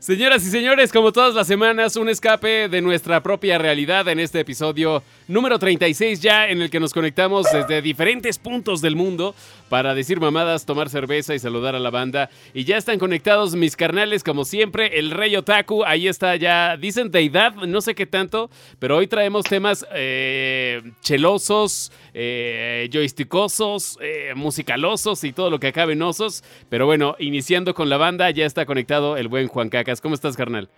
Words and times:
Señoras 0.00 0.42
y 0.46 0.50
señores, 0.50 0.92
como 0.92 1.12
todas 1.12 1.34
las 1.34 1.46
semanas, 1.46 1.94
un 1.96 2.08
escape 2.08 2.70
de 2.70 2.80
nuestra 2.80 3.22
propia 3.22 3.58
realidad 3.58 4.08
en 4.08 4.18
este 4.18 4.40
episodio 4.40 5.02
número 5.28 5.58
36 5.58 6.20
ya, 6.20 6.48
en 6.48 6.62
el 6.62 6.70
que 6.70 6.80
nos 6.80 6.94
conectamos 6.94 7.46
desde 7.52 7.82
diferentes 7.82 8.38
puntos 8.38 8.80
del 8.80 8.96
mundo 8.96 9.34
para 9.68 9.94
decir 9.94 10.18
mamadas, 10.18 10.64
tomar 10.64 10.88
cerveza 10.88 11.34
y 11.34 11.38
saludar 11.38 11.74
a 11.74 11.78
la 11.78 11.90
banda. 11.90 12.30
Y 12.54 12.64
ya 12.64 12.78
están 12.78 12.98
conectados 12.98 13.54
mis 13.54 13.76
carnales, 13.76 14.24
como 14.24 14.46
siempre, 14.46 14.98
el 14.98 15.10
Rey 15.10 15.36
Otaku, 15.36 15.84
ahí 15.84 16.08
está 16.08 16.34
ya, 16.36 16.78
dicen 16.78 17.10
deidad, 17.10 17.54
no 17.54 17.82
sé 17.82 17.94
qué 17.94 18.06
tanto, 18.06 18.48
pero 18.78 18.96
hoy 18.96 19.06
traemos 19.06 19.44
temas 19.44 19.86
eh, 19.92 20.80
chelosos, 21.02 21.92
eh, 22.14 22.88
joystickosos, 22.90 23.98
eh, 24.00 24.32
musicalosos 24.34 25.24
y 25.24 25.34
todo 25.34 25.50
lo 25.50 25.60
que 25.60 25.68
acabe 25.68 25.92
en 25.92 26.00
osos. 26.00 26.42
Pero 26.70 26.86
bueno, 26.86 27.16
iniciando 27.18 27.74
con 27.74 27.90
la 27.90 27.98
banda, 27.98 28.30
ya 28.30 28.46
está 28.46 28.64
conectado 28.64 29.18
el 29.18 29.28
buen 29.28 29.46
Juan 29.46 29.68
¿Cómo 30.00 30.14
estás, 30.14 30.36
carnal? 30.36 30.68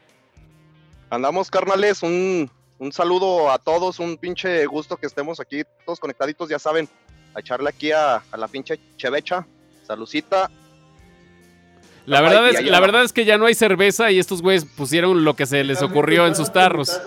Andamos, 1.11 1.51
carnales, 1.51 2.03
un, 2.03 2.49
un 2.79 2.93
saludo 2.93 3.51
a 3.51 3.59
todos, 3.59 3.99
un 3.99 4.17
pinche 4.17 4.65
gusto 4.67 4.97
que 4.97 5.07
estemos 5.07 5.41
aquí 5.41 5.63
todos 5.85 6.01
conectaditos, 6.01 6.49
ya 6.49 6.59
saben, 6.59 6.89
a 7.35 7.41
echarle 7.41 7.69
aquí 7.69 7.91
a, 7.93 8.17
a 8.31 8.37
la 8.37 8.49
pinche 8.49 8.79
chevecha, 8.97 9.47
salucita. 9.87 10.51
La 12.07 12.21
verdad, 12.21 12.49
es, 12.49 12.65
la 12.65 12.81
verdad 12.81 13.03
es 13.05 13.13
que 13.13 13.25
ya 13.25 13.39
no 13.39 13.47
hay 13.47 13.55
cerveza 13.55 14.11
y 14.11 14.19
estos 14.19 14.41
güeyes 14.43 14.65
pusieron 14.65 15.25
lo 15.25 15.35
que 15.37 15.47
se 15.47 15.63
les 15.65 15.83
ocurrió 15.83 16.27
en 16.27 16.35
sus 16.35 16.53
tarros. 16.53 17.01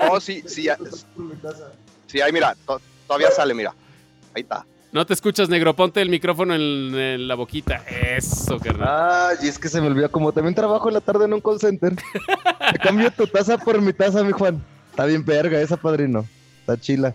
No, 0.00 0.06
no, 0.08 0.20
sí, 0.20 0.42
sí, 0.46 0.62
ya- 0.64 0.78
sí, 2.06 2.20
ahí 2.20 2.30
mira, 2.32 2.54
to- 2.66 2.80
todavía 3.06 3.30
sale, 3.30 3.54
mira, 3.54 3.74
ahí 4.34 4.42
está. 4.42 4.64
No 4.92 5.04
te 5.04 5.14
escuchas, 5.14 5.48
negro. 5.48 5.74
Ponte 5.74 6.00
el 6.00 6.08
micrófono 6.08 6.54
en, 6.54 6.94
en 6.94 7.28
la 7.28 7.34
boquita. 7.34 7.82
Eso, 8.16 8.58
carnal. 8.58 9.36
Ay, 9.40 9.48
es 9.48 9.58
que 9.58 9.68
se 9.68 9.80
me 9.80 9.88
olvidó, 9.88 10.10
como 10.10 10.32
también 10.32 10.54
trabajo 10.54 10.88
en 10.88 10.94
la 10.94 11.00
tarde 11.00 11.24
en 11.26 11.34
un 11.34 11.40
call 11.40 11.60
center. 11.60 11.94
Te 12.72 12.78
cambio 12.78 13.10
tu 13.10 13.26
taza 13.26 13.58
por 13.58 13.80
mi 13.80 13.92
taza, 13.92 14.22
mi 14.24 14.32
Juan. 14.32 14.62
Está 14.90 15.04
bien 15.04 15.24
verga 15.24 15.60
esa, 15.60 15.76
padrino. 15.76 16.24
Está 16.60 16.78
chila. 16.78 17.14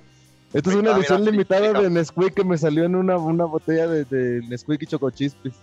Esta 0.53 0.69
es 0.69 0.75
una 0.75 0.89
está, 0.89 0.99
edición 0.99 1.21
mira, 1.21 1.31
limitada 1.31 1.81
de 1.81 1.89
Nesquik 1.89 2.33
que 2.33 2.43
me 2.43 2.57
salió 2.57 2.83
en 2.83 2.95
una, 2.95 3.17
una 3.17 3.45
botella 3.45 3.87
de, 3.87 4.03
de 4.05 4.41
Nesquik 4.47 4.83
y 4.83 4.85
Chocochispis. 4.85 5.53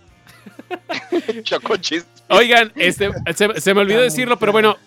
Chocochis. 1.43 2.05
Oigan, 2.29 2.71
este, 2.75 3.11
se, 3.35 3.61
se 3.61 3.73
me 3.73 3.81
olvidó 3.81 4.01
decirlo, 4.01 4.37
pero 4.37 4.51
bueno, 4.51 4.77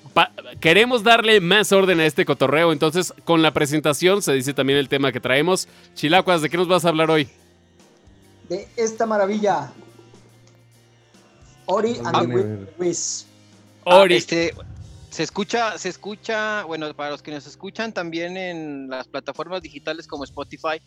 queremos 0.60 1.02
darle 1.02 1.40
más 1.40 1.72
orden 1.72 2.00
a 2.00 2.06
este 2.06 2.24
cotorreo. 2.24 2.72
Entonces, 2.72 3.12
con 3.24 3.42
la 3.42 3.52
presentación 3.52 4.22
se 4.22 4.32
dice 4.32 4.54
también 4.54 4.78
el 4.78 4.88
tema 4.88 5.12
que 5.12 5.20
traemos. 5.20 5.68
Chilacuas, 5.94 6.42
¿de 6.42 6.50
qué 6.50 6.56
nos 6.56 6.68
vas 6.68 6.84
a 6.84 6.88
hablar 6.88 7.10
hoy? 7.10 7.28
de 8.48 8.68
esta 8.76 9.06
maravilla. 9.06 9.72
Ori 11.66 11.96
and 12.04 12.32
the 12.32 12.64
Ah, 12.66 12.72
Wiz. 12.78 13.26
Ori. 13.84 14.14
Ah, 14.14 14.18
este, 14.18 14.54
se 15.10 15.22
escucha, 15.22 15.78
se 15.78 15.88
escucha, 15.88 16.64
bueno, 16.64 16.92
para 16.94 17.10
los 17.10 17.22
que 17.22 17.30
nos 17.30 17.46
escuchan 17.46 17.92
también 17.92 18.36
en 18.36 18.88
las 18.90 19.08
plataformas 19.08 19.62
digitales 19.62 20.06
como 20.06 20.24
Spotify, 20.24 20.82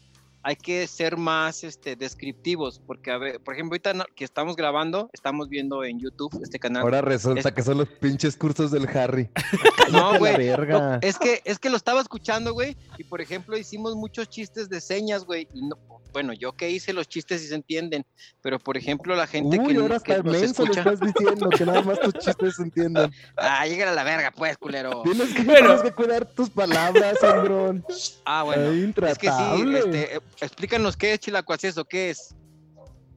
hay 0.48 0.56
que 0.56 0.86
ser 0.86 1.18
más 1.18 1.64
este, 1.64 1.96
descriptivos, 1.96 2.80
porque, 2.86 3.10
a 3.10 3.18
ver, 3.18 3.40
por 3.40 3.56
ejemplo, 3.56 3.74
ahorita 3.74 3.96
no- 3.96 4.06
que 4.16 4.24
estamos 4.24 4.56
grabando, 4.56 5.10
estamos 5.12 5.50
viendo 5.50 5.84
en 5.84 6.00
YouTube 6.00 6.40
este 6.44 6.60
canal. 6.60 6.84
Ahora 6.84 7.02
resulta 7.02 7.50
Es- 7.50 7.56
que 7.56 7.64
son 7.64 7.80
los 7.80 7.90
pinches 7.90 8.38
cursos 8.38 8.70
del 8.70 8.88
Harry. 8.96 9.28
no, 9.92 10.20
güey, 10.20 10.50
no, 10.68 11.00
es 11.02 11.18
que, 11.18 11.42
es 11.46 11.58
que 11.58 11.72
lo 11.72 11.78
estaba 11.78 12.00
escuchando, 12.00 12.54
güey, 12.54 12.78
y 13.00 13.04
por 13.06 13.22
ejemplo 13.22 13.58
hicimos 13.58 13.96
muchos 13.96 14.30
chistes 14.30 14.70
de 14.70 14.82
señas, 14.82 15.26
güey, 15.26 15.48
y 15.52 15.64
no, 15.64 15.80
bueno, 16.14 16.32
yo 16.32 16.54
que 16.54 16.70
hice 16.70 16.94
los 16.94 17.10
chistes 17.10 17.42
sí 17.42 17.48
se 17.48 17.56
entienden, 17.56 18.06
pero 18.42 18.60
por 18.60 18.78
ejemplo 18.78 19.16
la 19.16 19.26
gente 19.28 19.60
Uy, 19.60 19.73
que, 19.73 19.80
ahora 19.82 20.00
que 20.00 20.23
nos 20.23 20.36
escucha, 20.42 20.80
estás 20.80 21.00
diciendo 21.00 21.50
que 21.50 21.66
nada 21.66 21.82
más 21.82 22.00
tus 22.00 22.14
chistes 22.14 22.56
se 22.56 22.62
entiendan. 22.64 23.12
ah, 23.36 23.66
llega 23.68 23.90
a 23.90 23.94
la 23.94 24.04
verga, 24.04 24.32
pues, 24.32 24.58
culero. 24.58 25.02
Tienes 25.04 25.34
que, 25.34 25.42
Bueno. 25.44 25.68
tienes 25.76 25.82
que 25.82 25.92
cuidar 25.92 26.26
tus 26.26 26.50
palabras, 26.52 27.18
hombrón. 27.22 27.84
Ah, 28.23 28.44
bueno. 28.44 28.72
Es 29.08 29.18
que 29.18 29.28
sí, 29.30 29.76
este, 29.76 30.22
explícanos 30.42 30.96
qué 30.98 31.14
es 31.14 31.20
Chilacuaces 31.20 31.78
o 31.78 31.86
qué 31.86 32.10
es. 32.12 32.36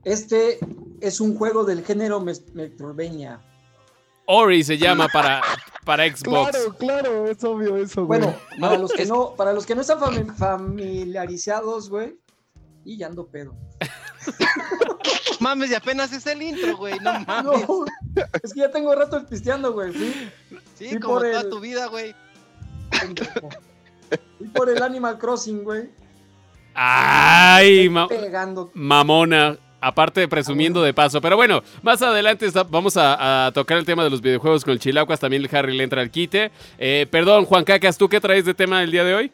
Este 0.05 0.59
es 1.01 1.21
un 1.21 1.37
juego 1.37 1.65
del 1.65 1.85
género 1.85 2.21
Metroidvania. 2.21 3.41
Ori 4.27 4.63
se 4.63 4.77
llama 4.79 5.09
para, 5.13 5.43
para 5.85 6.05
Xbox. 6.17 6.51
Claro, 6.51 6.77
claro, 6.77 7.27
es 7.31 7.43
obvio 7.45 7.77
eso, 7.77 8.05
güey. 8.07 8.21
Bueno, 8.21 8.37
para 8.61 8.77
No, 8.77 8.83
los 8.83 8.93
que 8.93 9.07
no, 9.07 9.35
para 9.37 9.53
los 9.53 9.65
que 9.67 9.75
no 9.75 9.81
están 9.81 9.99
fami- 10.01 10.35
familiarizados, 10.37 11.89
güey. 11.89 12.17
Y 12.85 12.97
ya 12.99 13.07
ando 13.07 13.27
pedo. 13.27 13.55
Mames, 15.41 15.71
y 15.71 15.75
apenas 15.75 16.13
es 16.13 16.27
el 16.27 16.43
intro, 16.43 16.77
güey, 16.77 16.99
no 17.01 17.13
mames. 17.27 17.69
No, 17.69 17.85
es 18.43 18.53
que 18.53 18.61
ya 18.61 18.71
tengo 18.71 18.95
rato 18.95 19.25
pisteando, 19.27 19.73
güey. 19.73 19.93
Sí, 20.75 20.89
fui 20.91 21.01
como 21.01 21.15
por 21.19 21.23
toda 21.31 21.41
el- 21.43 21.51
tu 21.51 21.61
vida, 21.61 21.87
güey. 21.87 22.15
Fui 24.39 24.49
por 24.49 24.69
el 24.69 24.83
Animal 24.83 25.19
Crossing, 25.19 25.65
güey. 25.65 25.91
Ay, 26.81 27.89
ma- 27.89 28.07
Pegando. 28.09 28.71
mamona. 28.75 29.59
Aparte 29.81 30.21
de 30.21 30.29
presumiendo 30.29 30.83
de 30.83 30.93
paso. 30.95 31.21
Pero 31.21 31.37
bueno, 31.37 31.63
más 31.83 32.03
adelante 32.03 32.47
está- 32.47 32.63
vamos 32.65 32.97
a, 32.97 33.47
a 33.47 33.53
tocar 33.53 33.79
el 33.79 33.85
tema 33.85 34.03
de 34.05 34.11
los 34.11 34.21
videojuegos 34.21 34.65
con 34.65 34.73
el 34.73 34.81
Chilacuas. 34.81 35.21
También 35.21 35.43
el 35.45 35.57
Harry 35.57 35.77
le 35.77 35.85
entra 35.85 36.01
al 36.03 36.11
quite. 36.11 36.51
Eh, 36.79 37.07
perdón, 37.11 37.45
Juan 37.45 37.65
Cacas, 37.65 37.97
¿tú 37.99 38.09
qué 38.09 38.21
traes 38.21 38.45
de 38.45 38.55
tema 38.55 38.83
el 38.83 38.91
día 38.91 39.05
de 39.05 39.15
hoy? 39.15 39.33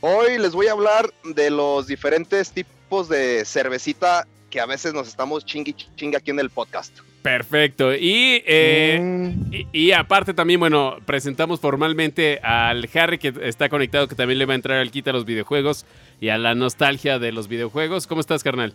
Hoy 0.00 0.38
les 0.38 0.52
voy 0.52 0.66
a 0.66 0.72
hablar 0.72 1.08
de 1.24 1.50
los 1.50 1.86
diferentes 1.86 2.50
tipos 2.52 3.08
de 3.08 3.44
cervecita 3.44 4.26
que 4.50 4.60
a 4.60 4.66
veces 4.66 4.92
nos 4.92 5.08
estamos 5.08 5.44
chingui 5.44 5.74
chingue 5.96 6.16
aquí 6.16 6.30
en 6.30 6.40
el 6.40 6.50
podcast. 6.50 6.92
Perfecto. 7.24 7.94
Y, 7.94 8.42
eh, 8.46 8.98
Mm, 9.00 9.54
y, 9.54 9.66
y 9.72 9.92
aparte 9.92 10.34
también, 10.34 10.60
bueno, 10.60 10.98
presentamos 11.06 11.58
formalmente 11.58 12.38
al 12.42 12.86
Harry 12.94 13.16
que 13.16 13.32
está 13.44 13.70
conectado, 13.70 14.06
que 14.08 14.14
también 14.14 14.38
le 14.38 14.44
va 14.44 14.52
a 14.52 14.56
entrar 14.56 14.78
al 14.78 14.90
quite 14.90 15.08
a 15.08 15.14
los 15.14 15.24
videojuegos 15.24 15.86
y 16.20 16.28
a 16.28 16.36
la 16.36 16.54
nostalgia 16.54 17.18
de 17.18 17.32
los 17.32 17.48
videojuegos. 17.48 18.06
¿Cómo 18.06 18.20
estás, 18.20 18.42
carnal? 18.44 18.74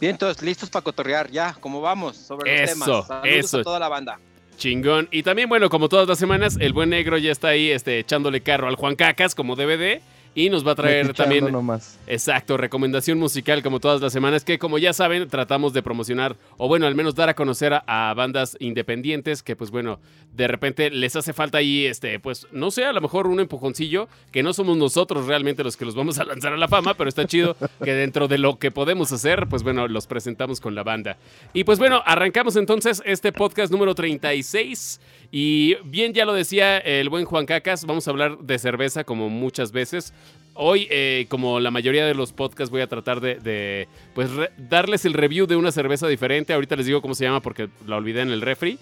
Bien, 0.00 0.18
todos 0.18 0.42
listos 0.42 0.68
para 0.68 0.82
cotorrear, 0.82 1.30
ya, 1.30 1.54
como 1.60 1.80
vamos 1.80 2.16
sobre 2.16 2.50
los 2.50 2.70
Eso, 2.70 2.72
temas. 2.84 3.06
Saludos 3.06 3.28
eso. 3.38 3.58
a 3.60 3.62
toda 3.62 3.78
la 3.78 3.88
banda. 3.88 4.18
Chingón. 4.56 5.06
Y 5.12 5.22
también, 5.22 5.48
bueno, 5.48 5.70
como 5.70 5.88
todas 5.88 6.08
las 6.08 6.18
semanas, 6.18 6.56
el 6.60 6.72
buen 6.72 6.90
negro 6.90 7.18
ya 7.18 7.30
está 7.30 7.48
ahí 7.48 7.70
este, 7.70 8.00
echándole 8.00 8.40
carro 8.40 8.66
al 8.66 8.74
Juan 8.74 8.96
Cacas 8.96 9.36
como 9.36 9.54
DVD. 9.54 10.00
Y 10.34 10.48
nos 10.48 10.66
va 10.66 10.72
a 10.72 10.74
traer 10.76 11.12
también, 11.12 11.50
nomás. 11.50 11.98
exacto, 12.06 12.56
recomendación 12.56 13.18
musical 13.18 13.62
como 13.62 13.80
todas 13.80 14.00
las 14.00 14.12
semanas, 14.12 14.44
que 14.44 14.58
como 14.58 14.78
ya 14.78 14.92
saben, 14.92 15.28
tratamos 15.28 15.72
de 15.72 15.82
promocionar, 15.82 16.36
o 16.56 16.68
bueno, 16.68 16.86
al 16.86 16.94
menos 16.94 17.16
dar 17.16 17.28
a 17.28 17.34
conocer 17.34 17.72
a, 17.74 17.84
a 17.86 18.14
bandas 18.14 18.56
independientes 18.60 19.42
que, 19.42 19.56
pues 19.56 19.70
bueno, 19.70 19.98
de 20.32 20.46
repente 20.46 20.90
les 20.90 21.16
hace 21.16 21.32
falta 21.32 21.58
ahí, 21.58 21.86
este, 21.86 22.20
pues, 22.20 22.46
no 22.52 22.70
sé, 22.70 22.84
a 22.84 22.92
lo 22.92 23.00
mejor 23.00 23.26
un 23.26 23.40
empujoncillo, 23.40 24.08
que 24.30 24.42
no 24.42 24.52
somos 24.52 24.76
nosotros 24.76 25.26
realmente 25.26 25.64
los 25.64 25.76
que 25.76 25.84
los 25.84 25.94
vamos 25.94 26.18
a 26.18 26.24
lanzar 26.24 26.52
a 26.52 26.56
la 26.56 26.68
fama, 26.68 26.94
pero 26.94 27.08
está 27.08 27.26
chido 27.26 27.56
que 27.84 27.92
dentro 27.92 28.28
de 28.28 28.38
lo 28.38 28.58
que 28.58 28.70
podemos 28.70 29.12
hacer, 29.12 29.48
pues 29.48 29.62
bueno, 29.62 29.88
los 29.88 30.06
presentamos 30.06 30.60
con 30.60 30.74
la 30.74 30.82
banda. 30.82 31.16
Y 31.52 31.64
pues 31.64 31.78
bueno, 31.78 32.02
arrancamos 32.06 32.56
entonces 32.56 33.02
este 33.04 33.32
podcast 33.32 33.72
número 33.72 33.94
36. 33.94 35.00
Y 35.32 35.76
bien, 35.84 36.12
ya 36.12 36.24
lo 36.24 36.32
decía 36.32 36.78
el 36.78 37.08
buen 37.08 37.24
Juan 37.24 37.46
Cacas, 37.46 37.84
vamos 37.84 38.06
a 38.08 38.10
hablar 38.10 38.38
de 38.38 38.58
cerveza 38.58 39.04
como 39.04 39.28
muchas 39.28 39.70
veces. 39.70 40.12
Hoy, 40.54 40.88
eh, 40.90 41.26
como 41.28 41.60
la 41.60 41.70
mayoría 41.70 42.04
de 42.04 42.14
los 42.14 42.32
podcasts, 42.32 42.70
voy 42.70 42.80
a 42.80 42.88
tratar 42.88 43.20
de, 43.20 43.86
pues, 44.14 44.28
darles 44.58 45.04
el 45.04 45.14
review 45.14 45.46
de 45.46 45.54
una 45.56 45.70
cerveza 45.70 46.08
diferente. 46.08 46.52
Ahorita 46.52 46.74
les 46.74 46.86
digo 46.86 47.00
cómo 47.00 47.14
se 47.14 47.24
llama 47.24 47.40
porque 47.40 47.68
la 47.86 47.96
olvidé 47.96 48.22
en 48.22 48.30
el 48.30 48.40
refri. 48.40 48.78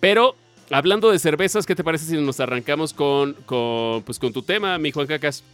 Pero 0.00 0.34
hablando 0.70 1.10
de 1.12 1.20
cervezas, 1.20 1.66
¿qué 1.66 1.76
te 1.76 1.84
parece 1.84 2.06
si 2.06 2.16
nos 2.16 2.40
arrancamos 2.40 2.92
con, 2.92 3.34
con, 3.46 4.02
pues, 4.02 4.18
con 4.18 4.32
tu 4.32 4.42
tema, 4.42 4.76
mi 4.78 4.90
Juan 4.90 5.06
Cacas? 5.06 5.44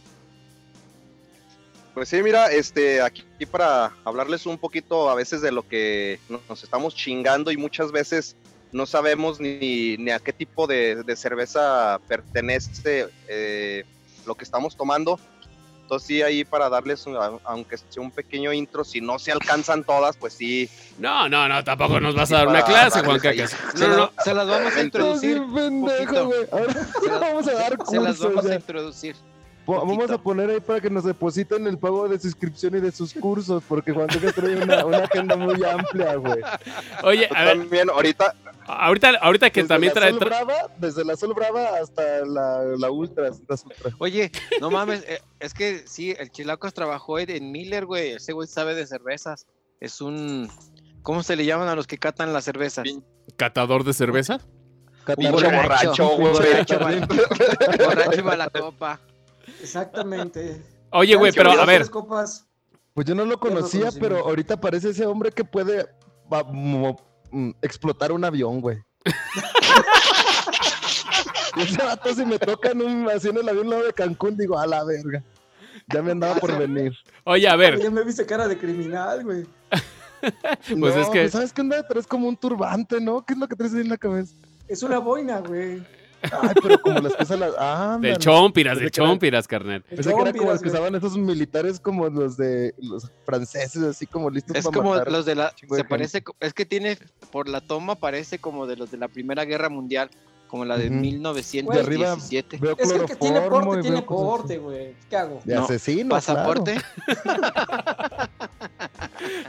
Pues 1.93 2.09
sí, 2.09 2.23
mira, 2.23 2.51
este, 2.51 3.01
aquí 3.01 3.23
para 3.49 3.91
hablarles 4.03 4.45
un 4.47 4.57
poquito 4.57 5.09
a 5.09 5.15
veces 5.15 5.41
de 5.41 5.51
lo 5.51 5.67
que 5.67 6.19
no- 6.29 6.41
nos 6.49 6.63
estamos 6.63 6.95
chingando 6.95 7.51
y 7.51 7.57
muchas 7.57 7.91
veces 7.91 8.35
no 8.71 8.85
sabemos 8.85 9.39
ni, 9.39 9.97
ni 9.97 10.11
a 10.11 10.19
qué 10.19 10.31
tipo 10.33 10.67
de, 10.67 11.03
de 11.03 11.15
cerveza 11.15 11.99
pertenece 12.07 13.07
eh, 13.27 13.83
lo 14.25 14.35
que 14.35 14.43
estamos 14.43 14.75
tomando. 14.77 15.19
Entonces 15.81 16.07
sí, 16.07 16.21
ahí 16.21 16.45
para 16.45 16.69
darles, 16.69 17.07
un- 17.07 17.17
aunque 17.45 17.75
sea 17.77 18.03
un 18.03 18.11
pequeño 18.11 18.53
intro, 18.53 18.83
si 18.83 19.01
no 19.01 19.17
se 19.17 19.31
alcanzan 19.31 19.83
todas, 19.83 20.15
pues 20.17 20.33
sí, 20.33 20.69
No, 20.99 21.27
no, 21.27 21.47
no, 21.49 21.63
tampoco 21.63 21.99
nos 21.99 22.13
vas 22.13 22.31
a 22.31 22.37
dar 22.37 22.47
una 22.47 22.63
clase, 22.63 23.01
Juan 23.03 23.17
Cacas. 23.19 23.55
Se, 23.73 23.79
No, 23.79 23.87
no, 23.87 23.97
no. 23.97 24.11
se 24.23 24.33
las 24.35 24.47
vamos 24.47 24.75
a 24.75 24.81
introducir. 24.83 25.41
pendejo, 25.51 25.97
poquito. 25.97 26.25
güey. 26.27 26.39
Ahora 26.51 26.73
Se 26.73 27.07
las- 27.09 27.19
vamos 27.21 27.47
a 27.47 27.53
dar 27.53 27.77
Se 27.89 27.99
las 27.99 28.19
vamos 28.19 28.45
a 28.45 28.49
ya. 28.49 28.55
introducir. 28.55 29.15
Vamos 29.77 30.09
a 30.11 30.17
poner 30.17 30.49
ahí 30.49 30.59
para 30.59 30.81
que 30.81 30.89
nos 30.89 31.03
depositen 31.03 31.67
el 31.67 31.77
pago 31.77 32.07
de 32.07 32.19
suscripción 32.19 32.75
y 32.75 32.79
de 32.79 32.91
sus 32.91 33.13
cursos, 33.13 33.63
porque 33.67 33.91
Juan 33.91 34.07
Cacas 34.07 34.33
trae 34.35 34.55
una, 34.55 34.85
una 34.85 34.97
agenda 34.99 35.35
muy 35.35 35.63
amplia, 35.63 36.15
güey. 36.15 36.39
Oye, 37.03 37.29
a 37.35 37.43
ver, 37.45 37.57
también 37.59 37.89
ahorita, 37.89 38.33
ahorita, 38.65 39.09
ahorita 39.21 39.49
que 39.49 39.61
Desde 39.61 39.73
también 39.73 39.93
la 39.93 39.99
trae... 40.01 40.11
Sol 40.11 40.19
Brava, 40.19 40.53
desde 40.77 41.05
la 41.05 41.15
Sol 41.15 41.33
Brava 41.33 41.77
hasta 41.81 42.25
la, 42.25 42.63
la 42.77 42.91
Ultra, 42.91 43.29
las 43.47 43.63
Ultra. 43.65 43.91
Oye, 43.99 44.31
no 44.61 44.71
mames, 44.71 45.03
eh, 45.07 45.19
es 45.39 45.53
que 45.53 45.83
sí, 45.87 46.15
el 46.17 46.31
Chilacos 46.31 46.73
trabajó 46.73 47.19
en- 47.19 47.29
en 47.29 47.51
Miller, 47.51 47.85
güey. 47.85 48.11
Ese 48.13 48.33
güey 48.33 48.47
sabe 48.47 48.73
de 48.75 48.87
cervezas. 48.87 49.45
Es 49.79 50.01
un. 50.01 50.49
¿Cómo 51.03 51.23
se 51.23 51.35
le 51.35 51.45
llaman 51.45 51.67
a 51.69 51.75
los 51.75 51.87
que 51.87 51.97
catan 51.97 52.33
las 52.33 52.43
cervezas? 52.43 52.85
¿Catador 53.37 53.83
de 53.83 53.93
cerveza? 53.93 54.39
Borracho, 55.05 56.09
güey. 56.17 56.33
Borracho, 56.33 56.79
borracho 57.85 58.35
la 58.35 58.49
copa. 58.49 58.99
Exactamente. 59.61 60.61
Oye, 60.91 61.15
güey, 61.15 61.31
pero 61.31 61.51
a 61.51 61.65
ver, 61.65 61.89
copas. 61.89 62.45
Pues 62.93 63.07
yo 63.07 63.15
no 63.15 63.25
lo 63.25 63.39
conocía, 63.39 63.81
conocí. 63.81 63.99
pero 63.99 64.17
ahorita 64.19 64.59
parece 64.59 64.89
ese 64.89 65.05
hombre 65.05 65.31
que 65.31 65.43
puede 65.45 65.87
va, 66.31 66.43
mo- 66.43 66.99
mm, 67.31 67.51
explotar 67.61 68.11
un 68.11 68.25
avión, 68.25 68.59
güey. 68.61 68.77
Y 71.55 71.61
ese 71.61 71.83
vato 71.83 72.13
si 72.13 72.25
me 72.25 72.37
toca 72.39 72.71
en 72.71 72.81
un, 72.81 73.09
así 73.09 73.29
en 73.29 73.37
el 73.37 73.47
avión 73.49 73.69
lado 73.69 73.83
de 73.83 73.93
Cancún, 73.93 74.35
digo, 74.37 74.57
a 74.57 74.65
la 74.67 74.83
verga. 74.83 75.23
Ya 75.87 76.01
me 76.01 76.11
andaba 76.11 76.35
por 76.35 76.57
venir. 76.57 76.93
oye, 77.23 77.47
a 77.47 77.55
ver, 77.55 77.79
Ya 77.79 77.89
me 77.89 78.03
viste 78.03 78.25
cara 78.25 78.47
de 78.47 78.57
criminal, 78.57 79.23
güey. 79.23 79.45
Pues 80.21 80.77
no, 80.77 80.87
es 80.89 81.07
que- 81.07 81.29
¿Sabes 81.29 81.53
qué 81.53 81.61
onda? 81.61 81.87
Traes 81.87 82.05
como 82.05 82.27
un 82.27 82.35
turbante, 82.35 82.99
¿no? 82.99 83.25
¿Qué 83.25 83.31
es 83.33 83.39
lo 83.39 83.47
que 83.47 83.55
traes 83.55 83.73
ahí 83.73 83.79
en 83.81 83.87
la 83.89 83.97
cabeza? 83.97 84.35
Es 84.67 84.83
una 84.83 84.99
boina, 84.99 85.39
güey. 85.39 85.81
Ay, 86.21 86.55
pero 86.61 86.81
como 86.81 86.99
las 86.99 87.15
que 87.15 87.37
las... 87.37 87.53
Ah, 87.57 87.97
del 88.01 88.17
chompiras, 88.17 88.79
del 88.79 88.91
chompiras, 88.91 89.47
carnal. 89.47 89.81
Pensé 89.83 90.13
que 90.13 90.21
era 90.21 90.33
como 90.33 90.51
los 90.51 90.61
que 90.61 90.69
usaban 90.69 90.95
esos 90.95 91.17
militares 91.17 91.79
como 91.79 92.09
los 92.09 92.37
de 92.37 92.73
los 92.77 93.11
franceses, 93.25 93.81
así 93.83 94.05
como 94.05 94.29
listos 94.29 94.55
Es 94.55 94.65
para 94.65 94.77
como 94.77 94.91
matar. 94.91 95.11
los 95.11 95.25
de 95.25 95.35
la. 95.35 95.53
Se 95.69 95.83
parece. 95.83 96.23
Es 96.39 96.53
que 96.53 96.65
tiene. 96.65 96.97
Por 97.31 97.47
la 97.47 97.61
toma, 97.61 97.95
parece 97.95 98.39
como 98.39 98.67
de 98.67 98.75
los 98.75 98.91
de 98.91 98.97
la 98.97 99.07
Primera 99.07 99.45
Guerra 99.45 99.69
Mundial. 99.69 100.09
Como 100.49 100.65
la 100.65 100.77
de. 100.77 100.85
De 100.85 100.89
1917. 100.89 102.57
Veo 102.57 102.75
Es 102.77 102.91
que 102.91 102.97
el 102.97 103.05
que 103.05 103.15
tiene 103.15 103.41
porte 103.41 103.81
tiene 103.81 104.01
porte, 104.01 104.57
güey. 104.57 104.95
¿Qué 105.07 105.15
hago? 105.15 105.41
De 105.45 105.53
No, 105.55 105.63
asesino, 105.63 106.09
Pasaporte. 106.09 106.75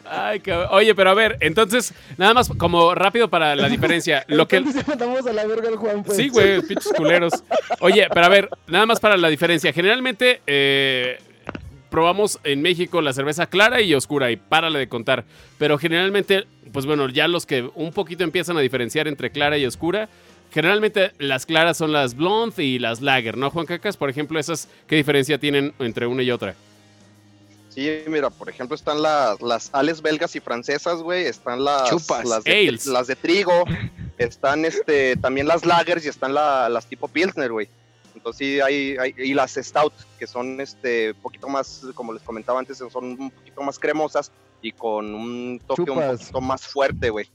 Ay, 0.04 0.40
cabrón. 0.40 0.68
Oye, 0.72 0.94
pero 0.94 1.10
a 1.10 1.14
ver, 1.14 1.38
entonces, 1.40 1.94
nada 2.18 2.34
más 2.34 2.50
como 2.50 2.94
rápido 2.94 3.30
para 3.30 3.56
la 3.56 3.68
diferencia. 3.68 4.24
Lo 4.28 4.46
que, 4.46 4.60
mandamos 4.60 5.26
a 5.26 5.32
la 5.32 5.46
verga 5.46 5.68
al 5.68 5.76
Juan, 5.76 6.02
pues. 6.02 6.18
Sí, 6.18 6.28
güey, 6.28 6.60
pinches 6.60 6.92
culeros. 6.92 7.32
Oye, 7.80 8.06
pero 8.12 8.26
a 8.26 8.28
ver, 8.28 8.50
nada 8.66 8.84
más 8.84 9.00
para 9.00 9.16
la 9.16 9.28
diferencia. 9.28 9.72
Generalmente 9.72 10.42
eh, 10.46 11.18
probamos 11.88 12.38
en 12.44 12.60
México 12.60 13.00
la 13.00 13.12
cerveza 13.12 13.46
clara 13.46 13.80
y 13.80 13.94
oscura 13.94 14.30
y 14.30 14.36
párale 14.36 14.78
de 14.78 14.88
contar. 14.88 15.24
Pero 15.58 15.78
generalmente, 15.78 16.44
pues 16.72 16.84
bueno, 16.84 17.08
ya 17.08 17.28
los 17.28 17.46
que 17.46 17.68
un 17.74 17.92
poquito 17.92 18.24
empiezan 18.24 18.56
a 18.56 18.60
diferenciar 18.60 19.08
entre 19.08 19.30
clara 19.30 19.56
y 19.58 19.64
oscura, 19.64 20.08
generalmente 20.50 21.12
las 21.18 21.46
claras 21.46 21.76
son 21.76 21.92
las 21.92 22.14
blonde 22.14 22.62
y 22.64 22.78
las 22.78 23.00
lager, 23.00 23.36
¿no, 23.36 23.50
Juan 23.50 23.66
Cacas? 23.66 23.96
Por 23.96 24.10
ejemplo, 24.10 24.38
esas, 24.38 24.68
¿qué 24.86 24.96
diferencia 24.96 25.38
tienen 25.38 25.72
entre 25.78 26.06
una 26.06 26.22
y 26.22 26.30
otra? 26.30 26.54
Sí, 27.68 27.88
mira, 28.08 28.30
por 28.30 28.48
ejemplo, 28.48 28.74
están 28.74 29.00
las, 29.00 29.40
las 29.40 29.70
ales 29.72 30.02
belgas 30.02 30.34
y 30.34 30.40
francesas, 30.40 30.98
güey. 31.02 31.26
Están 31.26 31.64
las, 31.64 31.88
Chupas. 31.88 32.24
las, 32.26 32.42
de, 32.44 32.68
Ales. 32.68 32.86
las 32.86 33.06
de 33.06 33.14
trigo. 33.16 33.64
Están 34.18 34.64
este, 34.64 35.16
también 35.16 35.46
las 35.46 35.64
lagers 35.64 36.04
y 36.04 36.08
están 36.08 36.34
la- 36.34 36.68
las 36.68 36.86
tipo 36.86 37.06
Pilsner, 37.06 37.52
güey. 37.52 37.68
Entonces 38.14 38.38
sí, 38.38 38.60
hay, 38.60 38.96
hay- 38.98 39.14
y 39.16 39.34
las 39.34 39.54
stout, 39.54 39.92
que 40.18 40.26
son 40.26 40.60
este 40.60 41.14
poquito 41.14 41.48
más, 41.48 41.86
como 41.94 42.12
les 42.12 42.22
comentaba 42.22 42.58
antes, 42.58 42.76
son 42.78 42.90
un 43.04 43.30
poquito 43.30 43.62
más 43.62 43.78
cremosas 43.78 44.32
y 44.60 44.72
con 44.72 45.14
un 45.14 45.60
toque 45.64 45.90
un 45.90 46.00
poquito 46.18 46.40
más 46.40 46.66
fuerte, 46.66 47.08
güey. 47.08 47.28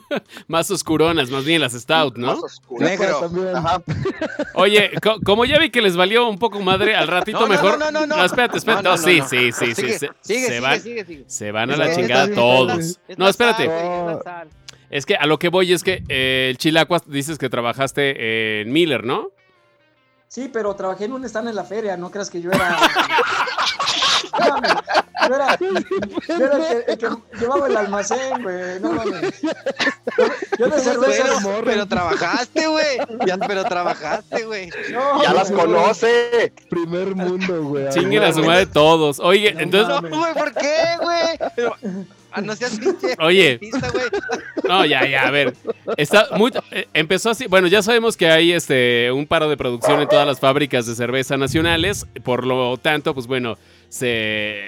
Más 0.48 0.70
oscuronas, 0.70 1.30
más 1.30 1.44
bien 1.44 1.60
las 1.60 1.72
stout, 1.72 2.16
¿no? 2.16 2.28
Más 2.34 2.42
oscuras. 2.44 2.90
Negro. 2.90 3.20
También. 3.20 3.56
Ajá. 3.56 3.82
Oye, 4.54 4.90
co- 5.02 5.18
como 5.24 5.44
ya 5.44 5.58
vi 5.58 5.70
que 5.70 5.80
les 5.82 5.96
valió 5.96 6.28
un 6.28 6.38
poco 6.38 6.60
madre, 6.60 6.94
al 6.96 7.08
ratito 7.08 7.40
No, 7.40 7.46
no, 7.46 7.52
mejor. 7.52 7.78
no, 7.78 7.90
no, 7.90 8.06
no. 8.06 8.24
espérate, 8.24 8.58
espérate. 8.58 8.82
No, 8.84 8.90
No, 8.90 8.96
no, 8.96 9.02
sí, 9.02 9.18
no, 9.18 9.22
no. 9.24 9.28
sí, 9.28 9.52
sí, 9.52 9.74
sí. 9.74 9.74
Sigue, 9.74 9.92
se, 9.98 9.98
sigue, 9.98 10.10
se 10.22 10.46
sigue, 10.46 10.60
van, 10.60 10.80
sigue, 10.80 11.04
sigue. 11.04 11.24
se 11.26 11.52
van 11.52 11.70
a 11.70 11.72
Es 11.74 11.78
la 11.78 11.86
que 11.88 11.94
chingada 11.96 12.24
bien, 12.26 12.34
todos. 12.36 12.78
Es 13.08 13.18
No, 13.18 13.28
espérate. 13.28 13.66
sal, 13.66 13.74
güey, 13.76 13.98
es 14.10 14.16
la 14.16 14.22
sal. 14.22 14.48
Es 14.90 15.06
que 15.06 15.16
a 15.16 15.24
lo 15.26 15.38
que 15.38 15.48
voy 15.48 15.72
es 15.72 15.82
que 15.82 16.02
eh, 16.08 16.48
el 16.50 16.58
Chilacuas 16.58 17.02
dices 17.06 17.38
que 17.38 17.48
trabajaste 17.48 18.60
en 18.60 18.72
Miller, 18.72 19.04
¿no? 19.04 19.28
Sí, 20.28 20.48
pero 20.52 20.74
trabajé 20.76 21.04
en 21.06 21.12
un 21.12 21.24
stand 21.26 21.48
en 21.48 21.54
la 21.54 21.64
feria, 21.64 21.96
no 21.96 22.10
creas 22.10 22.30
que 22.30 22.40
yo 22.40 22.50
era. 22.50 22.78
No, 24.38 25.28
yo 25.28 25.34
era, 25.36 25.58
yo 25.58 25.66
era 26.46 26.56
el, 26.56 26.84
que, 26.84 26.92
el 26.92 26.98
que 26.98 27.08
llevaba 27.38 27.66
el 27.68 27.76
almacén, 27.76 28.42
güey. 28.42 28.80
No 28.80 28.92
mames. 28.92 29.40
Yo, 30.58 30.68
de 30.68 30.80
cerveza. 30.80 31.24
Pero, 31.42 31.62
pero 31.64 31.86
trabajaste, 31.86 32.66
güey. 32.66 32.98
Ya, 33.26 33.38
pero 33.38 33.64
trabajaste, 33.64 34.44
güey. 34.44 34.70
No, 34.90 35.22
Ya 35.22 35.32
las 35.32 35.50
güey. 35.50 35.64
conoce. 35.64 36.52
Primer 36.68 37.14
mundo, 37.14 37.62
güey. 37.64 37.88
Chinguen 37.90 38.24
a 38.24 38.32
su 38.32 38.42
madre 38.42 38.66
todos. 38.66 39.20
Oye, 39.20 39.54
entonces, 39.58 40.10
No, 40.10 40.18
güey, 40.18 40.34
¿por 40.34 40.52
qué, 40.54 40.76
güey? 41.00 41.38
Ah, 42.32 42.40
no 42.40 42.56
seas 42.56 42.78
pinche. 42.78 43.14
Oye. 43.20 43.58
pista, 43.58 43.92
no, 44.64 44.84
ya, 44.86 45.06
ya, 45.06 45.26
a 45.26 45.30
ver. 45.30 45.54
Está 45.96 46.28
muy, 46.36 46.50
eh, 46.70 46.86
empezó 46.94 47.30
así. 47.30 47.46
Bueno, 47.46 47.68
ya 47.68 47.82
sabemos 47.82 48.16
que 48.16 48.28
hay 48.28 48.52
este 48.52 49.12
un 49.12 49.26
paro 49.26 49.48
de 49.48 49.56
producción 49.56 50.00
en 50.00 50.08
todas 50.08 50.26
las 50.26 50.40
fábricas 50.40 50.86
de 50.86 50.94
cerveza 50.94 51.36
nacionales. 51.36 52.06
Por 52.22 52.46
lo 52.46 52.76
tanto, 52.78 53.14
pues 53.14 53.26
bueno, 53.26 53.56
se, 53.88 54.62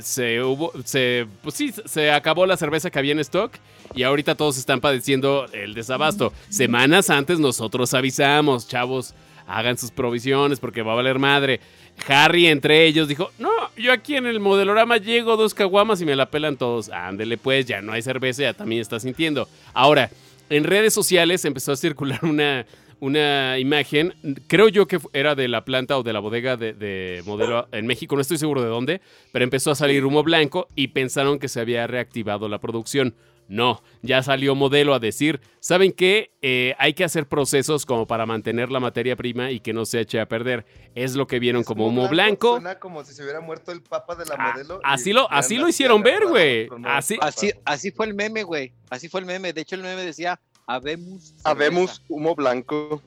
se 0.00 0.42
hubo, 0.42 0.72
se, 0.84 1.26
pues 1.42 1.54
sí, 1.54 1.72
se 1.84 2.10
acabó 2.10 2.46
la 2.46 2.56
cerveza 2.56 2.90
que 2.90 2.98
había 2.98 3.12
en 3.12 3.20
stock 3.20 3.52
y 3.94 4.02
ahorita 4.02 4.34
todos 4.34 4.56
están 4.56 4.80
padeciendo 4.80 5.46
el 5.52 5.74
desabasto. 5.74 6.32
Semanas 6.48 7.10
antes 7.10 7.38
nosotros 7.38 7.92
avisamos, 7.92 8.66
chavos, 8.66 9.14
hagan 9.46 9.76
sus 9.76 9.90
provisiones 9.90 10.60
porque 10.60 10.82
va 10.82 10.92
a 10.92 10.96
valer 10.96 11.18
madre. 11.18 11.60
Harry 12.06 12.46
entre 12.46 12.84
ellos 12.86 13.08
dijo, 13.08 13.30
no, 13.38 13.50
yo 13.76 13.92
aquí 13.92 14.16
en 14.16 14.26
el 14.26 14.40
modelorama 14.40 14.96
llego 14.96 15.36
dos 15.36 15.54
caguamas 15.54 16.00
y 16.00 16.04
me 16.04 16.16
la 16.16 16.30
pelan 16.30 16.56
todos. 16.56 16.88
Ándele 16.88 17.38
pues, 17.38 17.66
ya 17.66 17.80
no 17.80 17.92
hay 17.92 18.02
cerveza, 18.02 18.42
ya 18.42 18.54
también 18.54 18.80
está 18.80 18.98
sintiendo. 18.98 19.48
Ahora, 19.72 20.10
en 20.50 20.64
redes 20.64 20.92
sociales 20.92 21.44
empezó 21.44 21.72
a 21.72 21.76
circular 21.76 22.20
una, 22.24 22.66
una 23.00 23.58
imagen, 23.58 24.14
creo 24.46 24.68
yo 24.68 24.86
que 24.86 24.98
era 25.12 25.34
de 25.34 25.48
la 25.48 25.64
planta 25.64 25.98
o 25.98 26.02
de 26.02 26.12
la 26.12 26.20
bodega 26.20 26.56
de, 26.56 26.72
de 26.72 27.22
modelo 27.26 27.68
en 27.72 27.86
México, 27.86 28.14
no 28.14 28.22
estoy 28.22 28.38
seguro 28.38 28.62
de 28.62 28.68
dónde, 28.68 29.00
pero 29.32 29.44
empezó 29.44 29.70
a 29.70 29.74
salir 29.74 30.04
humo 30.04 30.22
blanco 30.22 30.68
y 30.76 30.88
pensaron 30.88 31.38
que 31.38 31.48
se 31.48 31.60
había 31.60 31.86
reactivado 31.86 32.48
la 32.48 32.58
producción. 32.58 33.14
No, 33.48 33.82
ya 34.00 34.22
salió 34.22 34.54
modelo 34.54 34.94
a 34.94 34.98
decir, 34.98 35.40
¿saben 35.60 35.92
qué? 35.92 36.30
Eh, 36.40 36.74
hay 36.78 36.94
que 36.94 37.04
hacer 37.04 37.26
procesos 37.28 37.84
como 37.84 38.06
para 38.06 38.24
mantener 38.24 38.70
la 38.70 38.80
materia 38.80 39.14
prima 39.14 39.50
y 39.50 39.60
que 39.60 39.72
no 39.74 39.84
se 39.84 40.00
eche 40.00 40.20
a 40.20 40.26
perder. 40.26 40.64
Es 40.94 41.14
lo 41.16 41.26
que 41.26 41.38
vieron 41.38 41.62
como 41.62 41.86
humo 41.86 42.08
blanco. 42.08 42.52
Suena 42.52 42.78
como 42.78 43.04
si 43.04 43.12
se 43.12 43.22
hubiera 43.22 43.40
muerto 43.40 43.70
el 43.72 43.82
papa 43.82 44.14
de 44.14 44.24
la 44.24 44.36
Ah, 44.38 44.52
modelo. 44.52 44.80
así 44.84 45.12
lo- 45.12 45.30
así 45.30 45.58
lo 45.58 45.68
hicieron 45.68 46.02
ver, 46.02 46.26
güey. 46.26 46.68
nuevos 46.68 46.86
Así- 46.88 47.16
papas. 47.16 47.36
Así, 47.36 47.50
así 47.64 47.90
fue 47.90 48.06
el 48.06 48.14
meme, 48.14 48.42
güey. 48.42 48.72
Así 48.88 49.08
fue 49.08 49.20
el 49.20 49.26
meme. 49.26 49.52
De 49.52 49.60
hecho, 49.60 49.74
el 49.74 49.82
meme 49.82 50.02
decía, 50.02 50.40
habemos. 50.66 51.34
Habemos 51.44 52.02
humo 52.08 52.34
blanco. 52.34 53.02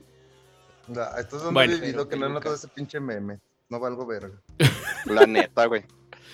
Da, 0.87 1.15
esto 1.19 1.37
es 1.37 1.43
donde 1.43 1.53
Bueno. 1.53 1.73
he 1.73 1.79
vivido 1.79 2.07
que 2.07 2.15
no 2.17 2.27
he 2.27 2.29
notado 2.29 2.53
ese 2.53 2.67
pinche 2.67 2.99
meme. 2.99 3.39
No 3.69 3.79
valgo 3.79 4.05
verga. 4.05 4.39
La 5.05 5.25
neta, 5.25 5.65
güey. 5.65 5.83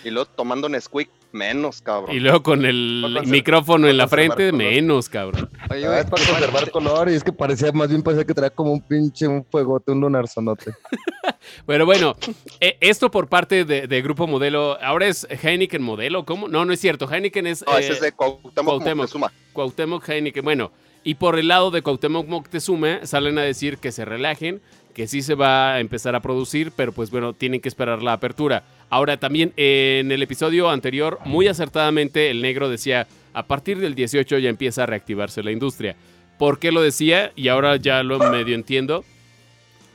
Y 0.04 0.10
luego 0.10 0.26
tomando 0.36 0.68
Nesquik, 0.68 1.10
menos, 1.34 1.82
cabrón. 1.82 2.16
Y 2.16 2.20
luego 2.20 2.44
con 2.44 2.66
el 2.66 3.20
micrófono 3.26 3.88
en 3.88 3.98
la 3.98 4.08
frente, 4.08 4.50
color. 4.52 4.54
menos, 4.54 5.10
cabrón. 5.10 5.50
Oye, 5.70 5.86
Ah, 5.86 5.90
güey, 5.90 6.00
es 6.00 6.06
para 6.06 6.24
¿qué 6.24 6.32
conservar 6.32 6.72
color 6.72 7.10
y 7.10 7.14
es 7.16 7.24
que 7.24 7.34
parecía, 7.34 7.72
más 7.72 7.90
bien 7.90 8.02
parecía 8.04 8.26
que 8.26 8.34
traía 8.34 8.50
como 8.50 8.72
un 8.74 8.82
pinche, 8.82 9.28
un 9.28 9.44
fuegote, 9.46 9.92
un 9.92 10.02
lunarzonote. 10.02 10.74
Pero 11.66 11.86
bueno, 11.86 12.16
eh, 12.60 12.78
esto 12.82 13.10
por 13.12 13.28
parte 13.28 13.66
de, 13.66 13.88
de 13.88 14.02
Grupo 14.02 14.28
Modelo. 14.28 14.78
Ahora 14.82 15.08
es 15.08 15.28
Heineken 15.30 15.82
Modelo, 15.82 16.26
¿cómo? 16.26 16.48
No, 16.48 16.66
no 16.66 16.74
es 16.74 16.80
cierto. 16.80 17.08
Heineken 17.12 17.48
es 17.48 17.64
No, 17.66 17.78
eh, 17.78 17.82
ese 17.82 17.94
es 17.94 18.02
de 18.02 18.12
Cuauhtémoc 18.12 18.54
Cuauhtémoc. 18.66 18.98
Moctezuma. 18.98 19.32
Cuauhtémoc 19.54 20.08
Heineken. 20.10 20.44
Bueno, 20.44 20.72
y 21.04 21.16
por 21.16 21.40
el 21.40 21.48
lado 21.48 21.72
de 21.72 21.82
Cuauhtémoc 21.82 22.28
Moctezuma 22.28 23.06
salen 23.06 23.38
a 23.40 23.42
decir 23.44 23.78
que 23.78 23.92
se 23.92 24.06
relajen, 24.06 24.62
que 24.94 25.08
sí 25.08 25.22
se 25.22 25.36
va 25.36 25.74
a 25.74 25.80
empezar 25.80 26.16
a 26.16 26.22
producir, 26.22 26.72
pero 26.76 26.92
pues 26.92 27.12
bueno, 27.12 27.34
tienen 27.34 27.62
que 27.62 27.70
esperar 27.70 28.02
la 28.02 28.14
apertura. 28.14 28.64
Ahora 28.90 29.18
también 29.18 29.54
en 29.58 30.12
el 30.12 30.22
episodio 30.22 30.70
anterior, 30.70 31.20
muy 31.26 31.48
acertadamente, 31.48 32.30
el 32.30 32.42
negro 32.42 32.70
decía, 32.70 33.08
a 33.34 33.48
partir 33.48 33.80
del 33.80 33.96
18 33.96 34.38
ya 34.40 34.50
empieza 34.50 34.84
a 34.84 34.86
reactivarse 34.86 35.44
la 35.44 35.52
industria. 35.52 35.96
¿Por 36.38 36.60
qué 36.60 36.72
lo 36.72 36.82
decía? 36.82 37.32
Y 37.36 37.48
ahora 37.48 37.76
ya 37.76 38.04
lo 38.04 38.18
medio 38.18 38.56
entiendo. 38.56 39.06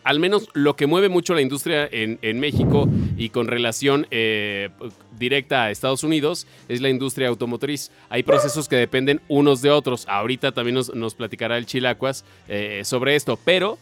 Al 0.05 0.21
menos 0.21 0.49
lo 0.55 0.77
que 0.77 0.87
mueve 0.87 1.09
mucho 1.09 1.35
la 1.35 1.41
industria 1.41 1.89
en, 1.91 2.39
México 2.39 2.89
y 3.17 3.31
con 3.31 3.49
relación 3.49 4.07
eh, 4.13 4.69
directa 5.19 5.65
a 5.65 5.71
Estados 5.73 6.05
Unidos 6.05 6.47
es 6.69 6.81
la 6.81 6.89
industria 6.89 7.27
automotriz. 7.27 7.91
Hay 8.09 8.23
procesos 8.23 8.69
que 8.69 8.77
dependen 8.77 9.21
unos 9.27 9.63
de 9.63 9.71
otros. 9.71 10.07
Ahorita 10.09 10.53
también 10.53 10.77
nos, 10.77 10.95
nos 10.95 11.17
platicará 11.17 11.59
el 11.59 11.67
Chilacuas 11.67 12.25
eh, 12.47 12.83
sobre 12.85 13.17
esto, 13.17 13.37
pero 13.45 13.79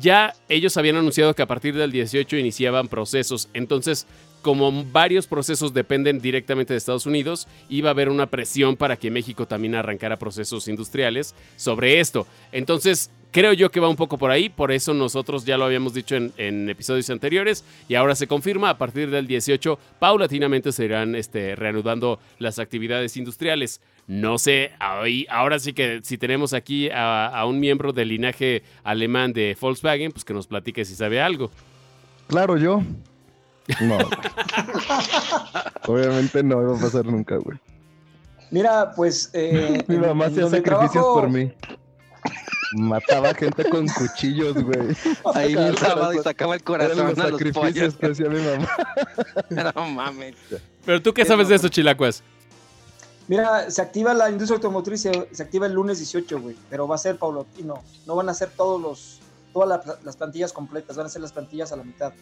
ya 0.00 0.34
ellos 0.48 0.76
habían 0.76 0.96
anunciado 0.96 1.34
que 1.34 1.42
a 1.42 1.46
partir 1.46 1.74
del 1.74 1.92
18 1.92 2.36
iniciaban 2.36 2.88
procesos. 2.88 3.48
Entonces, 3.54 4.06
como 4.42 4.84
varios 4.84 5.26
procesos 5.26 5.74
dependen 5.74 6.20
directamente 6.20 6.72
de 6.72 6.78
Estados 6.78 7.06
Unidos, 7.06 7.48
iba 7.68 7.90
a 7.90 7.92
haber 7.92 8.08
una 8.08 8.26
presión 8.26 8.76
para 8.76 8.96
que 8.96 9.10
México 9.10 9.46
también 9.46 9.74
arrancara 9.74 10.18
procesos 10.18 10.68
industriales 10.68 11.34
sobre 11.56 11.98
esto. 11.98 12.28
Entonces, 12.52 13.10
creo 13.32 13.52
yo 13.52 13.72
que 13.72 13.80
va 13.80 13.88
un 13.88 13.96
poco 13.96 14.18
por 14.18 14.30
ahí, 14.30 14.48
por 14.48 14.70
eso 14.70 14.94
nosotros 14.94 15.44
ya 15.44 15.58
lo 15.58 15.64
habíamos 15.64 15.94
dicho 15.94 16.14
en, 16.14 16.70
episodios 16.70 17.10
anteriores 17.10 17.64
y 17.88 17.96
ahora 17.96 18.14
se 18.14 18.28
confirma, 18.28 18.70
a 18.70 18.78
partir 18.78 19.10
del 19.10 19.26
18 19.26 19.78
paulatinamente 19.98 20.70
se 20.70 20.84
irán 20.84 21.16
este, 21.16 21.56
reanudando 21.56 22.20
las 22.38 22.60
actividades 22.60 23.16
industriales. 23.16 23.80
No 24.08 24.38
sé, 24.38 24.70
ahí- 24.78 25.26
ahora 25.28 25.58
sí 25.58 25.72
que 25.72 26.00
si 26.04 26.16
tenemos 26.16 26.52
aquí 26.52 26.88
a, 26.90 27.26
a 27.26 27.44
un 27.46 27.58
miembro 27.58 27.92
del 27.92 28.08
linaje 28.08 28.62
alemán 28.84 29.32
de 29.32 29.56
Volkswagen, 29.60 30.12
pues 30.12 30.24
que 30.24 30.32
nos 30.32 30.46
platique 30.46 30.84
si 30.84 30.94
sabe 30.94 31.20
algo. 31.20 31.50
Claro, 32.28 32.56
yo. 32.56 32.82
No. 33.80 33.98
Obviamente 35.86 36.42
no 36.42 36.62
iba 36.62 36.76
a 36.76 36.80
pasar 36.80 37.04
nunca, 37.04 37.36
güey. 37.36 37.58
Mira, 38.50 38.92
pues. 38.94 39.30
eh, 39.32 39.82
Mi 39.88 39.96
mamá 39.96 40.26
hacía 40.26 40.48
sacrificios 40.48 40.92
trabajo- 40.92 41.20
por 41.20 41.30
mí. 41.30 41.50
Mataba 42.72 43.32
gente 43.34 43.64
con 43.68 43.86
cuchillos, 43.86 44.54
güey. 44.62 44.88
Ahí 45.34 45.48
bien 45.54 45.68
Eran 45.68 45.76
sábado 45.78 46.14
y 46.14 46.18
sacaba 46.18 46.54
el 46.56 46.60
Eran 46.60 46.64
corazón 46.64 47.06
los 47.08 47.18
a 47.18 47.28
los 47.28 47.38
sacrificios 47.40 47.94
pollos. 47.94 47.96
que 47.96 48.06
hacía 48.06 48.28
mi 48.28 48.40
mamá. 48.40 48.68
No 49.74 49.88
mames. 49.90 50.34
Pero 50.84 51.00
tú 51.02 51.12
qué 51.14 51.22
Qué 51.22 51.28
sabes 51.28 51.48
de 51.48 51.54
eso, 51.56 51.68
Chilacuas? 51.68 52.22
Mira, 53.28 53.70
se 53.70 53.82
activa 53.82 54.14
la 54.14 54.30
industria 54.30 54.56
automotriz, 54.56 55.02
se, 55.02 55.28
se 55.32 55.42
activa 55.42 55.66
el 55.66 55.72
lunes 55.72 55.98
18, 55.98 56.40
güey, 56.40 56.56
pero 56.70 56.86
va 56.86 56.94
a 56.94 56.98
ser 56.98 57.16
paulatino. 57.18 57.82
No 58.06 58.14
van 58.14 58.28
a 58.28 58.34
ser 58.34 58.50
todos 58.50 58.80
los, 58.80 59.18
todas 59.52 59.68
la- 59.68 59.98
las 60.04 60.16
plantillas 60.16 60.52
completas, 60.52 60.96
van 60.96 61.06
a 61.06 61.08
ser 61.08 61.22
las 61.22 61.32
plantillas 61.32 61.72
a 61.72 61.76
la 61.76 61.82
mitad. 61.82 62.12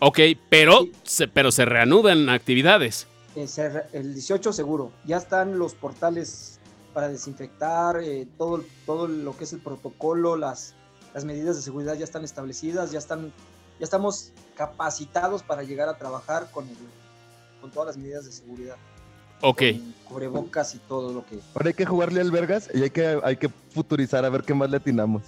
Ok, 0.00 0.18
pero 0.50 0.80
Sí. 0.82 0.92
se, 1.04 1.28
pero 1.28 1.52
se 1.52 1.64
reanudan 1.64 2.28
actividades. 2.28 3.06
Eh, 3.36 3.46
el 3.92 4.14
18 4.14 4.52
seguro. 4.52 4.90
Ya 5.06 5.16
están 5.16 5.58
los 5.58 5.74
portales 5.74 6.58
para 6.92 7.08
desinfectar, 7.08 8.00
eh, 8.02 8.26
todo, 8.36 8.62
todo 8.86 9.06
lo 9.08 9.36
que 9.36 9.44
es 9.44 9.52
el 9.52 9.60
protocolo, 9.60 10.36
las, 10.36 10.74
las 11.14 11.24
medidas 11.24 11.56
de 11.56 11.62
seguridad 11.62 11.94
ya 11.94 12.04
están 12.04 12.24
establecidas, 12.24 12.90
ya 12.90 12.98
están, 12.98 13.32
ya 13.78 13.84
estamos 13.84 14.30
capacitados 14.56 15.42
para 15.42 15.62
llegar 15.62 15.88
a 15.88 15.96
trabajar 15.98 16.48
con 16.52 16.68
el, 16.68 16.76
con 17.60 17.70
todas 17.70 17.86
las 17.88 17.96
medidas 17.96 18.24
de 18.24 18.32
seguridad. 18.32 18.76
Ok. 19.44 19.62
Con 19.72 19.94
cubrebocas 20.04 20.74
y 20.74 20.78
todo 20.78 21.12
lo 21.12 21.24
que. 21.26 21.38
Ahora 21.54 21.68
hay 21.68 21.74
que 21.74 21.84
jugarle 21.86 22.20
al 22.20 22.30
vergas 22.30 22.68
y 22.72 22.82
hay 22.82 22.90
que, 22.90 23.18
hay 23.22 23.36
que 23.36 23.48
futurizar 23.70 24.24
a 24.24 24.28
ver 24.30 24.42
qué 24.42 24.54
más 24.54 24.70
le 24.70 24.76
atinamos. 24.78 25.22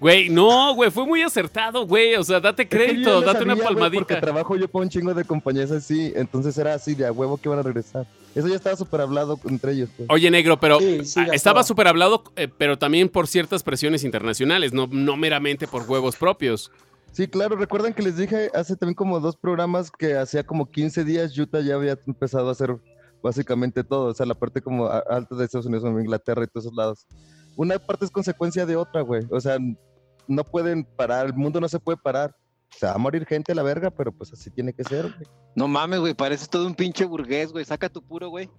Güey, 0.00 0.28
no, 0.28 0.74
güey, 0.74 0.90
fue 0.90 1.06
muy 1.06 1.22
acertado, 1.22 1.86
güey. 1.86 2.14
O 2.16 2.24
sea, 2.24 2.40
date 2.40 2.62
Es 2.64 2.68
que 2.68 2.76
yo 2.78 2.84
crédito, 2.84 3.20
date 3.20 3.44
una 3.44 3.54
güey, 3.54 3.66
Porque 3.66 3.80
palmadita. 3.80 4.20
trabajo 4.20 4.56
yo 4.56 4.68
para 4.68 4.82
un 4.82 4.88
chingo 4.90 5.14
de 5.14 5.24
compañías 5.24 5.70
así, 5.70 6.12
entonces 6.16 6.58
era 6.58 6.74
así, 6.74 6.94
de 6.94 7.06
a 7.06 7.12
huevo 7.12 7.36
que 7.38 7.48
iban 7.48 7.60
a 7.60 7.62
regresar. 7.62 8.06
Eso 8.34 8.48
ya 8.48 8.56
estaba 8.56 8.76
súper 8.76 9.00
hablado 9.00 9.38
entre 9.48 9.72
ellos. 9.72 9.88
pues. 9.96 10.08
Oye, 10.10 10.30
negro, 10.30 10.58
pero 10.58 10.80
Sí, 10.80 11.04
sí, 11.04 11.20
ah, 11.20 11.28
estaba. 11.32 11.62
súper 11.62 11.86
hablado, 11.86 12.24
eh, 12.36 12.48
pero 12.58 12.76
también 12.76 13.08
por 13.08 13.28
ciertas 13.28 13.62
presiones 13.62 14.02
internacionales, 14.04 14.72
no, 14.72 14.88
no 14.90 15.16
meramente 15.16 15.68
por 15.68 15.88
huevos 15.88 16.16
propios. 16.16 16.70
Sí, 17.12 17.28
claro, 17.28 17.54
recuerdan 17.54 17.94
que 17.94 18.02
les 18.02 18.16
dije 18.16 18.50
hace 18.52 18.74
también 18.74 18.96
como 18.96 19.20
dos 19.20 19.36
programas 19.36 19.90
que 19.92 20.16
hacía 20.16 20.42
como 20.44 20.68
15 20.68 21.04
días 21.04 21.38
Utah 21.38 21.60
ya 21.60 21.76
había 21.76 21.96
empezado 22.08 22.48
a 22.48 22.52
hacer 22.52 22.76
básicamente 23.24 23.82
todo, 23.82 24.10
o 24.10 24.14
sea, 24.14 24.26
la 24.26 24.34
parte 24.34 24.60
como 24.60 24.86
alta 24.86 25.34
de 25.34 25.44
Estados 25.46 25.66
Unidos, 25.66 25.82
como 25.82 25.98
Inglaterra 25.98 26.44
y 26.44 26.46
todos 26.46 26.66
esos 26.66 26.76
lados. 26.76 27.06
Una 27.56 27.78
parte 27.78 28.04
es 28.04 28.10
consecuencia 28.10 28.66
de 28.66 28.76
otra, 28.76 29.00
güey, 29.00 29.22
o 29.30 29.40
sea, 29.40 29.56
no 30.28 30.44
pueden 30.44 30.84
parar, 30.84 31.26
el 31.26 31.34
mundo 31.34 31.58
no 31.60 31.68
se 31.68 31.80
puede 31.80 31.96
parar. 31.96 32.36
Se 32.70 32.86
va 32.86 32.92
a 32.92 32.98
morir 32.98 33.24
gente 33.24 33.52
a 33.52 33.54
la 33.54 33.62
verga, 33.62 33.90
pero 33.90 34.10
pues 34.12 34.32
así 34.32 34.50
tiene 34.50 34.72
que 34.72 34.82
ser, 34.84 35.02
güey. 35.04 35.28
No 35.54 35.68
mames, 35.68 36.00
güey, 36.00 36.12
pareces 36.14 36.48
todo 36.50 36.66
un 36.66 36.74
pinche 36.74 37.04
burgués, 37.04 37.52
güey. 37.52 37.64
Saca 37.64 37.88
tu 37.88 38.02
puro, 38.02 38.28
güey. 38.30 38.50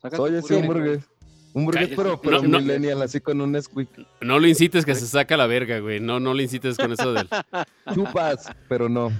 Saca 0.00 0.16
tu 0.16 0.22
Oye, 0.22 0.40
sí, 0.42 0.48
puro, 0.48 0.60
un 0.60 0.66
burgués. 0.68 1.04
Un 1.52 1.64
burgués, 1.64 1.88
Cállate. 1.88 2.02
pero, 2.02 2.20
pero 2.20 2.42
No, 2.42 2.48
no. 2.48 2.58
millennial, 2.60 3.02
así 3.02 3.20
con 3.20 3.40
un 3.40 3.60
squeak. 3.60 3.88
No 4.20 4.38
lo 4.38 4.46
incites 4.46 4.84
que 4.86 4.94
se 4.94 5.06
saca 5.08 5.36
la 5.36 5.46
verga, 5.48 5.80
güey. 5.80 5.98
No, 5.98 6.20
no 6.20 6.32
lo 6.34 6.40
incites 6.40 6.76
con 6.76 6.92
eso 6.92 7.12
del. 7.12 7.28
Chupas, 7.94 8.48
pero 8.68 8.88
no. 8.88 9.10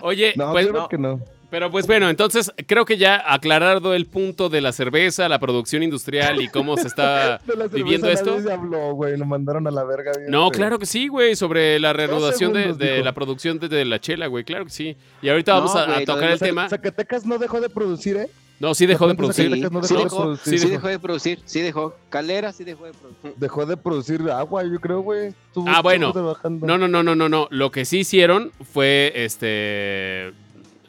Oye, 0.00 0.32
No, 0.36 0.50
pues, 0.52 0.66
claro 0.66 0.88
que 0.88 0.98
no. 0.98 1.20
Pero 1.52 1.70
pues 1.70 1.86
bueno, 1.86 2.08
entonces 2.08 2.50
creo 2.66 2.84
que 2.86 2.96
ya 2.96 3.22
aclarado 3.30 3.92
el 3.94 4.06
punto 4.06 4.48
de 4.48 4.62
la 4.62 4.72
cerveza, 4.72 5.28
la 5.28 5.38
producción 5.38 5.82
industrial 5.82 6.40
y 6.40 6.48
cómo 6.48 6.76
se 6.78 6.88
está 6.88 7.38
De 7.46 7.54
la 7.54 7.64
cerveza 7.68 7.76
viviendo 7.76 8.08
esto. 8.08 8.40
se 8.40 8.50
habló, 8.50 8.94
güey, 8.94 9.18
lo 9.18 9.26
mandaron 9.26 9.66
a 9.66 9.70
la 9.70 9.84
verga. 9.84 10.12
bien 10.16 10.30
No, 10.30 10.44
feo. 10.50 10.58
claro 10.58 10.78
que 10.78 10.86
sí, 10.86 11.08
güey, 11.08 11.36
sobre 11.36 11.78
la 11.78 11.92
reanudación 11.92 12.52
de, 12.54 13.02
la 13.04 13.12
producción 13.12 13.58
de, 13.58 13.68
de 13.68 13.84
la 13.84 14.00
chela, 14.00 14.28
güey, 14.28 14.44
claro 14.44 14.64
que 14.64 14.70
sí. 14.70 14.96
Y 15.20 15.28
ahorita 15.28 15.52
vamos 15.54 15.74
No, 15.74 15.80
a, 15.80 16.00
tocar 16.04 16.30
el 16.30 16.38
Zac- 16.38 16.46
tema. 16.46 16.68
Zacatecas 16.70 17.26
no 17.26 17.36
dejó 17.38 17.60
de 17.60 17.68
producir, 17.68 18.16
¿eh? 18.16 18.30
No, 18.58 18.74
sí 18.74 18.86
dejó 18.86 19.06
de 19.08 19.14
¿Cuántos 19.16 19.36
producir. 19.36 19.50
Zacatecas 19.50 19.72
no 19.72 19.82
Sí 19.82 19.94
dejó 19.94 19.98
de 19.98 20.04
dejó, 20.04 20.22
producir? 20.22 20.58
sí 20.58 20.68
dejó 20.68 20.88
de 20.88 20.98
producir, 20.98 21.38
sí 21.44 21.60
dejó. 21.60 21.96
Calera 22.08 22.52
sí 22.52 22.64
dejó 22.64 22.84
de 22.86 22.92
producir. 22.92 23.34
Dejó 23.36 23.66
de 23.66 23.76
producir 23.76 24.30
agua, 24.30 24.62
yo 24.64 24.80
creo, 24.80 25.00
güey. 25.00 25.34
Ah, 25.66 25.82
bueno. 25.82 26.12
No, 26.60 26.78
no, 26.78 26.88
no, 26.88 27.02
no, 27.02 27.14
no, 27.14 27.28
no. 27.28 27.48
Lo 27.50 27.70
que 27.70 27.84
sí 27.84 27.98
hicieron 28.00 28.52
fue 28.72 29.12
este 29.16 30.32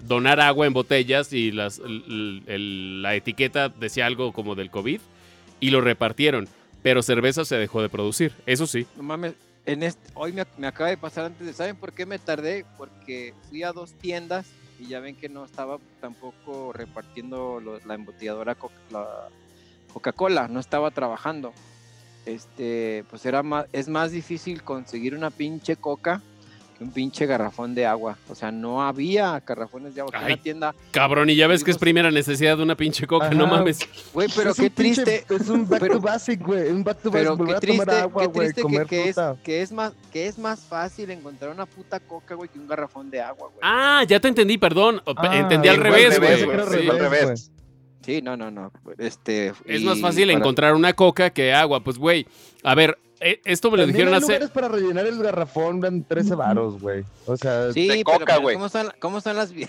donar 0.07 0.39
agua 0.39 0.67
en 0.67 0.73
botellas 0.73 1.33
y 1.33 1.51
las, 1.51 1.79
el- 1.79 3.01
la 3.01 3.15
etiqueta 3.15 3.69
decía 3.69 4.05
algo 4.05 4.33
como 4.33 4.55
del 4.55 4.69
COVID 4.69 4.99
y 5.59 5.69
lo 5.69 5.81
repartieron. 5.81 6.47
Pero 6.81 7.01
cerveza 7.01 7.45
se 7.45 7.55
dejó 7.55 7.81
de 7.81 7.87
producir, 7.89 8.33
eso 8.45 8.67
sí. 8.67 8.85
No 8.97 9.03
mames, 9.03 9.35
en 9.65 9.83
este, 9.83 10.09
hoy 10.15 10.33
me, 10.33 10.41
acaba 10.67 10.89
de 10.89 10.97
pasar 10.97 11.25
antes 11.25 11.47
de, 11.47 11.53
¿saben 11.53 11.77
por 11.77 11.93
qué 11.93 12.05
me 12.05 12.19
tardé? 12.19 12.65
Porque 12.77 13.33
fui 13.49 13.63
a 13.63 13.71
dos 13.71 13.93
tiendas 13.93 14.47
y 14.79 14.87
ya 14.87 14.99
ven 14.99 15.15
que 15.15 15.29
no 15.29 15.45
estaba 15.45 15.77
tampoco 16.01 16.73
repartiendo 16.73 17.61
la 17.85 17.93
embotelladora 17.93 18.57
la 18.91 19.07
Coca-Cola, 19.93 20.49
no 20.49 20.59
estaba 20.59 20.91
trabajando. 20.91 21.53
Este, 22.25 23.05
pues 23.09 23.25
era 23.25 23.43
es 23.71 23.87
más 23.87 24.11
difícil 24.11 24.63
conseguir 24.63 25.15
una 25.15 25.29
pinche 25.29 25.75
coca 25.75 26.21
un 26.83 26.91
pinche 26.91 27.25
garrafón 27.25 27.73
de 27.73 27.85
agua. 27.85 28.17
O 28.29 28.35
sea, 28.35 28.51
no 28.51 28.83
había 28.83 29.41
garrafones 29.45 29.95
de 29.95 30.01
agua. 30.01 30.11
Fui 30.11 30.19
a 30.21 30.25
Ay. 30.27 30.33
una 30.33 30.41
tienda, 30.43 30.75
Cabrón, 30.91 31.29
y 31.29 31.35
ya 31.35 31.47
ves 31.47 31.63
que 31.63 31.71
es 31.71 31.77
primera 31.77 32.11
necesidad 32.11 32.57
de 32.57 32.63
una 32.63 32.75
pinche 32.75 33.07
coca, 33.07 33.29
no 33.31 33.47
mames. 33.47 33.79
güey, 34.13 34.27
pero 34.35 34.51
Es 34.51 34.57
qué 34.57 34.69
pinche- 34.71 35.03
triste. 35.03 35.25
Es 35.29 35.49
un 35.49 35.67
back 35.67 35.79
pero- 35.79 35.95
to 35.95 36.01
basic, 36.01 36.41
güey. 36.41 36.69
Un 36.69 36.83
back 36.83 36.99
to 37.01 37.09
basic. 37.11 37.23
Pero 37.25 37.37
Volver 37.37 37.55
qué 37.55 37.61
triste, 37.67 37.91
agua, 37.91 38.21
qué 38.23 38.27
triste 38.29 38.61
que, 38.87 39.09
es, 39.09 39.15
que, 39.43 39.61
es 39.61 39.71
más, 39.71 39.93
que 40.11 40.27
es 40.27 40.37
más 40.37 40.59
fácil 40.61 41.09
encontrar 41.11 41.51
una 41.51 41.65
puta 41.65 41.99
coca, 41.99 42.35
güey, 42.35 42.49
que 42.49 42.59
un 42.59 42.67
garrafón 42.67 43.09
de 43.09 43.21
agua, 43.21 43.47
güey. 43.47 43.59
Ah, 43.61 44.03
ya 44.07 44.19
te 44.19 44.27
entendí, 44.27 44.57
perdón. 44.57 45.01
Ah, 45.05 45.37
Entendí 45.37 45.67
al 45.69 45.77
revés, 45.77 46.19
güey. 46.19 46.43
Al 46.43 46.61
fue 46.67 46.81
Sí. 46.81 46.89
al 46.89 46.99
revés. 46.99 47.49
Sí, 48.05 48.21
no, 48.21 48.35
no, 48.35 48.51
no. 48.51 48.69
Este, 48.97 49.53
Es 49.65 49.81
y 49.81 49.85
más 49.85 49.99
fácil 50.01 50.27
para- 50.27 50.37
encontrar 50.37 50.75
una 50.75 50.91
coca 50.93 51.29
que 51.29 51.53
agua. 51.53 51.81
Pues, 51.81 51.97
güey, 51.97 52.27
a 52.61 52.75
ver, 52.75 52.97
esto 53.45 53.71
me 53.71 53.77
lo 53.77 53.83
También 53.83 53.87
dijeron 54.07 54.13
hay 54.13 54.17
hace... 54.17 54.27
lugares 54.27 54.49
para 54.49 54.67
rellenar 54.67 55.05
el 55.05 55.21
garrafón 55.23 55.79
dan 55.79 56.03
13 56.03 56.35
varos, 56.35 56.79
güey. 56.81 57.03
O 57.25 57.37
sea, 57.37 57.71
Sí, 57.71 57.87
de 57.87 58.03
pero, 58.05 58.19
coca, 58.19 58.37
güey. 58.37 58.55
¿cómo 58.55 59.21
son 59.21 59.35
las 59.37 59.51
vi- 59.51 59.65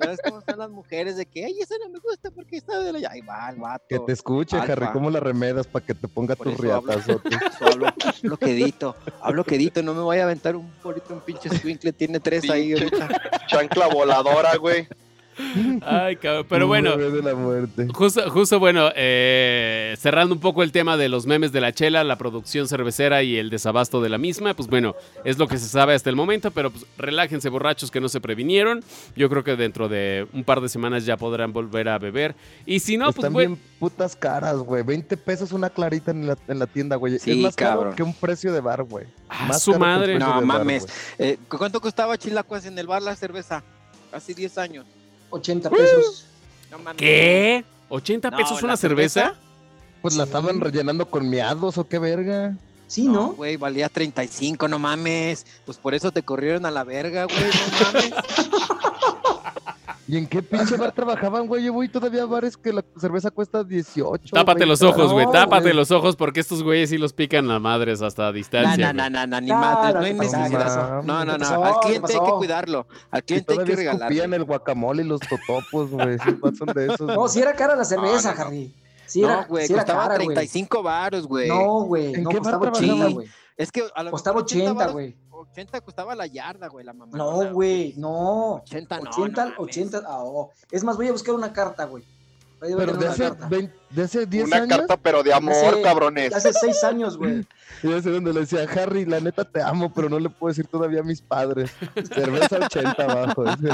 ¿Sabes 0.00 0.20
cómo 0.24 0.40
son 0.46 0.58
las 0.58 0.70
mujeres 0.70 1.16
de 1.16 1.26
que, 1.26 1.44
ay, 1.44 1.58
esa 1.60 1.74
no 1.84 1.90
me 1.90 1.98
gusta 1.98 2.30
porque 2.30 2.56
está 2.56 2.78
de 2.80 2.92
la... 2.92 3.10
Ahí 3.10 3.20
va 3.20 3.50
el 3.50 3.56
vato. 3.56 3.84
que 3.88 3.98
te 4.00 4.12
escuche, 4.12 4.56
Alfa. 4.56 4.72
Harry, 4.72 4.86
cómo 4.92 5.10
la 5.10 5.20
remedas 5.20 5.66
para 5.66 5.84
que 5.84 5.94
te 5.94 6.08
ponga 6.08 6.36
Por 6.36 6.46
tus 6.48 6.54
eso 6.64 6.74
hablo. 6.74 6.92
hablo, 7.60 7.86
hablo 8.22 8.36
quedito, 8.38 8.96
hablo 9.20 9.44
quedito, 9.44 9.82
no 9.82 9.94
me 9.94 10.00
voy 10.00 10.18
a 10.18 10.24
aventar 10.24 10.56
un 10.56 10.70
polito, 10.82 11.14
un 11.14 11.20
pinche 11.20 11.48
squinkle, 11.50 11.92
tiene 11.92 12.20
tres 12.20 12.48
ahí 12.50 12.72
ahorita. 12.72 13.08
Chancla 13.48 13.88
voladora, 13.88 14.56
güey. 14.56 14.86
Ay, 15.82 16.16
cabrón. 16.16 16.46
Pero 16.48 16.66
bueno, 16.66 16.96
bebé 16.96 17.18
de 17.18 17.22
la 17.22 17.34
muerte. 17.34 17.88
Justo, 17.92 18.30
justo 18.30 18.58
bueno, 18.58 18.90
eh, 18.96 19.94
cerrando 19.98 20.34
un 20.34 20.40
poco 20.40 20.62
el 20.62 20.72
tema 20.72 20.96
de 20.96 21.08
los 21.08 21.26
memes 21.26 21.52
de 21.52 21.60
la 21.60 21.72
chela, 21.72 22.04
la 22.04 22.18
producción 22.18 22.68
cervecera 22.68 23.22
y 23.22 23.36
el 23.36 23.50
desabasto 23.50 24.00
de 24.00 24.08
la 24.08 24.18
misma, 24.18 24.54
pues 24.54 24.68
bueno, 24.68 24.94
es 25.24 25.38
lo 25.38 25.46
que 25.48 25.58
se 25.58 25.66
sabe 25.68 25.94
hasta 25.94 26.10
el 26.10 26.16
momento, 26.16 26.50
pero 26.50 26.70
pues 26.70 26.86
relájense 26.96 27.48
borrachos 27.48 27.90
que 27.90 28.00
no 28.00 28.08
se 28.08 28.20
previnieron. 28.20 28.82
Yo 29.16 29.28
creo 29.28 29.44
que 29.44 29.56
dentro 29.56 29.88
de 29.88 30.26
un 30.32 30.44
par 30.44 30.60
de 30.60 30.68
semanas 30.68 31.04
ya 31.04 31.16
podrán 31.16 31.52
volver 31.52 31.88
a 31.88 31.98
beber. 31.98 32.34
Y 32.66 32.80
si 32.80 32.96
no, 32.96 33.06
pues 33.06 33.16
Están 33.16 33.32
bueno, 33.32 33.50
bien 33.50 33.62
putas 33.78 34.16
caras, 34.16 34.56
güey. 34.58 34.82
20 34.82 35.16
pesos 35.16 35.52
una 35.52 35.70
clarita 35.70 36.10
en 36.10 36.26
la, 36.26 36.36
en 36.48 36.58
la 36.58 36.66
tienda, 36.66 36.96
güey. 36.96 37.18
Sí, 37.18 37.32
es 37.32 37.36
más 37.38 37.56
caro 37.56 37.76
cabrón. 37.80 37.94
que 37.94 38.02
un 38.02 38.14
precio 38.14 38.52
de 38.52 38.60
bar, 38.60 38.82
güey. 38.82 39.06
a 39.28 39.46
Más 39.46 39.62
su 39.62 39.72
caro 39.72 39.84
madre. 39.84 40.18
No 40.18 40.28
bar, 40.28 40.44
mames. 40.44 40.86
Eh, 41.18 41.38
¿Cuánto 41.48 41.80
costaba 41.80 42.16
Chilacuas 42.18 42.66
en 42.66 42.78
el 42.78 42.86
bar 42.86 43.02
la 43.02 43.14
cerveza? 43.16 43.62
Hace 44.12 44.34
10 44.34 44.58
años. 44.58 44.86
80 45.30 45.70
pesos. 45.70 46.26
No 46.70 46.78
mames. 46.78 46.96
¿Qué? 46.98 47.64
¿80 47.90 48.30
No, 48.30 48.36
pesos 48.36 48.62
una 48.62 48.76
cerveza? 48.76 49.34
Pues 50.02 50.16
la 50.16 50.24
estaban 50.24 50.60
rellenando 50.60 51.06
con 51.10 51.28
miados 51.28 51.78
o 51.78 51.88
qué 51.88 51.98
verga. 51.98 52.56
Sí, 52.86 53.04
No, 53.04 53.12
¿no? 53.12 53.28
güey, 53.32 53.56
valía 53.56 53.88
35, 53.88 54.66
no 54.68 54.78
mames. 54.78 55.44
Pues 55.66 55.76
por 55.78 55.94
eso 55.94 56.10
te 56.10 56.22
corrieron 56.22 56.64
a 56.66 56.70
la 56.70 56.84
verga, 56.84 57.24
güey, 57.24 57.38
no 57.38 57.86
mames. 57.92 58.12
¿Y 60.10 60.16
en 60.16 60.26
qué 60.26 60.42
pinche 60.42 60.76
bar 60.78 60.92
trabajaban, 60.92 61.46
güey? 61.46 61.62
Yo 61.64 61.72
voy 61.74 61.86
todavía 61.88 62.22
a 62.22 62.26
bares 62.26 62.56
que 62.56 62.72
la 62.72 62.82
cerveza 62.98 63.30
cuesta 63.30 63.62
18. 63.62 64.32
Tápate 64.34 64.60
20 64.60 64.66
los 64.66 64.82
ojos, 64.82 65.12
güey, 65.12 65.26
No, 65.26 65.32
tápate 65.32 65.64
güey. 65.64 65.74
los 65.74 65.90
ojos 65.90 66.16
porque 66.16 66.40
estos 66.40 66.62
güeyes 66.62 66.88
sí 66.88 66.96
los 66.96 67.12
pican 67.12 67.50
a 67.50 67.58
madres 67.58 68.00
hasta 68.00 68.24
No, 68.24 68.32
distancia. 68.32 68.92
no, 68.94 69.02
no, 69.04 69.10
no, 69.10 69.26
no, 69.26 69.40
ni 69.42 69.48
Claro, 69.48 69.60
madre, 69.82 69.92
no 69.92 70.00
hay 70.06 70.14
necesidad. 70.14 71.02
No, 71.02 71.24
no, 71.26 71.32
¿Qué 71.34 71.38
no, 71.38 71.64
al 71.64 71.74
¿Qué 71.82 71.86
cliente 71.88 72.12
hay 72.14 72.20
que 72.20 72.30
cuidarlo. 72.32 72.86
Al 73.10 73.22
cliente 73.22 73.52
hay 73.52 73.58
que 73.64 73.76
regalarle. 73.76 74.06
escupían 74.16 74.32
el 74.34 74.44
guacamole 74.44 75.02
y 75.02 75.06
los 75.06 75.20
totopos, 75.20 75.90
güey. 75.90 76.16
Son 76.56 76.68
de 76.74 76.86
esos. 76.86 77.00
No, 77.00 77.28
si 77.28 77.40
era 77.40 77.52
cara 77.52 77.76
la 77.76 77.84
cerveza. 77.84 78.30
Harry. 78.30 78.72
Sí 79.04 79.22
era, 79.22 79.42
no, 79.42 79.46
güey, 79.48 79.66
sí 79.66 79.72
era 79.74 79.82
costaba 79.82 80.02
cara, 80.04 80.14
güey. 80.16 80.26
35 80.34 80.82
varos, 80.82 81.26
güey. 81.26 81.48
No, 81.48 81.82
güey. 81.82 82.14
¿En 82.14 82.22
No, 82.24 82.30
qué 82.30 82.36
bar 82.40 82.54
costaba 82.54 82.72
trabajaba? 82.72 82.92
80, 82.94 83.14
güey. 83.14 83.28
Es 83.58 83.72
que 83.72 83.82
a 83.94 84.02
lo 84.04 84.10
Costaba 84.10 84.36
mejor 84.36 84.44
80, 84.52 84.74
varos- 84.74 84.92
güey. 84.92 85.16
80 85.40 85.80
costaba 85.82 86.14
la 86.14 86.26
yarda, 86.26 86.68
güey, 86.68 86.84
la 86.84 86.92
mamá. 86.92 87.16
No, 87.16 87.52
güey, 87.52 87.94
no. 87.96 88.56
80 88.62 89.00
no. 89.00 89.10
80, 89.10 89.44
no 89.44 89.50
mames. 89.50 89.76
80. 89.76 89.98
ah, 90.06 90.18
oh. 90.24 90.50
Es 90.70 90.84
más, 90.84 90.96
voy 90.96 91.08
a 91.08 91.12
buscar 91.12 91.34
una 91.34 91.52
carta, 91.52 91.84
güey. 91.84 92.04
Pero 92.60 92.76
de 92.86 92.92
una 92.92 93.10
hace, 93.10 93.22
carta. 93.22 93.48
20 93.48 93.74
de 93.90 94.02
hace 94.02 94.26
10 94.26 94.44
Una 94.46 94.56
años. 94.56 94.68
carta, 94.78 94.96
pero 94.96 95.22
de 95.22 95.32
amor, 95.32 95.54
Hace- 95.54 95.82
cabrones. 95.82 96.34
Hace 96.34 96.52
seis 96.52 96.82
años, 96.84 97.16
güey. 97.16 97.46
Y 97.84 97.88
yo 97.90 98.02
sé 98.02 98.10
donde 98.10 98.32
le 98.32 98.40
decía, 98.40 98.66
Harry, 98.76 99.04
la 99.04 99.20
neta 99.20 99.44
te 99.44 99.62
amo, 99.62 99.92
pero 99.94 100.08
no 100.08 100.18
le 100.18 100.28
puedo 100.28 100.48
decir 100.50 100.66
todavía 100.66 100.98
a 100.98 101.04
mis 101.04 101.20
padres. 101.22 101.70
Cerveza 102.12 102.56
80 102.66 103.04
abajo. 103.04 103.44
dice. 103.44 103.68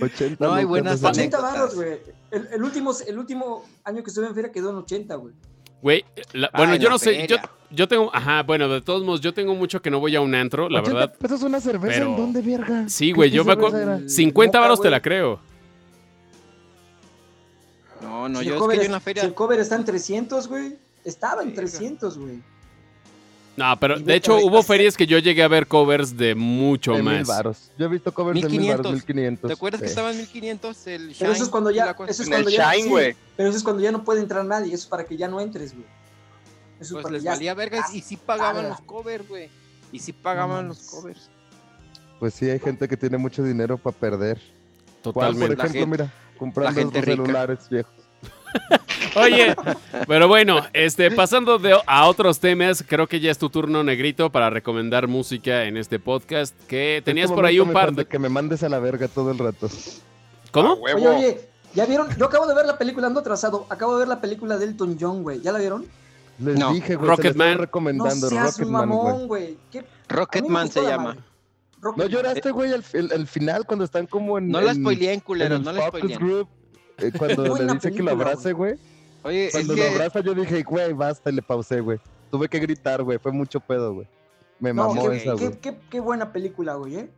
80 0.00 0.36
No, 0.46 0.54
hay 0.54 0.64
buenas 0.64 0.94
o 0.94 0.98
sea, 0.98 1.10
80 1.10 1.36
anécdotas. 1.38 1.52
varos, 1.60 1.74
güey. 1.74 2.00
El, 2.30 2.48
el 2.52 2.62
último, 2.64 2.92
el 3.06 3.18
último 3.18 3.64
año 3.84 4.02
que 4.02 4.08
estuve 4.08 4.26
en 4.26 4.34
feria 4.34 4.50
quedó 4.50 4.70
en 4.70 4.76
80, 4.76 5.14
güey. 5.16 5.34
Güey, 5.82 6.04
la- 6.32 6.48
Ah, 6.52 6.58
bueno, 6.58 6.74
en 6.74 6.80
yo 6.80 6.88
no 6.88 6.98
sé, 6.98 7.26
yo, 7.26 7.36
yo 7.70 7.88
tengo, 7.88 8.10
ajá, 8.14 8.44
bueno, 8.44 8.68
de 8.68 8.80
todos 8.80 9.02
modos, 9.04 9.20
yo 9.20 9.34
tengo 9.34 9.54
mucho 9.56 9.82
que 9.82 9.90
no 9.90 9.98
voy 9.98 10.14
a 10.14 10.20
un 10.20 10.34
antro, 10.34 10.68
la 10.68 10.80
80 10.80 10.98
verdad. 10.98 11.14
pesos 11.18 11.42
una 11.42 11.60
cerveza? 11.60 11.94
Pero- 11.98 12.10
¿En 12.10 12.16
dónde, 12.16 12.40
verga? 12.40 12.88
Sí, 12.88 13.08
¿Qué- 13.08 13.12
güey, 13.14 13.30
yo 13.30 13.44
me 13.44 13.52
acuerdo. 13.52 13.78
era? 13.78 14.00
50 14.08 14.58
Boca, 14.58 14.60
varos 14.68 14.80
te 14.80 14.90
la 14.90 15.02
creo. 15.02 15.40
No, 18.00 18.28
no, 18.28 18.40
si, 18.40 18.46
yo 18.46 18.50
el 18.52 18.56
es 18.56 18.60
cover 18.60 18.74
que 18.74 18.76
yo 18.78 18.82
es- 18.82 18.86
en 18.86 18.92
la 18.92 18.98
si 19.00 19.04
feria. 19.04 19.22
el 19.24 19.34
cover 19.34 19.60
está 19.60 19.76
en 19.76 19.84
300, 19.84 20.48
güey. 20.48 20.76
Estaba 21.04 21.42
en 21.42 21.48
Verga. 21.48 21.62
300, 21.62 22.18
güey. 22.18 22.40
No, 23.56 23.78
pero 23.78 23.98
de 24.00 24.14
hecho 24.14 24.36
hubo 24.38 24.62
ferias 24.62 24.96
que 24.96 25.06
yo 25.06 25.18
llegué 25.18 25.42
a 25.42 25.48
ver 25.48 25.66
covers 25.66 26.16
de 26.16 26.34
mucho 26.34 26.92
De 26.92 27.02
mil 27.02 27.18
más. 27.18 27.28
varos. 27.28 27.70
Yo 27.78 27.84
he 27.84 27.88
visto 27.88 28.12
covers 28.12 28.40
de 28.40 28.48
mil 28.48 28.60
varos, 28.70 28.86
1500. 28.92 28.92
1500. 29.06 29.48
¿Te 29.48 29.52
acuerdas 29.52 29.80
que 29.82 29.86
Sí. 29.88 29.90
estaba 29.90 30.10
en 30.10 30.16
1500 30.18 30.86
el 30.86 31.00
Shine? 31.08 31.16
Pero 31.18 31.32
eso 31.32 31.42
es 31.44 31.48
cuando 31.50 31.70
ya. 31.70 31.90
Eso 32.08 32.22
es 32.22 32.28
cuando 32.30 32.48
el 32.48 32.54
ya 32.56 32.72
Shine, 32.74 33.12
sí, 33.12 33.16
pero 33.36 33.48
eso 33.50 33.58
es 33.58 33.64
cuando 33.64 33.82
ya 33.82 33.92
no 33.92 34.04
puede 34.04 34.20
entrar 34.20 34.44
nadie. 34.44 34.68
Eso 34.72 34.84
es 34.84 34.86
para 34.86 35.04
que 35.04 35.16
ya 35.18 35.28
no 35.28 35.38
entres, 35.40 35.72
güey. 35.74 35.84
Eso 36.80 36.84
es 36.84 36.92
Pues 36.92 37.02
para 37.02 37.12
les 37.12 37.22
que 37.22 37.24
ya. 37.26 37.30
valía 37.32 37.54
vergas 37.54 37.94
y 37.94 38.00
sí 38.00 38.16
pagaban 38.16 38.56
Paga. 38.56 38.68
los 38.70 38.80
covers, 38.80 39.28
güey. 39.28 39.50
Y 39.92 39.98
sí 39.98 40.12
pagaban 40.14 40.62
No 40.62 40.68
los 40.70 40.78
covers. 40.86 41.28
Pues 42.18 42.32
sí, 42.34 42.48
hay 42.48 42.58
gente 42.58 42.88
que 42.88 42.96
tiene 42.96 43.18
mucho 43.18 43.42
dinero 43.44 43.76
para 43.76 43.94
perder. 43.96 44.38
¿Cuál, 45.02 45.02
por 45.02 45.12
Totalmente. 45.12 45.56
La 45.56 45.64
ejemplo, 45.64 45.80
gente- 45.80 46.02
mira, 46.04 46.12
comprando 46.38 46.80
los 46.80 46.92
rica. 46.94 47.04
celulares 47.04 47.68
viejos. 47.68 47.92
Oye, 49.16 49.54
pero 50.06 50.28
bueno, 50.28 50.60
este, 50.72 51.10
pasando 51.10 51.58
de, 51.58 51.76
a 51.86 52.06
otros 52.06 52.38
temas, 52.40 52.84
creo 52.86 53.06
que 53.06 53.20
ya 53.20 53.30
es 53.30 53.38
tu 53.38 53.50
turno, 53.50 53.82
Negrito, 53.84 54.30
para 54.30 54.48
recomendar 54.50 55.06
música 55.08 55.64
en 55.64 55.76
este 55.76 55.98
podcast. 55.98 56.54
Que 56.66 57.02
tenías 57.04 57.26
Este 57.26 57.34
por 57.34 57.44
ahí 57.46 57.60
un 57.60 57.72
par 57.72 57.92
de. 57.92 58.06
Que 58.06 58.18
me 58.18 58.28
mandes 58.28 58.62
a 58.62 58.68
la 58.68 58.78
verga 58.78 59.08
todo 59.08 59.30
el 59.30 59.38
rato. 59.38 59.68
¿Cómo? 60.50 60.74
Oye, 60.74 61.06
oye, 61.08 61.48
¿ya 61.74 61.86
vieron? 61.86 62.08
Yo 62.16 62.26
acabo 62.26 62.46
de 62.46 62.54
ver 62.54 62.66
la 62.66 62.78
película, 62.78 63.06
ando 63.06 63.20
atrasado. 63.20 63.66
Acabo 63.70 63.94
de 63.94 64.00
ver 64.00 64.08
la 64.08 64.20
película 64.20 64.56
de 64.58 64.66
Elton 64.66 64.96
John, 65.00 65.22
güey. 65.22 65.40
¿Ya 65.40 65.52
la 65.52 65.58
vieron? 65.58 65.86
Les 66.38 66.58
No, 66.58 66.72
dije, 66.72 66.96
güey, 66.96 67.08
Rocketman. 67.08 67.54
No 67.54 67.60
recomendando 67.60 68.28
seas 68.28 68.56
Rocketman, 68.58 68.88
güey. 68.88 68.98
mamón, 69.04 69.26
güey. 69.28 69.58
¿Qué- 69.70 69.78
a 69.80 69.82
mí 69.82 69.88
me 70.10 70.16
Rocketman 70.16 70.70
se 70.70 70.82
la 70.82 70.88
llama. 70.90 71.16
¿No 71.96 72.06
lloraste, 72.06 72.50
güey, 72.52 72.72
al, 72.72 72.84
el- 72.92 73.12
al 73.12 73.26
final 73.26 73.66
cuando 73.66 73.84
están 73.84 74.06
como 74.06 74.38
en. 74.38 74.48
No 74.48 74.60
la 74.60 74.70
en- 74.72 74.80
spoileen, 74.80 75.14
en 75.14 75.20
culeros, 75.20 75.58
el 75.58 75.64
no 75.64 75.72
la 75.72 75.90
group? 75.90 76.48
Eh, 76.98 77.12
cuando 77.16 77.56
le 77.56 77.72
dice 77.74 77.92
que 77.92 78.02
lo 78.02 78.10
abrace, 78.12 78.52
güey. 78.52 78.74
Oye, 79.24 79.46
es 79.46 79.52
Cuando 79.52 79.74
que... 79.74 79.80
lo 79.80 79.88
abraza, 79.90 80.20
yo 80.20 80.34
dije, 80.34 80.62
güey, 80.62 80.92
basta, 80.92 81.30
y 81.30 81.34
le 81.34 81.42
pausé, 81.42 81.80
güey. 81.80 81.98
Tuve 82.30 82.48
que 82.48 82.58
gritar, 82.58 83.02
güey. 83.02 83.18
Fue 83.18 83.30
mucho 83.32 83.60
pedo, 83.60 83.94
güey. 83.94 84.06
Me 84.58 84.72
No, 84.72 84.88
mamó 84.88 85.10
qué, 85.10 85.16
esa, 85.16 85.32
güey. 85.34 85.52
qué- 85.60 85.76
qué 85.90 86.00
buena 86.00 86.32
película, 86.32 86.74
güey, 86.74 86.96
¿eh? 86.96 87.10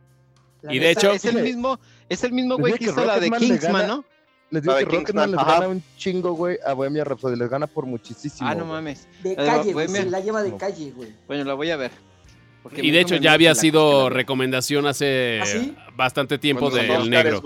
La 0.61 0.73
Y 0.73 0.79
de 0.79 0.91
hecho- 0.91 1.11
es 1.11 1.25
el 1.25 1.41
mismo, 1.41 1.79
es 2.09 2.23
el 2.23 2.31
mismo 2.33 2.57
güey 2.57 2.73
que 2.73 2.79
que 2.79 2.85
hizo 2.85 3.05
la 3.05 3.19
de 3.19 3.29
Kingsman, 3.31 3.73
gana- 3.73 3.87
¿no? 3.87 4.05
Les 4.51 4.61
digo 4.61 4.73
que 4.75 4.79
de 4.79 4.85
Rocketman 4.85 5.05
Kingsman, 5.05 5.31
les 5.31 5.45
gana 5.45 5.67
un 5.67 5.83
chingo, 5.97 6.33
güey, 6.33 6.57
a 6.65 6.73
Bohemia 6.73 7.03
Rhapsody. 7.03 7.35
Les 7.35 7.49
gana 7.49 7.65
por 7.67 7.85
muchísimo. 7.87 8.35
Ah, 8.47 8.53
no 8.55 8.65
mames. 8.65 9.07
de 9.23 9.29
de 9.31 9.35
calle, 9.37 9.73
güey. 9.73 9.87
Bohemia. 9.87 10.03
Se 10.03 10.09
la 10.11 10.19
lleva 10.19 10.43
de 10.43 10.51
No. 10.51 10.57
calle, 10.57 10.91
güey. 10.95 11.09
Bueno, 11.27 11.43
la 11.43 11.53
voy 11.55 11.71
a 11.71 11.77
ver. 11.77 11.91
Porque 12.61 12.83
Y 12.85 12.91
de 12.91 12.99
hecho 13.01 13.15
ya 13.15 13.33
había 13.33 13.53
sido 13.55 14.09
la 14.09 14.15
recomendación 14.15 14.85
hace 14.87 15.39
¿Ah, 15.41 15.45
sí? 15.45 15.75
bastante 15.95 16.37
tiempo 16.37 16.69
del 16.69 16.89
Óscares, 16.91 17.09
negro. 17.09 17.41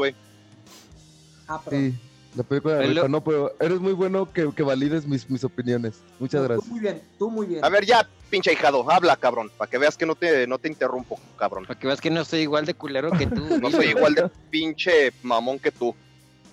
Ah. 1.47 1.61
Sí, 1.69 1.95
la 2.35 2.43
película 2.43 2.75
de 2.75 2.87
rifa, 2.87 3.07
no, 3.07 3.23
pero 3.23 3.53
eres 3.59 3.79
muy 3.79 3.93
bueno 3.93 4.31
que, 4.31 4.51
que 4.55 4.63
valides 4.63 5.05
mis, 5.07 5.29
mis 5.29 5.43
opiniones. 5.43 5.99
Muchas 6.19 6.41
Tú 6.41 6.47
gracias. 6.47 6.67
muy 6.69 6.79
bien, 6.79 7.01
tú 7.17 7.29
muy 7.31 7.47
bien. 7.47 7.65
A 7.65 7.69
ver, 7.69 7.85
ya, 7.85 8.07
pinche 8.29 8.53
hijado, 8.53 8.89
habla, 8.89 9.15
cabrón, 9.15 9.49
para 9.57 9.69
que 9.69 9.77
veas 9.77 9.97
que 9.97 10.05
no 10.05 10.15
te, 10.15 10.45
no 10.45 10.59
te 10.59 10.67
interrumpo, 10.67 11.19
cabrón. 11.37 11.65
Para 11.65 11.79
que 11.79 11.87
veas 11.87 11.99
que 11.99 12.09
no 12.09 12.23
soy 12.23 12.41
igual 12.41 12.65
de 12.65 12.73
culero 12.73 13.11
que 13.11 13.27
tú. 13.27 13.41
No 13.61 13.71
soy 13.71 13.87
igual 13.87 14.15
de 14.15 14.29
pinche 14.49 15.11
mamón 15.23 15.59
que 15.59 15.71
tú. 15.71 15.95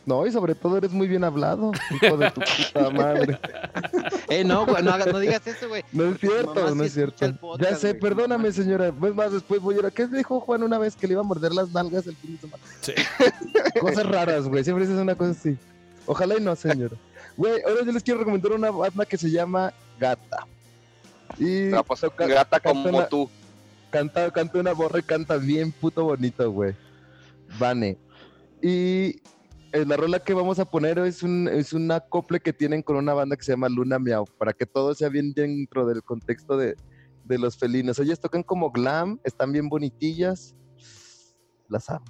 No, 0.07 0.25
y 0.25 0.31
sobre 0.31 0.55
todo 0.55 0.79
eres 0.79 0.93
muy 0.93 1.09
bien 1.09 1.25
hablado, 1.25 1.73
hijo 2.01 2.17
de 2.17 2.31
tu 2.31 2.41
puta 2.41 2.91
madre. 2.95 3.39
Eh, 4.29 4.45
no, 4.45 4.65
güey, 4.65 4.83
no, 4.83 5.19
digas 5.19 5.45
eso, 5.47 5.69
güey. 5.69 5.83
No 5.93 6.05
es 6.13 6.21
cierto, 6.21 6.75
no 6.75 6.83
sí 6.85 6.87
es 6.87 6.95
cierto. 6.95 7.37
podcast, 7.41 7.71
ya 7.73 7.77
sé, 7.77 7.89
güey, 7.91 8.01
perdóname, 8.01 8.53
señora. 8.53 8.93
Pues 8.93 9.15
más 9.17 9.33
después 9.33 9.61
voy 9.61 9.75
a 9.75 9.79
ir 9.81 9.87
a... 9.87 9.91
¿Qué 9.91 10.07
dijo 10.07 10.39
Juan 10.41 10.63
una 10.63 10.79
vez 10.79 10.95
que 10.95 11.09
le 11.09 11.15
iba 11.15 11.23
a 11.23 11.25
morder 11.25 11.53
las 11.53 11.71
nalgas 11.73 12.07
el 12.07 12.15
fin 12.17 12.35
de 12.37 12.41
semana? 12.41 12.63
Sí. 12.81 12.93
Cosas 13.81 14.07
raras, 14.07 14.49
güey. 14.49 14.63
Siempre 14.63 14.87
dices 14.87 15.01
una 15.01 15.17
cosa 15.17 15.33
así. 15.33 15.57
Ojalá 16.07 16.37
y 16.37 16.41
no, 16.41 16.55
señora. 16.55 16.95
Güey, 17.37 17.61
ahora 17.67 17.85
yo 17.85 17.91
les 17.93 18.03
quiero 18.05 18.21
recomendar 18.21 18.53
una 18.53 18.71
banda 18.71 19.05
que 19.05 19.19
se 19.19 19.29
llama 19.29 19.73
Gata. 19.99 20.47
Y 21.39 21.71
pues 21.87 22.01
toca- 22.01 22.27
grata 22.29 22.61
canta 22.61 22.83
como 22.85 22.99
una- 22.99 23.09
tú. 23.09 23.29
canta, 23.91 24.31
canta 24.31 24.59
una 24.61 24.73
borra 24.73 25.01
y 25.01 25.03
canta 25.03 25.37
bien 25.37 25.73
puto 25.73 26.05
bonito, 26.05 26.49
güey. 26.53 26.75
Vane. 27.59 27.99
Y 28.63 29.21
la 29.85 29.97
rola 29.97 30.21
que 30.21 30.33
vamos 30.35 30.59
a 30.59 30.65
poner 30.65 30.99
es 31.01 31.23
un, 31.23 31.49
es 31.49 31.73
un 31.73 31.91
acople 31.91 32.41
que 32.41 32.53
tienen 32.53 32.83
con 32.83 32.97
una 32.97 33.13
banda 33.15 33.37
que 33.37 33.43
se 33.45 33.53
llama 33.53 33.69
Luna 33.69 33.99
Miau, 33.99 34.25
para 34.39 34.53
que 34.53 34.65
todo 34.67 34.95
sea 34.95 35.09
bien 35.09 35.33
dentro 35.35 35.85
del 35.87 36.03
contexto 36.03 36.57
de, 36.57 36.75
de 37.25 37.39
los 37.39 37.59
felinos. 37.59 37.99
Ellas 37.99 38.21
tocan 38.21 38.43
como 38.43 38.71
glam, 38.71 39.19
están 39.25 39.53
bien 39.53 39.69
bonitillas. 39.69 40.55
Las 41.69 41.91
amo. 41.91 42.05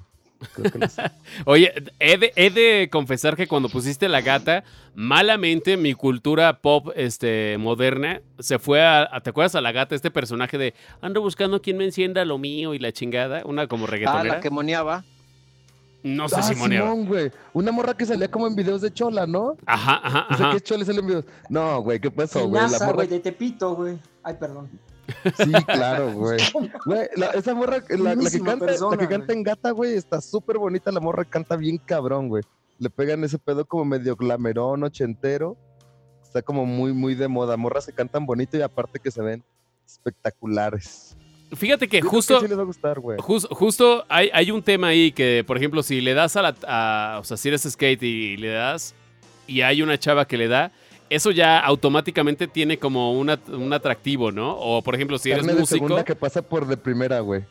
Creo 0.55 0.71
que 0.71 0.79
las 0.79 0.99
amo. 0.99 1.09
Oye, 1.47 1.73
he 1.99 2.19
de, 2.19 2.33
he 2.37 2.51
de 2.51 2.91
confesar 2.93 3.37
que 3.37 3.49
cuando 3.49 3.71
pusiste 3.71 4.07
la 4.07 4.21
gata, 4.21 4.65
malamente 4.95 5.79
mi 5.79 5.95
cultura 5.95 6.61
pop 6.61 6.89
este, 6.95 7.57
moderna 7.59 8.21
se 8.39 8.59
fue 8.59 8.83
a, 8.83 9.09
a- 9.11 9.21
¿Te 9.23 9.31
acuerdas 9.31 9.55
a 9.55 9.63
la 9.63 9.73
gata, 9.73 9.95
este 9.95 10.11
personaje 10.11 10.59
de 10.59 10.75
ando 11.01 11.23
buscando 11.23 11.63
quien 11.63 11.79
me 11.79 11.85
encienda 11.85 12.25
lo 12.27 12.37
mío 12.37 12.75
y 12.75 12.79
la 12.79 12.93
chingada? 12.93 13.43
Una 13.47 13.67
como 13.67 13.85
Ah, 13.87 13.91
reggaetonera. 13.91 14.35
la 14.37 14.41
que 14.41 14.51
moneaba. 14.51 15.05
No 16.03 16.29
sé 16.29 16.37
Ah, 16.39 16.43
si 16.43 16.55
moneaba. 16.55 16.91
Simón, 16.91 17.07
güey. 17.07 17.33
Una 17.53 17.73
morra 17.73 17.97
que 17.97 18.07
salía 18.07 18.31
como 18.31 18.47
en 18.47 18.55
videos 18.55 18.81
de 18.81 18.93
Chola, 18.93 19.27
¿no? 19.27 19.57
Ajá, 19.67 20.01
ajá, 20.05 20.27
O 20.31 20.37
sea, 20.37 20.47
ajá. 20.47 20.55
que 20.57 20.61
Chola 20.63 20.85
sale 20.85 21.01
en 21.01 21.07
videos. 21.07 21.25
No, 21.49 21.81
güey, 21.83 21.99
¿qué 22.01 22.11
pasó, 22.11 22.47
güey? 22.49 22.63
La 22.71 22.79
morra 22.79 22.93
güey, 22.93 23.09
de 23.09 23.21
Tepito, 23.21 23.75
güey. 23.75 23.99
Ay, 24.23 24.35
perdón. 24.39 24.71
Sí, 25.37 25.53
claro, 25.67 26.13
güey. 26.13 26.39
Güey, 26.85 27.09
la- 27.17 27.31
esa 27.31 27.55
morra, 27.55 27.79
la, 27.91 28.15
la 28.15 28.31
que 28.31 28.41
canta, 28.41 28.67
persona, 28.67 28.97
la 28.97 29.03
que 29.03 29.09
canta 29.09 29.33
en 29.33 29.43
gata, 29.43 29.71
güey, 29.71 29.95
está 29.95 30.21
súper 30.21 30.59
bonita. 30.59 30.91
La 30.93 31.01
morra 31.01 31.25
canta 31.25 31.57
bien 31.57 31.79
cabrón, 31.79 32.29
güey. 32.29 32.43
Le 32.79 32.91
pegan 32.91 33.23
ese 33.25 33.39
pedo 33.39 33.65
como 33.65 33.85
medio 33.85 34.17
glamerón, 34.17 34.83
ochentero. 34.85 35.57
Está 36.23 36.43
como 36.43 36.67
muy, 36.67 36.93
muy 36.93 37.15
de 37.15 37.27
moda. 37.29 37.57
Morras 37.57 37.85
se 37.85 37.93
cantan 37.93 38.27
bonito 38.27 38.57
y 38.57 38.63
aparte 38.63 38.99
que 39.01 39.11
se 39.11 39.23
ven 39.23 39.43
espectaculares. 39.87 41.17
Fíjate 41.55 41.87
que 41.89 42.01
Yo 42.01 42.09
justo, 42.09 42.41
sí 42.41 42.49
les 42.49 42.59
va 42.59 42.63
a 42.63 42.65
gustar, 42.65 42.99
justo 43.51 44.05
hay, 44.09 44.31
hay 44.33 44.51
un 44.51 44.63
tema 44.63 44.89
ahí 44.89 45.13
que, 45.13 45.45
por 45.47 45.57
ejemplo, 45.57 45.83
si 45.83 46.01
le 46.01 46.13
das 46.15 46.37
a 46.37 46.43
la... 46.43 46.55
a- 46.67 47.19
o 47.21 47.25
sea, 47.25 47.37
si 47.37 47.49
eres 47.49 47.63
skate 47.63 48.03
y 48.03 48.37
le 48.37 48.49
das 48.49 48.95
y 49.47 49.61
hay 49.61 49.81
una 49.83 49.97
chava 49.97 50.27
que 50.27 50.37
le 50.37 50.49
da, 50.49 50.73
eso 51.09 51.31
ya 51.31 51.61
automáticamente 51.61 52.49
tiene 52.49 52.79
como 52.79 53.13
una- 53.13 53.39
un 53.49 53.73
atractivo, 53.73 54.33
¿no? 54.33 54.57
O, 54.59 54.83
por 54.83 54.97
ejemplo, 54.97 55.19
si 55.19 55.31
eres 55.31 55.43
carne 55.43 55.55
de 55.55 55.61
músico... 55.61 55.79
segunda 55.87 56.05
que 56.05 56.17
pasa 56.17 56.43
por 56.43 56.67
de 56.67 56.77
primera, 56.77 57.21
güey. 57.21 57.45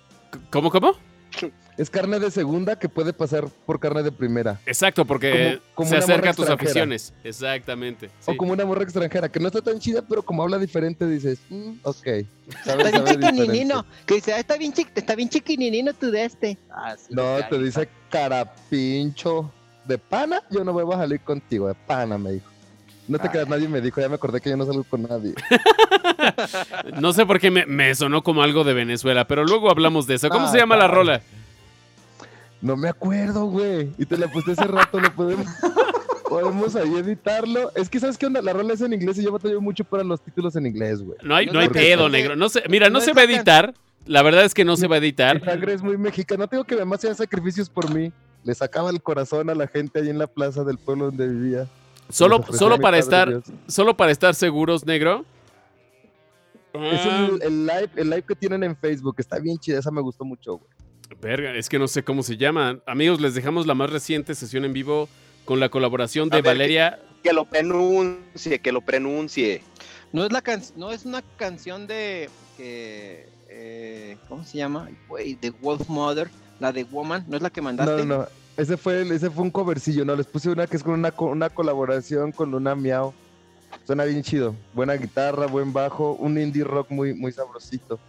¿Cómo, 0.49 0.69
cómo? 0.69 0.93
Es 1.77 1.89
carne 1.89 2.19
de 2.19 2.31
segunda 2.31 2.79
que 2.79 2.87
puede 2.87 3.11
pasar 3.11 3.47
por 3.65 3.81
carne 3.81 4.01
de 4.01 4.11
primera. 4.11 4.61
Exacto, 4.65 5.03
porque 5.03 5.59
Como- 5.73 5.75
como 5.75 5.89
se 5.89 5.97
acerca 5.97 6.29
a 6.29 6.33
tus 6.33 6.45
extranjera. 6.45 6.69
aficiones. 6.69 7.13
Exactamente. 7.23 8.07
sí. 8.19 8.31
O 8.31 8.37
como 8.37 8.53
una 8.53 8.63
morra 8.65 8.83
extranjera 8.83 9.27
que 9.29 9.41
no 9.41 9.47
está 9.47 9.61
tan 9.61 9.77
chida, 9.79 10.01
pero 10.01 10.23
como 10.23 10.41
habla 10.43 10.57
diferente, 10.57 11.05
dices, 11.05 11.39
mm, 11.49 11.71
ok. 11.83 12.07
Está 12.65 12.75
bien 12.77 13.03
chiquininino. 13.05 13.85
Que 14.05 14.15
dice, 14.15 14.31
ah, 14.33 14.39
está 14.39 14.55
bien, 14.57 14.71
chiqui- 14.73 14.91
está 14.95 15.15
bien 15.15 15.27
chiquininino 15.27 15.93
tu 15.93 16.11
de 16.11 16.23
este. 16.23 16.57
Ah, 16.71 16.95
sí, 16.97 17.07
No, 17.13 17.37
te 17.49 17.59
dice 17.59 17.89
carapincho. 18.09 19.51
¿De 19.85 19.97
pana? 19.97 20.41
Yo 20.49 20.63
no 20.63 20.71
voy 20.73 20.85
a 20.95 20.97
salir 20.97 21.19
contigo, 21.19 21.67
de 21.67 21.75
pana, 21.75 22.17
me 22.17 22.31
dijo. 22.31 22.47
No 23.07 23.19
te 23.19 23.27
Ay. 23.27 23.31
creas, 23.33 23.47
nadie 23.49 23.67
me 23.67 23.81
dijo, 23.81 24.01
ya 24.01 24.09
me 24.09 24.15
acordé 24.15 24.41
que 24.41 24.49
yo 24.49 24.57
no 24.57 24.65
salgo 24.65 24.83
con 24.85 25.03
nadie. 25.03 25.33
No 26.99 27.13
sé 27.13 27.25
por 27.25 27.39
qué 27.39 27.51
me, 27.51 27.65
me 27.65 27.93
sonó 27.95 28.23
como 28.23 28.41
algo 28.43 28.63
de 28.63 28.73
Venezuela, 28.73 29.27
pero 29.27 29.43
luego 29.45 29.69
hablamos 29.69 30.07
de 30.07 30.15
eso. 30.15 30.29
¿Cómo 30.29 30.47
Ah, 30.47 30.51
se 30.51 30.57
llama 30.57 30.75
la 30.77 30.87
rola? 30.87 31.21
No 32.65 32.75
me 32.75 32.89
acuerdo, 32.89 33.45
güey. 33.45 33.91
Y 33.97 34.05
te 34.05 34.17
la 34.17 34.27
puse 34.27 34.53
hace 34.53 34.63
rato, 34.65 34.99
no 34.99 35.13
podemos. 35.13 35.45
Podemos 36.27 36.75
ahí 36.75 36.91
editarlo. 36.95 37.71
Es 37.75 37.87
que, 37.87 37.99
¿sabes 37.99 38.17
qué 38.17 38.25
onda? 38.25 38.41
La 38.41 38.51
rola 38.51 38.73
es 38.73 38.81
en 38.81 38.91
inglés 38.91 39.19
y 39.19 39.23
yo 39.23 39.31
batallo 39.31 39.61
mucho 39.61 39.83
para 39.83 40.03
los 40.03 40.19
títulos 40.19 40.55
en 40.55 40.65
inglés, 40.65 41.01
güey. 41.03 41.17
No 41.23 41.35
hay, 41.35 41.45
No 41.45 41.53
no 41.53 41.59
hay 41.59 41.69
pedo, 41.69 42.09
negro. 42.09 42.35
No 42.35 42.49
sé, 42.49 42.63
mira, 42.67 42.89
no, 42.89 42.93
no 42.97 43.01
se 43.01 43.13
va 43.13 43.21
a 43.21 43.25
la 43.25 43.31
editar. 43.31 43.73
La 44.07 44.23
verdad 44.23 44.43
es 44.43 44.55
que 44.55 44.65
no 44.65 44.75
se 44.75 44.87
va 44.87 44.95
a 44.95 44.97
editar. 44.97 45.39
sangre 45.45 45.73
es 45.75 45.83
muy 45.83 45.97
mexicana. 45.97 46.45
No 46.45 46.47
tengo 46.47 46.63
que 46.63 46.73
además 46.73 46.97
hacían 46.99 47.15
sacrificios 47.15 47.69
por 47.69 47.93
mí. 47.93 48.11
Le 48.43 48.55
sacaba 48.55 48.89
el 48.89 49.01
corazón 49.03 49.51
a 49.51 49.55
la 49.55 49.67
gente 49.67 49.99
ahí 49.99 50.09
en 50.09 50.17
la 50.17 50.25
plaza 50.25 50.63
del 50.63 50.79
pueblo 50.79 51.05
donde 51.05 51.27
vivía. 51.27 51.67
Solo, 52.09 52.43
solo 52.51 52.79
para 52.79 52.97
estar, 52.97 53.29
Dios. 53.29 53.43
solo 53.67 53.95
para 53.95 54.11
estar 54.11 54.33
seguros, 54.33 54.83
negro. 54.85 55.23
Es 56.73 57.01
Ah, 57.05 57.29
el, 57.31 57.41
el 57.43 57.65
live, 57.67 57.89
el 57.95 58.09
live 58.09 58.23
que 58.23 58.35
tienen 58.35 58.63
en 58.63 58.75
Facebook. 58.75 59.15
Está 59.19 59.37
bien 59.39 59.57
chida, 59.59 59.77
esa 59.79 59.91
me 59.91 60.01
gustó 60.01 60.25
mucho, 60.25 60.57
güey. 60.57 60.69
Verga, 61.21 61.53
es 61.55 61.69
que 61.69 61.79
no 61.79 61.87
sé 61.87 62.03
cómo 62.03 62.23
se 62.23 62.37
llama. 62.37 62.79
Amigos, 62.85 63.21
les 63.21 63.33
dejamos 63.35 63.67
la 63.67 63.73
más 63.75 63.89
reciente 63.89 64.35
sesión 64.35 64.65
en 64.65 64.73
vivo 64.73 65.07
con 65.45 65.59
la 65.59 65.69
colaboración 65.69 66.29
de 66.29 66.37
ver, 66.37 66.53
Valeria. 66.53 66.99
Que 67.23 67.33
lo 67.33 67.45
pronuncie, 67.45 68.59
que 68.59 68.71
lo 68.71 68.81
pronuncie. 68.81 69.61
No 70.11 70.25
es 70.25 70.31
la 70.31 70.41
can- 70.41 70.61
no 70.75 70.91
es 70.91 71.05
una 71.05 71.21
canción 71.37 71.87
de 71.87 72.29
eh, 72.57 73.29
eh, 73.49 74.17
¿cómo 74.29 74.43
se 74.43 74.57
llama? 74.57 74.89
De 75.41 75.49
Wolf 75.61 75.87
Mother, 75.89 76.29
la 76.59 76.71
de 76.71 76.83
Woman, 76.85 77.25
¿no 77.27 77.35
es 77.37 77.41
la 77.43 77.49
que 77.49 77.61
mandaste? 77.61 78.05
no, 78.05 78.17
no. 78.19 78.27
Ese 78.57 78.77
fue, 78.77 79.01
el- 79.01 79.11
ese 79.11 79.29
fue 79.29 79.43
un 79.43 79.51
covercillo, 79.51 80.05
¿no? 80.05 80.15
Les 80.15 80.25
puse 80.25 80.49
una 80.49 80.65
que 80.65 80.77
es 80.77 80.83
con 80.83 80.93
una, 80.93 81.13
una 81.17 81.49
colaboración 81.49 82.31
con 82.31 82.51
Luna 82.51 82.73
Miau. 82.75 83.13
Suena 83.85 84.05
bien 84.05 84.23
chido. 84.23 84.55
Buena 84.73 84.93
guitarra, 84.93 85.45
buen 85.47 85.73
bajo, 85.73 86.13
un 86.13 86.39
indie 86.39 86.63
rock 86.63 86.89
muy, 86.89 87.13
muy 87.13 87.31
sabrosito. 87.33 87.99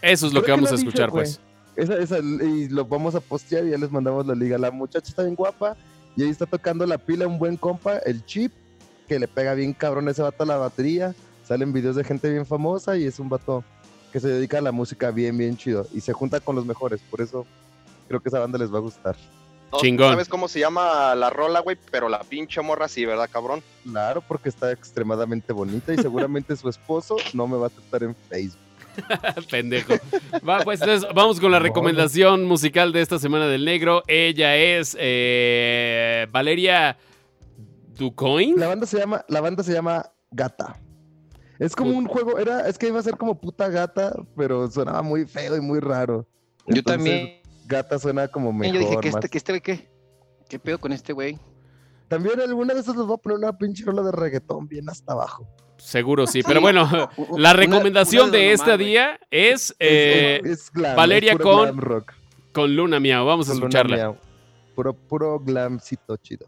Eso 0.00 0.28
es 0.28 0.32
lo 0.32 0.42
Creo 0.42 0.56
que 0.56 0.60
vamos 0.62 0.72
a 0.72 0.76
escuchar, 0.76 1.10
pues. 1.10 1.40
Esa, 1.80 1.96
esa, 1.98 2.18
y 2.18 2.68
lo 2.68 2.84
vamos 2.84 3.14
a 3.14 3.20
postear 3.20 3.64
y 3.64 3.70
ya 3.70 3.78
les 3.78 3.90
mandamos 3.90 4.26
la 4.26 4.34
liga. 4.34 4.58
La 4.58 4.70
muchacha 4.70 5.08
está 5.08 5.22
bien 5.22 5.34
guapa 5.34 5.76
y 6.14 6.22
ahí 6.22 6.28
está 6.28 6.44
tocando 6.44 6.84
la 6.84 6.98
pila 6.98 7.26
un 7.26 7.38
buen 7.38 7.56
compa, 7.56 7.96
el 7.98 8.22
chip, 8.26 8.52
que 9.08 9.18
le 9.18 9.26
pega 9.26 9.54
bien 9.54 9.72
cabrón 9.72 10.08
ese 10.08 10.20
vato 10.20 10.42
a 10.42 10.46
la 10.46 10.58
batería. 10.58 11.14
Salen 11.42 11.72
videos 11.72 11.96
de 11.96 12.04
gente 12.04 12.30
bien 12.30 12.44
famosa 12.44 12.98
y 12.98 13.04
es 13.04 13.18
un 13.18 13.30
vato 13.30 13.64
que 14.12 14.20
se 14.20 14.28
dedica 14.28 14.58
a 14.58 14.60
la 14.60 14.72
música 14.72 15.10
bien, 15.10 15.38
bien 15.38 15.56
chido. 15.56 15.86
Y 15.94 16.02
se 16.02 16.12
junta 16.12 16.40
con 16.40 16.54
los 16.54 16.66
mejores, 16.66 17.00
por 17.10 17.22
eso 17.22 17.46
creo 18.08 18.20
que 18.20 18.28
esa 18.28 18.40
banda 18.40 18.58
les 18.58 18.72
va 18.72 18.76
a 18.76 18.82
gustar. 18.82 19.16
No 19.72 19.78
Chingón. 19.78 20.10
sabes 20.10 20.28
cómo 20.28 20.48
se 20.48 20.60
llama 20.60 21.14
la 21.14 21.30
rola, 21.30 21.60
güey, 21.60 21.78
pero 21.90 22.08
la 22.08 22.20
pinche 22.20 22.60
morra 22.60 22.88
sí, 22.88 23.06
¿verdad, 23.06 23.30
cabrón? 23.32 23.62
Claro, 23.84 24.20
porque 24.20 24.50
está 24.50 24.70
extremadamente 24.70 25.52
bonita 25.52 25.94
y 25.94 25.96
seguramente 25.96 26.56
su 26.56 26.68
esposo 26.68 27.16
no 27.32 27.46
me 27.46 27.56
va 27.56 27.64
a 27.64 27.68
aceptar 27.68 28.02
en 28.02 28.14
Facebook. 28.28 28.69
Pendejo. 29.50 29.94
Va, 30.46 30.60
pues 30.60 30.80
entonces 30.80 31.08
vamos 31.14 31.40
con 31.40 31.52
la 31.52 31.58
recomendación 31.58 32.44
musical 32.44 32.92
de 32.92 33.02
esta 33.02 33.18
semana 33.18 33.46
del 33.46 33.64
negro. 33.64 34.02
Ella 34.06 34.56
es 34.56 34.96
eh, 34.98 36.26
Valeria 36.30 36.96
Ducoin. 37.96 38.58
La 38.58 38.68
banda 38.68 38.86
se 38.86 38.98
llama, 38.98 39.24
la 39.28 39.40
banda 39.40 39.62
se 39.62 39.72
llama 39.72 40.10
Gata. 40.30 40.80
Es 41.58 41.76
como 41.76 41.96
un 41.96 42.06
juego, 42.06 42.38
era, 42.38 42.66
es 42.66 42.78
que 42.78 42.88
iba 42.88 42.98
a 42.98 43.02
ser 43.02 43.18
como 43.18 43.38
puta 43.38 43.68
gata, 43.68 44.14
pero 44.34 44.70
sonaba 44.70 45.02
muy 45.02 45.26
feo 45.26 45.56
y 45.56 45.60
muy 45.60 45.78
raro. 45.78 46.26
Yo 46.66 46.82
también. 46.82 47.40
Gata 47.66 47.98
suena 47.98 48.26
como 48.26 48.52
mejor. 48.52 48.74
yo 48.74 48.80
dije 48.80 48.96
que 49.00 49.08
este, 49.08 49.28
que 49.28 49.38
este. 49.38 49.90
¿Qué 50.48 50.58
pedo 50.58 50.78
con 50.78 50.92
este 50.92 51.12
güey? 51.12 51.38
También 52.08 52.40
alguna 52.40 52.74
de 52.74 52.80
esas 52.80 52.96
les 52.96 53.06
voy 53.06 53.14
a 53.14 53.18
poner 53.18 53.38
una 53.38 53.56
pinche 53.56 53.84
rola 53.84 54.02
de 54.02 54.10
reggaetón 54.10 54.66
bien 54.66 54.88
hasta 54.88 55.12
abajo. 55.12 55.46
Seguro 55.80 56.26
sí, 56.26 56.42
pero 56.42 56.60
bueno, 56.60 56.88
la 57.36 57.52
recomendación 57.52 58.28
una 58.28 58.38
de 58.38 58.52
este 58.52 58.76
día 58.76 59.18
es 59.30 59.74
eh, 59.78 60.40
es, 60.44 60.50
es 60.50 60.70
glam, 60.72 60.96
Valeria 60.96 61.32
es 61.32 61.38
con- 61.38 61.62
glam 61.62 61.78
rock. 61.80 62.12
con 62.52 62.74
Luna 62.76 63.00
Miau. 63.00 63.24
Vamos 63.26 63.48
a 63.48 63.52
Con 63.52 63.58
escucharla. 63.62 63.96
Miau. 63.96 64.16
Puro, 64.74 64.94
puro 64.94 65.38
glamcito 65.40 66.16
chido. 66.18 66.46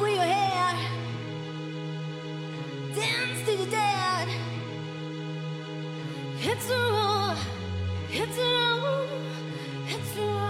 Your 0.00 0.24
head, 0.24 0.37
dance 3.00 3.40
to 3.46 3.56
the 3.56 3.66
dead. 3.70 4.28
It's 6.40 6.70
a 6.70 6.74
roll, 6.74 7.36
it's 8.10 8.38
a 8.38 8.42
roll, 8.42 9.06
it's 9.88 10.16
a 10.16 10.20
roll. 10.20 10.47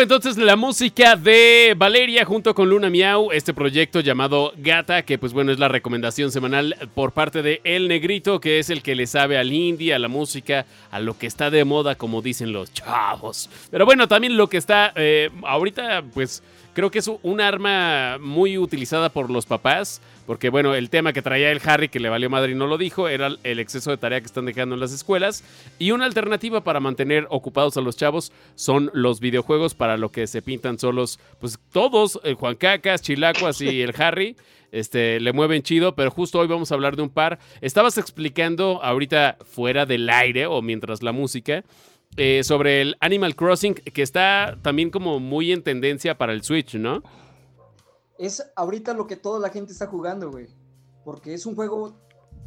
Entonces 0.00 0.38
la 0.38 0.56
música 0.56 1.16
de 1.16 1.74
Valeria 1.76 2.24
junto 2.24 2.54
con 2.54 2.70
Luna 2.70 2.88
Miau, 2.88 3.32
este 3.32 3.52
proyecto 3.52 4.00
llamado 4.00 4.52
Gata, 4.56 5.02
que 5.02 5.18
pues 5.18 5.32
bueno 5.32 5.52
es 5.52 5.58
la 5.58 5.68
recomendación 5.68 6.32
semanal 6.32 6.76
por 6.94 7.12
parte 7.12 7.42
de 7.42 7.60
El 7.64 7.88
Negrito, 7.88 8.40
que 8.40 8.58
es 8.58 8.70
el 8.70 8.82
que 8.82 8.94
le 8.94 9.06
sabe 9.06 9.36
al 9.36 9.52
indie, 9.52 9.92
a 9.92 9.98
la 9.98 10.08
música, 10.08 10.64
a 10.90 11.00
lo 11.00 11.18
que 11.18 11.26
está 11.26 11.50
de 11.50 11.64
moda, 11.64 11.96
como 11.96 12.22
dicen 12.22 12.52
los 12.52 12.72
chavos. 12.72 13.50
Pero 13.70 13.84
bueno, 13.84 14.08
también 14.08 14.36
lo 14.36 14.48
que 14.48 14.56
está 14.56 14.92
eh, 14.96 15.30
ahorita, 15.42 16.02
pues 16.14 16.42
creo 16.72 16.90
que 16.90 17.00
es 17.00 17.10
un 17.22 17.40
arma 17.40 18.16
muy 18.18 18.56
utilizada 18.56 19.10
por 19.10 19.30
los 19.30 19.44
papás, 19.44 20.00
porque 20.30 20.48
bueno, 20.48 20.76
el 20.76 20.90
tema 20.90 21.12
que 21.12 21.22
traía 21.22 21.50
el 21.50 21.60
Harry, 21.64 21.88
que 21.88 21.98
le 21.98 22.08
valió 22.08 22.30
madre 22.30 22.52
y 22.52 22.54
no 22.54 22.68
lo 22.68 22.78
dijo, 22.78 23.08
era 23.08 23.30
el 23.42 23.58
exceso 23.58 23.90
de 23.90 23.96
tarea 23.96 24.20
que 24.20 24.26
están 24.26 24.44
dejando 24.44 24.76
en 24.76 24.80
las 24.80 24.92
escuelas. 24.92 25.42
Y 25.80 25.90
una 25.90 26.04
alternativa 26.04 26.62
para 26.62 26.78
mantener 26.78 27.26
ocupados 27.30 27.76
a 27.76 27.80
los 27.80 27.96
chavos 27.96 28.30
son 28.54 28.92
los 28.94 29.18
videojuegos 29.18 29.74
para 29.74 29.96
lo 29.96 30.12
que 30.12 30.28
se 30.28 30.40
pintan 30.40 30.78
solos, 30.78 31.18
pues 31.40 31.58
todos, 31.72 32.20
el 32.22 32.34
Juan 32.36 32.54
Cacas, 32.54 33.02
Chilacuas 33.02 33.60
y 33.60 33.82
el 33.82 33.92
Harry. 34.00 34.36
Este, 34.70 35.18
le 35.18 35.32
mueven 35.32 35.64
chido, 35.64 35.96
pero 35.96 36.12
justo 36.12 36.38
hoy 36.38 36.46
vamos 36.46 36.70
a 36.70 36.76
hablar 36.76 36.94
de 36.94 37.02
un 37.02 37.10
par. 37.10 37.40
Estabas 37.60 37.98
explicando 37.98 38.78
ahorita 38.84 39.36
fuera 39.44 39.84
del 39.84 40.08
aire 40.08 40.46
o 40.46 40.62
mientras 40.62 41.02
la 41.02 41.10
música 41.10 41.64
eh, 42.16 42.42
sobre 42.44 42.82
el 42.82 42.96
Animal 43.00 43.34
Crossing, 43.34 43.74
que 43.74 44.02
está 44.02 44.58
también 44.62 44.90
como 44.90 45.18
muy 45.18 45.50
en 45.50 45.64
tendencia 45.64 46.16
para 46.16 46.32
el 46.32 46.44
Switch, 46.44 46.76
¿no? 46.76 47.02
Es 48.20 48.44
ahorita 48.54 48.92
lo 48.92 49.06
que 49.06 49.16
toda 49.16 49.38
la 49.40 49.48
gente 49.48 49.72
está 49.72 49.86
jugando, 49.86 50.30
güey. 50.30 50.46
Porque 51.04 51.32
es 51.32 51.46
un 51.46 51.54
juego 51.54 51.96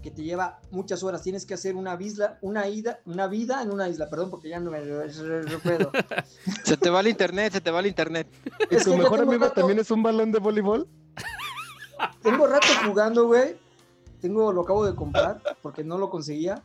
que 0.03 0.11
te 0.11 0.21
lleva 0.21 0.59
muchas 0.69 1.01
horas. 1.01 1.23
Tienes 1.23 1.45
que 1.45 1.55
hacer 1.55 1.75
una 1.75 1.99
isla, 1.99 2.37
una 2.41 2.67
ida, 2.67 2.99
una 3.05 3.25
vida 3.27 3.61
en 3.63 3.71
una 3.71 3.89
isla, 3.89 4.07
perdón, 4.09 4.29
porque 4.29 4.49
ya 4.49 4.59
no 4.59 4.69
me 4.69 4.79
recuerdo. 4.81 5.91
Se 6.63 6.77
te 6.77 6.89
va 6.89 6.99
el 6.99 7.07
internet, 7.07 7.53
se 7.53 7.61
te 7.61 7.71
va 7.71 7.79
el 7.79 7.87
internet. 7.87 8.27
¿Y 8.69 8.75
Es 8.75 8.83
tu 8.83 8.95
mejor 8.95 9.19
tengo 9.19 9.31
amigo 9.31 9.45
rato- 9.45 9.55
también 9.61 9.79
es 9.79 9.89
un 9.91 10.03
balón 10.03 10.31
de 10.31 10.39
voleibol? 10.39 10.87
Tengo 12.21 12.45
rato 12.47 12.67
jugando, 12.85 13.25
güey. 13.27 13.55
Tengo, 14.21 14.51
lo 14.53 14.61
acabo 14.61 14.85
de 14.85 14.93
comprar 14.95 15.41
porque 15.61 15.83
no 15.83 15.97
lo 15.97 16.09
conseguía. 16.09 16.61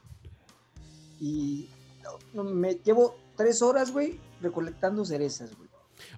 Y 1.20 1.70
no, 2.02 2.42
no, 2.42 2.50
me 2.50 2.74
llevo 2.74 3.16
tres 3.36 3.62
horas, 3.62 3.92
güey, 3.92 4.20
recolectando 4.40 5.04
cerezas, 5.04 5.56
güey. 5.56 5.67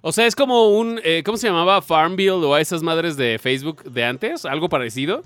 O 0.01 0.11
sea, 0.11 0.25
es 0.25 0.35
como 0.35 0.69
un, 0.69 0.99
eh, 1.03 1.21
¿cómo 1.23 1.37
se 1.37 1.47
llamaba? 1.47 1.81
Farmville 1.81 2.31
o 2.45 2.53
a 2.53 2.61
esas 2.61 2.81
madres 2.83 3.17
de 3.17 3.37
Facebook 3.39 3.83
de 3.83 4.03
antes, 4.03 4.45
algo 4.45 4.67
parecido. 4.69 5.23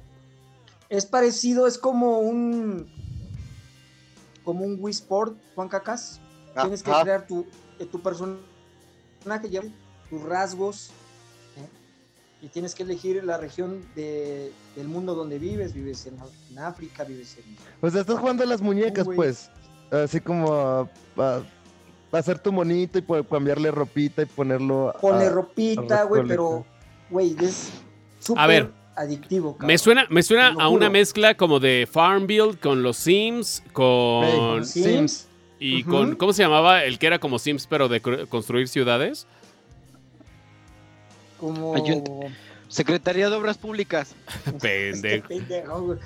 Es 0.89 1.05
parecido, 1.05 1.65
es 1.67 1.77
como 1.77 2.19
un. 2.19 2.87
Como 4.43 4.63
un 4.65 4.77
Wii 4.79 4.91
Sport, 4.91 5.37
Juan 5.55 5.67
Cacas. 5.69 6.19
Tienes 6.61 6.83
que 6.83 6.91
crear 6.91 7.25
tu, 7.25 7.45
eh, 7.79 7.85
tu 7.85 7.99
personaje, 8.01 9.49
lleva 9.49 9.65
tus 10.09 10.21
rasgos. 10.21 10.91
¿eh? 11.57 11.67
Y 12.43 12.47
tienes 12.49 12.75
que 12.75 12.83
elegir 12.83 13.23
la 13.23 13.37
región 13.37 13.83
de- 13.95 14.51
del 14.75 14.87
mundo 14.87 15.15
donde 15.15 15.39
vives. 15.39 15.73
Vives 15.73 16.05
en, 16.05 16.59
África, 16.59 17.03
vives 17.03 17.37
en. 17.37 17.57
O 17.81 17.89
sea, 17.89 18.01
estás 18.01 18.19
jugando 18.19 18.43
a 18.43 18.45
las 18.45 18.61
muñecas, 18.61 19.07
pues. 19.15 19.49
Así 19.91 20.19
como 20.19 20.89
para 22.15 22.21
hacer 22.21 22.39
tu 22.39 22.53
monito 22.53 22.97
y 22.97 23.03
cambiarle 23.29 23.71
ropita 23.71 24.21
y 24.21 24.25
ponerlo. 24.25 24.87
a- 24.89 24.93
Pone 24.93 25.25
a 25.25 25.29
ropita, 25.29 26.03
güey, 26.03 26.23
pero, 26.25 26.65
güey, 27.09 27.35
es 27.41 27.71
súper 28.19 28.47
ver, 28.47 28.71
adictivo, 28.95 29.51
cabrón. 29.51 29.67
Me 29.67 29.77
suena, 29.77 30.05
me 30.09 30.23
suena 30.23 30.55
a 30.57 30.69
una 30.69 30.89
mezcla 30.89 31.35
como 31.35 31.59
de 31.59 31.85
Farmville 31.91 32.57
con 32.57 32.83
los 32.83 32.95
Sims, 32.95 33.61
con... 33.73 34.63
Sims. 34.65 35.27
y 35.59 35.83
con... 35.83 36.15
¿Cómo 36.15 36.31
se 36.31 36.43
llamaba? 36.43 36.85
El 36.85 36.99
que 36.99 37.07
era 37.07 37.19
como 37.19 37.37
Sims, 37.37 37.67
pero 37.67 37.89
de 37.89 37.99
construir 38.29 38.69
ciudades. 38.69 39.27
Como. 41.37 41.75
Ayunt- 41.75 42.33
Secretaría 42.69 43.29
de 43.29 43.35
Obras 43.35 43.57
Públicas. 43.57 44.15
Pendejo. 44.61 45.27
Qué 45.27 45.35
pendejo. 45.49 45.97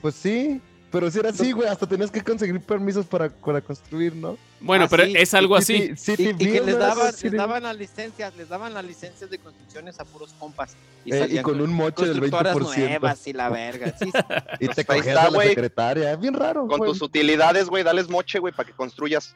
Pues 0.00 0.14
sí, 0.14 0.62
pero 0.90 1.10
si 1.10 1.18
era 1.18 1.30
así, 1.30 1.52
güey. 1.52 1.68
Hasta 1.68 1.86
tenías 1.86 2.10
que 2.10 2.22
conseguir 2.22 2.60
permisos 2.60 3.06
para, 3.06 3.28
para 3.28 3.60
construir, 3.60 4.14
¿no? 4.16 4.36
Bueno, 4.60 4.84
Ah, 4.84 4.88
pero 4.90 5.04
sí. 5.04 5.14
es 5.16 5.34
algo 5.34 5.54
así. 5.56 5.94
City- 5.96 6.22
Y, 6.24 6.26
City 6.26 6.44
y 6.48 6.52
que 6.52 6.60
les 6.62 6.78
daban, 6.78 7.12
les 7.22 7.32
daban 7.32 7.62
las 7.62 7.76
licencias, 7.76 8.36
les 8.36 8.48
daban 8.48 8.74
las 8.74 8.84
licencias 8.84 9.30
de 9.30 9.38
construcciones 9.38 10.00
a 10.00 10.04
puros 10.04 10.34
compas. 10.38 10.72
Eh, 10.72 10.76
y 11.04 11.10
salían 11.12 11.44
con 11.44 11.60
un 11.60 11.72
moche 11.72 12.06
del 12.06 12.18
constructoras 12.20 12.56
20%. 12.56 12.76
nuevas 12.88 13.26
y 13.26 13.32
la 13.32 13.48
verga. 13.50 13.94
Sí, 13.98 14.10
Y 14.60 14.68
te 14.68 14.84
cogías 14.84 15.06
está, 15.08 15.20
a 15.22 15.30
la 15.30 15.36
güey. 15.36 15.48
secretaria. 15.48 16.16
Bien 16.16 16.34
raro, 16.34 16.66
Con 16.66 16.80
tus 16.80 17.00
utilidades, 17.02 17.68
güey, 17.68 17.82
dales 17.84 18.08
moche, 18.08 18.38
güey, 18.38 18.52
para 18.54 18.66
que 18.68 18.74
construyas. 18.74 19.34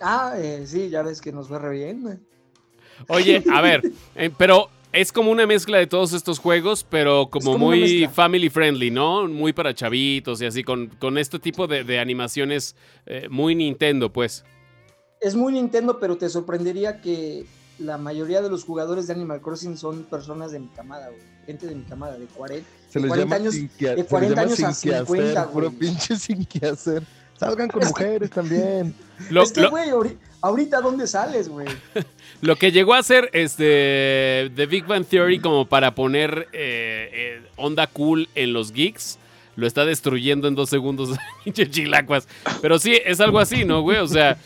Ah, 0.00 0.34
eh, 0.36 0.64
sí, 0.66 0.88
ya 0.90 1.02
ves 1.02 1.20
que 1.20 1.32
nos 1.32 1.50
va 1.52 1.58
re 1.58 1.70
bien, 1.70 2.02
güey. 2.02 2.16
Oye, 3.08 3.44
a 3.52 3.60
ver, 3.60 3.82
eh, 4.14 4.30
pero 4.36 4.70
es 4.96 5.12
como 5.12 5.30
una 5.30 5.46
mezcla 5.46 5.78
de 5.78 5.86
todos 5.86 6.12
estos 6.12 6.38
juegos, 6.38 6.84
pero 6.88 7.28
como, 7.30 7.56
muy 7.58 8.06
family 8.12 8.48
friendly, 8.48 8.90
¿no? 8.90 9.26
Muy 9.28 9.52
para 9.52 9.74
chavitos 9.74 10.40
y 10.42 10.46
así, 10.46 10.62
con, 10.64 10.88
con 10.88 11.18
este 11.18 11.38
tipo 11.38 11.66
de, 11.66 11.84
de 11.84 11.98
animaciones 12.00 12.74
eh, 13.06 13.28
muy 13.30 13.54
Nintendo, 13.54 14.12
pues. 14.12 14.44
Es 15.20 15.34
muy 15.34 15.52
Nintendo, 15.52 15.98
pero 16.00 16.16
te 16.16 16.28
sorprendería 16.28 17.00
que 17.00 17.46
la 17.78 17.98
mayoría 17.98 18.40
de 18.42 18.48
los 18.48 18.64
jugadores 18.64 19.06
de 19.06 19.12
Animal 19.14 19.40
Crossing 19.40 19.76
son 19.76 20.04
personas 20.04 20.52
de 20.52 20.60
mi 20.60 20.68
camada, 20.68 21.08
güey. 21.08 21.20
Gente 21.46 21.66
de 21.66 21.74
mi 21.74 21.84
camada, 21.84 22.18
de 22.18 22.26
40. 22.26 22.68
Se 22.88 22.98
les 23.00 23.08
40 23.08 23.24
llama 23.24 23.36
años- 23.36 23.54
sin 23.54 23.68
que- 23.68 23.84
de 23.86 23.90
se 23.92 23.96
les 23.98 24.06
40 24.08 24.34
llama 24.34 24.42
años 24.42 24.52
a 24.62 24.72
sin 24.72 24.90
que 24.90 24.96
hacer, 24.96 25.06
50, 25.06 25.50
Puro 25.52 25.66
güey. 25.68 25.78
pinche 25.78 26.16
sin 26.16 26.44
que 26.44 26.66
hacer. 26.66 27.02
Salgan 27.38 27.68
con 27.68 27.82
Es 27.82 27.92
que- 27.92 28.04
mujeres 28.04 28.30
también. 28.30 28.94
Lo, 29.30 29.42
es 29.42 29.52
que, 29.52 29.66
güey, 29.66 29.90
ahori- 29.90 30.16
ahorita 30.42 30.80
¿dónde 30.80 31.06
sales, 31.06 31.48
güey? 31.48 31.66
lo 32.42 32.56
que 32.56 32.70
llegó 32.72 32.94
a 32.94 33.02
ser 33.02 33.30
este 33.32 34.50
The 34.54 34.66
Big 34.66 34.86
Bang 34.86 35.04
Theory 35.06 35.40
como 35.40 35.66
para 35.66 35.94
poner 35.94 36.48
eh, 36.52 37.10
eh, 37.12 37.42
onda 37.56 37.86
cool 37.86 38.28
en 38.34 38.52
los 38.52 38.72
geeks. 38.72 39.18
Lo 39.56 39.66
está 39.66 39.86
destruyendo 39.86 40.48
en 40.48 40.54
dos 40.54 40.68
segundos, 40.68 41.16
pinche 41.44 41.70
chilacuas. 41.70 42.28
Pero 42.60 42.78
sí, 42.78 43.00
es 43.04 43.20
algo 43.20 43.38
así, 43.38 43.64
¿no, 43.64 43.80
güey? 43.80 43.96
O 43.98 44.06
sea, 44.06 44.36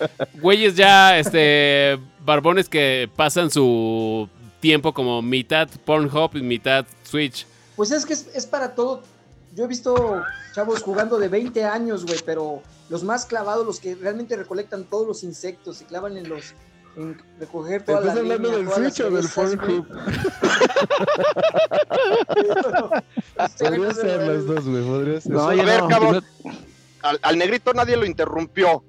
güeyes 0.41 0.77
ya, 0.77 1.19
este, 1.19 1.99
barbones 2.25 2.69
que 2.69 3.11
pasan 3.17 3.51
su 3.51 4.29
tiempo 4.61 4.93
como 4.95 5.21
mitad 5.21 5.69
Pornhub 5.85 6.37
y 6.37 6.43
mitad 6.43 6.87
Switch. 7.03 7.45
Pues 7.75 7.91
es 7.91 8.07
que 8.07 8.13
es, 8.13 8.29
es 8.35 8.47
para 8.47 8.75
todo. 8.77 9.03
Yo 9.57 9.65
he 9.65 9.67
visto 9.67 10.23
chavos 10.55 10.81
jugando 10.81 11.19
de 11.19 11.27
20 11.27 11.65
años, 11.65 12.07
güey, 12.07 12.21
pero 12.25 12.63
los 12.91 13.05
más 13.05 13.25
clavados, 13.25 13.65
los 13.65 13.81
que 13.81 13.95
realmente 13.95 14.37
recolectan 14.37 14.85
todos 14.85 15.07
los 15.07 15.23
insectos, 15.25 15.79
se 15.79 15.87
clavan 15.87 16.19
en 16.19 16.29
los. 16.29 16.53
en 16.97 17.17
recoger 17.39 17.85
toda 17.85 18.01
¿Estás 18.01 18.15
la 18.17 18.21
hablando 18.21 18.49
leña, 18.49 18.57
del 18.59 18.67
todas 18.67 18.81
las 18.81 18.95
Switch 18.95 19.07
o 19.07 19.11
del. 19.11 19.29
Pornhub? 19.29 19.87
Podría 23.59 23.95
ser 23.95 24.27
las 24.29 24.47
dos, 24.47 24.69
güey. 24.69 24.85
Podría 24.85 25.21
ser. 25.21 25.33
No, 25.33 25.41
a 25.49 25.55
ver, 25.55 25.83
no. 25.83 25.89
cabrón. 25.89 26.25
Al, 27.03 27.19
al 27.23 27.39
negrito 27.39 27.73
nadie 27.73 27.97
lo 27.97 28.05
interrumpió. 28.05 28.85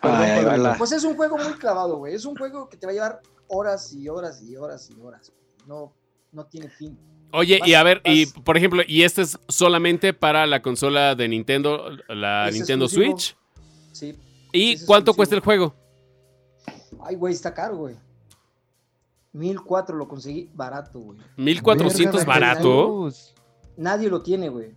Ay, 0.00 0.30
ahí 0.30 0.44
va 0.44 0.50
perdón. 0.50 0.62
la- 0.62 0.78
Pues 0.78 0.92
es 0.92 1.04
un 1.04 1.16
juego 1.16 1.36
muy 1.36 1.52
clavado, 1.54 1.96
güey. 1.98 2.14
Es 2.14 2.24
un 2.24 2.36
juego 2.36 2.68
que 2.68 2.76
te 2.76 2.86
va 2.86 2.92
a 2.92 2.94
llevar 2.94 3.20
horas 3.48 3.92
y 3.92 4.08
horas 4.08 4.40
y 4.42 4.56
horas 4.56 4.88
y 4.90 5.00
horas. 5.00 5.32
No, 5.66 5.92
no 6.32 6.46
tiene 6.46 6.68
fin. 6.70 6.98
Oye, 7.36 7.58
Vas- 7.58 7.68
y 7.68 7.74
a 7.74 7.82
ver, 7.82 8.00
y 8.04 8.26
por 8.26 8.56
ejemplo, 8.56 8.82
y 8.86 9.02
este 9.02 9.22
es 9.22 9.38
solamente 9.48 10.12
para 10.14 10.46
la 10.46 10.62
consola 10.62 11.14
de 11.14 11.28
Nintendo, 11.28 11.90
la 12.08 12.48
Es 12.48 12.54
Nintendo 12.54 12.84
exclusivo. 12.84 13.18
Switch. 13.18 13.36
Sí. 13.92 14.14
¿Y 14.52 14.76
cuánto 14.86 15.10
exclusivo. 15.10 15.16
cuesta 15.16 15.34
el 15.34 15.40
juego? 15.40 15.74
Ay, 17.04 17.16
güey, 17.16 17.34
está 17.34 17.52
caro, 17.52 17.76
güey. 17.76 17.96
1004 19.32 19.96
lo 19.96 20.06
conseguí 20.06 20.48
barato, 20.54 21.00
güey. 21.00 21.18
1400 21.36 22.20
Verga, 22.24 22.32
barato. 22.32 23.10
Nadie 23.76 24.08
lo 24.08 24.22
tiene, 24.22 24.48
güey. 24.48 24.70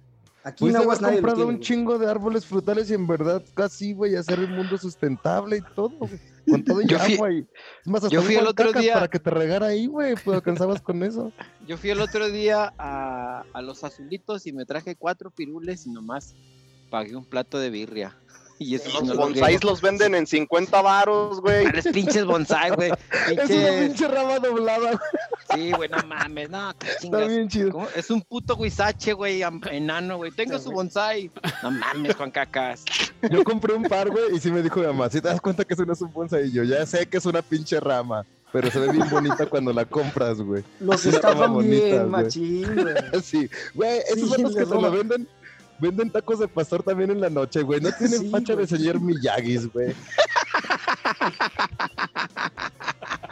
Aquí 0.48 0.68
en 0.70 0.76
Aguas 0.78 1.02
nadie 1.02 1.16
comprado 1.16 1.36
tiene. 1.38 1.50
un 1.50 1.56
güey. 1.58 1.66
chingo 1.68 1.98
de 1.98 2.10
árboles 2.10 2.46
frutales 2.46 2.90
y 2.90 2.94
en 2.94 3.06
verdad 3.08 3.44
casi, 3.54 3.94
güey, 3.94 4.16
hacer 4.16 4.40
el 4.40 4.50
mundo 4.50 4.78
sustentable 4.78 5.58
y 5.58 5.62
todo, 5.76 5.90
güey. 5.90 6.20
Con 6.50 6.64
todo 6.64 6.82
y 6.82 6.88
Yo 6.88 6.98
fui- 7.00 7.14
agua 7.16 7.32
y... 7.34 7.40
Es 7.40 7.88
más, 7.88 8.04
hasta 8.06 8.14
yo 8.14 8.22
fui 8.22 8.36
el 8.36 8.48
otro 8.48 8.72
día- 8.72 8.94
para 8.94 9.08
que 9.10 9.20
te 9.20 9.30
regara 9.30 9.68
ahí, 9.68 9.88
güey, 9.88 10.16
pues 10.24 10.36
alcanzabas 10.36 10.82
con 10.82 11.04
eso. 11.04 11.32
Yo 11.68 11.76
fui 11.78 11.90
el 11.90 12.00
otro 12.00 12.30
día 12.30 12.72
a, 12.78 13.44
a 13.54 13.62
los 13.62 13.84
azulitos 13.84 14.48
y 14.48 14.54
me 14.54 14.66
traje 14.66 14.96
cuatro 14.96 15.30
pirules 15.32 15.86
y 15.86 15.90
nomás 15.92 16.34
pagué 16.90 17.18
un 17.18 17.26
plato 17.26 17.60
de 17.60 17.70
birria. 17.70 18.18
Y 18.60 18.74
eso 18.76 18.90
Los 18.92 19.04
no 19.04 19.14
lo 19.14 19.20
bonsáis 19.22 19.64
los 19.64 19.82
venden 19.82 20.16
en 20.16 20.26
50 20.26 20.82
varos, 20.82 21.42
güey. 21.42 21.66
Pares 21.66 21.88
pinches 21.94 22.26
bonsai, 22.26 22.72
güey. 22.72 22.92
Es 23.28 23.32
una 23.34 23.44
Pinches. 23.46 23.80
pinche 23.88 24.08
rama 24.08 24.40
doblada, 24.40 24.92
güey. 24.92 24.98
Sí, 25.54 25.72
güey, 25.72 25.90
no 25.90 25.98
mames, 26.08 26.50
no, 26.50 26.74
qué 26.80 26.88
Está 26.88 27.00
chingas. 27.02 27.28
bien 27.28 27.48
chido. 27.50 27.72
¿Cómo? 27.72 27.88
Es 27.96 28.10
un 28.10 28.22
puto 28.22 28.56
guisache, 28.58 29.14
güey, 29.14 29.44
enano, 29.72 30.18
güey. 30.18 30.32
Tengo 30.32 30.58
Sí, 30.58 30.64
su 30.64 30.72
güey. 30.72 30.76
bonsai. 30.76 31.32
No 31.62 31.72
mames, 31.72 32.16
Juan 32.16 32.32
Cacas. 32.32 32.84
Yo 33.30 33.44
compré 33.44 33.74
un 33.74 33.84
par, 33.84 34.10
güey, 34.10 34.36
y 34.36 34.40
sí 34.40 34.52
me 34.52 34.62
dijo 34.62 34.80
mi 34.80 34.88
mamá, 34.88 35.10
si 35.10 35.22
te 35.22 35.28
das 35.28 35.40
cuenta 35.42 35.64
que 35.64 35.74
eso 35.74 35.86
no 35.86 35.94
es 35.94 36.02
un 36.02 36.12
bonsai, 36.12 36.48
y 36.48 36.52
yo 36.52 36.64
ya 36.64 36.86
sé 36.86 37.06
que 37.08 37.18
es 37.18 37.26
una 37.26 37.42
pinche 37.42 37.80
rama, 37.80 38.26
pero 38.52 38.70
se 38.72 38.80
ve 38.80 38.92
bien 38.92 39.10
bonita 39.10 39.46
cuando 39.46 39.72
la 39.74 39.86
compras, 39.86 40.42
güey. 40.42 40.64
Los 40.80 41.06
estafan 41.06 41.54
bonita, 41.54 41.86
bien, 41.86 42.10
güey. 42.10 42.24
machín, 42.24 42.76
güey. 42.76 42.96
Sí, 43.24 43.50
güey, 43.74 44.00
esos 44.00 44.20
Sí, 44.20 44.30
son 44.30 44.42
los 44.44 44.56
que 44.56 44.66
te 44.66 44.76
lo 44.82 44.92
venden. 44.92 45.28
Venden 45.80 46.10
tacos 46.12 46.40
de 46.40 46.48
pastor 46.48 46.82
también 46.84 47.12
en 47.12 47.22
la 47.22 47.30
noche, 47.30 47.62
güey. 47.62 47.80
No 47.80 47.92
tienen 47.92 48.20
Sí, 48.20 48.30
facha 48.30 48.54
güey. 48.54 48.66
de 48.66 48.78
señor 48.78 49.00
Miyagis, 49.00 49.72
güey. 49.72 49.94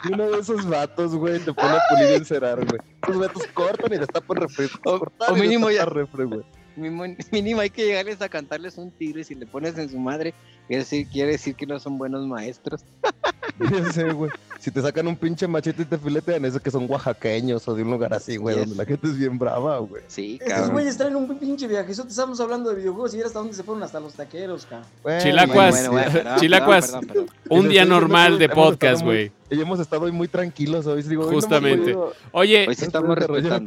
Y 0.04 0.14
uno 0.14 0.30
de 0.30 0.40
esos 0.40 0.68
vatos, 0.70 1.16
güey, 1.16 1.40
te 1.40 1.52
pone 1.54 1.70
a 1.70 1.80
pulir 1.90 2.12
y 2.12 2.14
encerar, 2.16 2.64
güey. 2.64 2.80
Esos 3.04 3.20
vatos 3.20 3.44
cortan 3.54 3.94
y 3.94 3.98
destapan 3.98 4.38
refri. 4.38 4.68
O- 4.86 5.00
cortan 5.00 5.34
o 5.34 5.38
y 5.38 5.42
mínimo 5.42 5.72
ya- 5.72 5.86
güey. 6.26 6.44
Mínimo, 6.76 7.06
mínimo 7.32 7.62
hay 7.62 7.70
que 7.70 7.86
llegarles 7.86 8.22
a 8.22 8.28
cantarles 8.28 8.78
un 8.78 8.92
y 9.00 9.24
si 9.24 9.34
le 9.34 9.46
pones 9.48 9.78
en 9.78 9.90
su 9.90 9.98
madre, 9.98 10.34
quiere 10.67 10.84
decir, 10.84 11.08
quiere 11.08 11.32
decir 11.34 11.56
que 11.56 11.65
no 11.65 11.80
son 11.80 11.97
buenos 11.97 12.25
maestros. 12.28 12.82
Ya 13.58 13.89
sé, 13.93 14.12
güey. 14.12 14.30
Si 14.60 14.69
te 14.69 14.82
sacan 14.82 15.08
un 15.08 15.15
pinche 15.15 15.47
machete 15.47 15.84
y 15.84 15.86
te 15.86 15.97
filetean, 15.97 16.43
eso 16.43 16.60
que 16.60 16.69
son 16.69 16.88
oaxaqueños 16.91 17.65
o 17.69 17.73
de 17.73 17.84
un 17.84 17.91
lugar 17.91 18.13
así, 18.13 18.36
güey, 18.36 18.56
Yes. 18.58 18.65
donde 18.67 18.84
la 18.84 18.86
gente 18.86 19.08
es 19.08 19.17
bien 19.17 19.39
brava, 19.39 19.78
güey. 19.80 20.04
Sí, 20.08 20.34
Estos 20.41 20.54
cabrón. 20.54 20.71
güeyes 20.73 20.97
traen 20.97 21.15
un 21.15 21.38
pinche 21.39 21.65
viaje. 21.65 21.89
Eso 21.93 22.04
te 22.04 22.10
estamos 22.10 22.38
hablando 22.41 22.71
de 22.71 22.75
videojuegos 22.78 23.13
y 23.13 23.19
era 23.19 23.28
hasta 23.28 23.39
dónde 23.39 23.54
se 23.54 23.63
fueron 23.63 23.82
hasta 23.84 24.01
los 24.01 24.13
taqueros, 24.13 24.65
cabrón. 24.65 24.89
Bueno, 25.04 25.21
Chilacuas. 25.23 25.71
Bueno, 25.75 25.91
bueno, 25.91 25.91
bueno, 25.91 26.12
perdón, 26.12 26.39
Chilacuas. 26.39 26.86
perdón, 26.88 27.08
perdón, 27.08 27.25
perdón. 27.28 27.60
Un 27.63 27.69
día 27.69 27.86
normal 27.86 28.39
de 28.39 28.49
podcast, 28.49 29.04
muy- 29.04 29.13
güey. 29.13 29.32
Y 29.50 29.62
hemos 29.62 29.80
estado 29.80 30.04
hoy 30.06 30.12
muy 30.12 30.28
tranquilos 30.28 30.88
hoy. 30.88 31.04
Digo, 31.04 31.24
hoy 31.24 31.30
no 31.30 31.36
Justamente. 31.36 31.96
Oye, 32.32 32.68
Hoy 32.68 32.76
sí 32.76 32.86
estamos. 32.86 33.18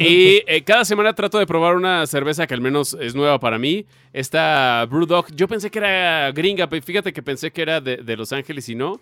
Y 0.00 0.42
eh, 0.46 0.62
cada 0.64 0.84
semana 0.84 1.14
trato 1.14 1.38
de 1.38 1.46
probar 1.46 1.76
una 1.76 2.06
cerveza 2.06 2.46
que 2.46 2.54
al 2.54 2.60
menos 2.60 2.96
es 3.00 3.14
nueva 3.14 3.38
para 3.38 3.58
mí. 3.58 3.86
Esta 4.12 4.84
Brewdog, 4.90 5.32
yo 5.34 5.46
pensé 5.46 5.70
que 5.70 5.78
era 5.78 6.32
gringa, 6.32 6.68
pero 6.68 6.82
fíjate 6.82 7.12
que 7.12 7.22
pensé 7.22 7.52
que 7.52 7.62
era 7.62 7.80
de, 7.80 7.98
de 7.98 8.16
Los 8.16 8.32
Ángeles 8.32 8.68
y 8.68 8.74
no. 8.74 9.00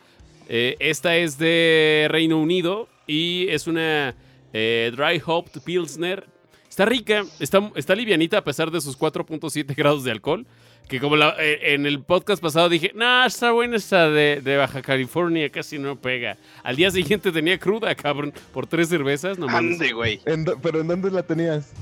Eh, 0.48 0.76
esta 0.78 1.16
es 1.16 1.38
de 1.38 2.08
Reino 2.10 2.38
Unido 2.38 2.88
y 3.06 3.48
es 3.48 3.66
una 3.66 4.14
eh, 4.52 4.92
Dry 4.94 5.22
Hopped 5.24 5.62
Pilsner. 5.62 6.26
Está 6.68 6.84
rica, 6.84 7.24
está, 7.40 7.70
está 7.74 7.94
livianita 7.94 8.38
a 8.38 8.44
pesar 8.44 8.70
de 8.70 8.82
sus 8.82 8.98
4.7 8.98 9.74
grados 9.76 10.04
de 10.04 10.10
alcohol. 10.10 10.46
Que 10.88 11.00
como 11.00 11.16
la- 11.16 11.34
eh, 11.40 11.74
en 11.74 11.84
el 11.84 12.00
podcast 12.00 12.40
pasado 12.40 12.68
dije, 12.68 12.92
no, 12.94 13.24
está 13.26 13.50
buena 13.50 13.76
esta 13.76 14.08
de, 14.08 14.40
de 14.40 14.56
Baja 14.56 14.82
California, 14.82 15.50
casi 15.50 15.78
no 15.80 15.96
pega. 15.96 16.36
Al 16.62 16.76
día 16.76 16.90
siguiente 16.92 17.32
tenía 17.32 17.58
cruda, 17.58 17.92
cabrón, 17.96 18.32
por 18.52 18.68
tres 18.68 18.88
cervezas, 18.88 19.36
no 19.36 19.46
mames. 19.48 19.72
Ande, 19.80 19.92
güey. 19.92 20.20
¿En 20.26 20.44
do- 20.44 20.56
¿Pero 20.62 20.80
en 20.80 20.86
dónde 20.86 21.10
la 21.10 21.24
tenías? 21.24 21.72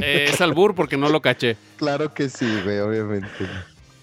Eh, 0.00 0.26
es 0.28 0.40
albur 0.40 0.74
porque 0.76 0.96
no 0.96 1.08
lo 1.08 1.20
caché. 1.20 1.56
Claro 1.76 2.14
que 2.14 2.28
sí, 2.28 2.46
güey, 2.64 2.78
obviamente. 2.78 3.46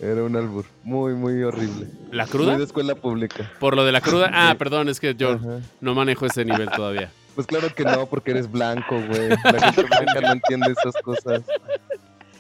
Era 0.01 0.23
un 0.23 0.35
albur. 0.35 0.65
Muy, 0.83 1.13
muy 1.13 1.41
horrible. 1.43 1.88
¿La 2.12 2.23
Muy 2.23 2.31
cruda? 2.31 2.57
de 2.57 2.63
escuela 2.63 2.95
pública. 2.95 3.51
Por 3.59 3.75
lo 3.75 3.83
de 3.85 3.91
la 3.93 3.99
cruda. 4.01 4.29
Ah, 4.33 4.55
perdón, 4.57 4.88
es 4.89 4.99
que 4.99 5.15
yo 5.15 5.33
Ajá. 5.33 5.59
no 5.81 5.93
manejo 5.95 6.25
ese 6.25 6.45
nivel 6.45 6.69
todavía. 6.69 7.12
Pues 7.35 7.47
claro 7.47 7.73
que 7.73 7.83
no, 7.85 8.05
porque 8.07 8.31
eres 8.31 8.49
blanco, 8.51 8.95
güey. 9.07 9.29
La 9.29 9.71
gente 9.71 9.83
blanca 9.83 10.21
no 10.21 10.31
entiende 10.33 10.71
esas 10.77 10.93
cosas. 11.01 11.41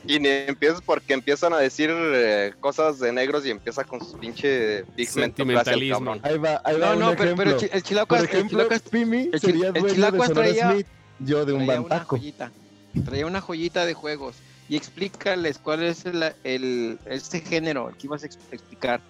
Y 0.09 0.19
ni 0.19 0.27
empiezas 0.27 0.81
porque 0.81 1.13
empiezan 1.13 1.53
a 1.53 1.59
decir 1.59 1.91
eh, 1.91 2.51
cosas 2.59 2.97
de 2.99 3.11
negros 3.13 3.45
y 3.45 3.51
empieza 3.51 3.83
con 3.83 4.03
su 4.03 4.17
pinche 4.17 4.83
pigmento 4.95 5.37
Sentimentalismo. 5.37 6.15
Ahí 6.23 6.39
va, 6.39 6.59
ahí 6.63 6.79
va 6.79 6.95
No, 6.95 7.11
no, 7.11 7.15
pero, 7.15 7.31
el 7.71 7.83
chilacuas, 7.83 8.23
el 8.33 8.49
chilacuas 8.49 8.81
Pimi 8.81 9.29
el 9.31 9.31
chi- 9.33 9.39
sería 9.39 9.67
el 9.67 9.73
de 9.73 9.91
Chilacuas 9.93 10.27
Sonora 10.29 10.47
traía- 10.47 10.71
Smith. 10.71 10.87
Yo 11.19 11.45
de 11.45 11.53
un 11.53 11.65
traía 11.67 11.81
una 11.81 11.99
joyita. 11.99 12.51
Traía 13.05 13.25
una 13.27 13.39
joyita 13.39 13.85
de 13.85 13.93
juegos. 13.93 14.35
Y 14.67 14.77
explícales 14.77 15.59
cuál 15.59 15.83
es 15.83 16.03
el, 16.05 16.33
el- 16.43 16.97
este 17.05 17.41
género 17.41 17.91
que 17.99 18.07
ibas 18.07 18.23
a 18.23 18.25
ex- 18.25 18.39
explicar. 18.51 19.01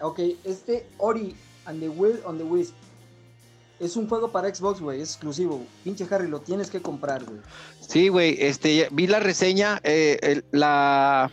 Ok, 0.00 0.20
este 0.44 0.86
Ori 0.96 1.34
and 1.66 1.78
the 1.80 1.90
Will 1.90 2.20
on 2.24 2.38
the 2.38 2.44
Wisp 2.44 2.72
es 3.80 3.96
un 3.96 4.08
juego 4.08 4.30
para 4.32 4.52
Xbox, 4.54 4.80
güey, 4.80 5.00
es 5.00 5.10
exclusivo. 5.10 5.64
Pinche 5.84 6.06
Harry, 6.10 6.28
lo 6.28 6.40
tienes 6.40 6.70
que 6.70 6.80
comprar, 6.82 7.24
güey. 7.24 7.38
Sí, 7.80 8.08
güey, 8.08 8.36
este, 8.40 8.88
vi 8.92 9.06
la 9.06 9.20
reseña, 9.20 9.80
eh, 9.84 10.18
el- 10.22 10.44
la, 10.52 11.30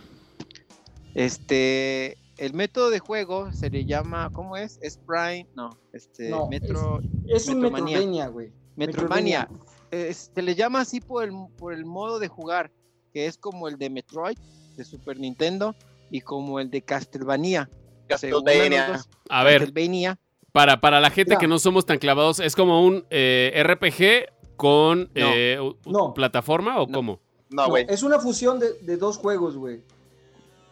este, 1.14 2.18
el 2.38 2.54
método 2.54 2.90
de 2.90 3.00
juego 3.00 3.52
se 3.54 3.70
le 3.70 3.86
llama, 3.86 4.30
¿cómo 4.34 4.58
es? 4.58 4.78
Es 4.82 4.98
Prime, 4.98 5.48
no, 5.56 5.78
este, 5.94 6.30
No, 6.30 6.48
Metro, 6.48 7.00
Es 7.28 7.48
un 7.48 7.60
Metromanía. 7.62 7.98
Metroidvania, 7.98 8.28
güey. 8.28 8.52
Metroidvania. 8.76 9.50
Eh, 9.92 10.14
se 10.14 10.42
le 10.42 10.56
llama 10.56 10.82
así 10.82 11.00
por 11.00 11.24
el, 11.24 11.32
por 11.58 11.74
el 11.74 11.86
modo 11.86 12.20
de 12.20 12.28
jugar, 12.28 12.72
que 13.14 13.28
es 13.28 13.38
como 13.38 13.68
el 13.68 13.78
de 13.78 13.90
Metroid, 13.90 14.38
de 14.76 14.84
Super 14.84 15.18
Nintendo, 15.20 15.74
y 16.12 16.22
como 16.22 16.60
el 16.60 16.70
de 16.70 16.82
Castlevania. 16.82 17.70
Castlevania. 18.08 18.88
los 18.90 18.98
dos, 18.98 19.10
A 19.30 19.44
ver, 19.44 19.62
Castlevania, 19.62 20.20
para, 20.56 20.80
para 20.80 21.02
la 21.02 21.10
gente 21.10 21.32
Mira. 21.32 21.40
que 21.40 21.48
no 21.50 21.60
somos 21.60 21.86
tan 21.86 21.98
clavados, 21.98 22.40
¿es 22.40 22.56
como 22.56 22.82
un 22.86 23.06
eh, 23.10 23.52
RPG 23.62 24.56
con 24.56 25.10
eh, 25.14 25.60
No. 25.86 26.14
plataforma 26.14 26.78
o 26.82 26.88
No. 26.88 26.94
cómo? 26.94 27.20
No, 27.50 27.64
No, 27.64 27.70
güey. 27.70 27.86
es 27.90 28.04
una 28.04 28.20
fusión 28.20 28.58
de, 28.58 28.72
de 28.82 28.96
dos 28.96 29.18
juegos, 29.18 29.58
güey. 29.58 29.82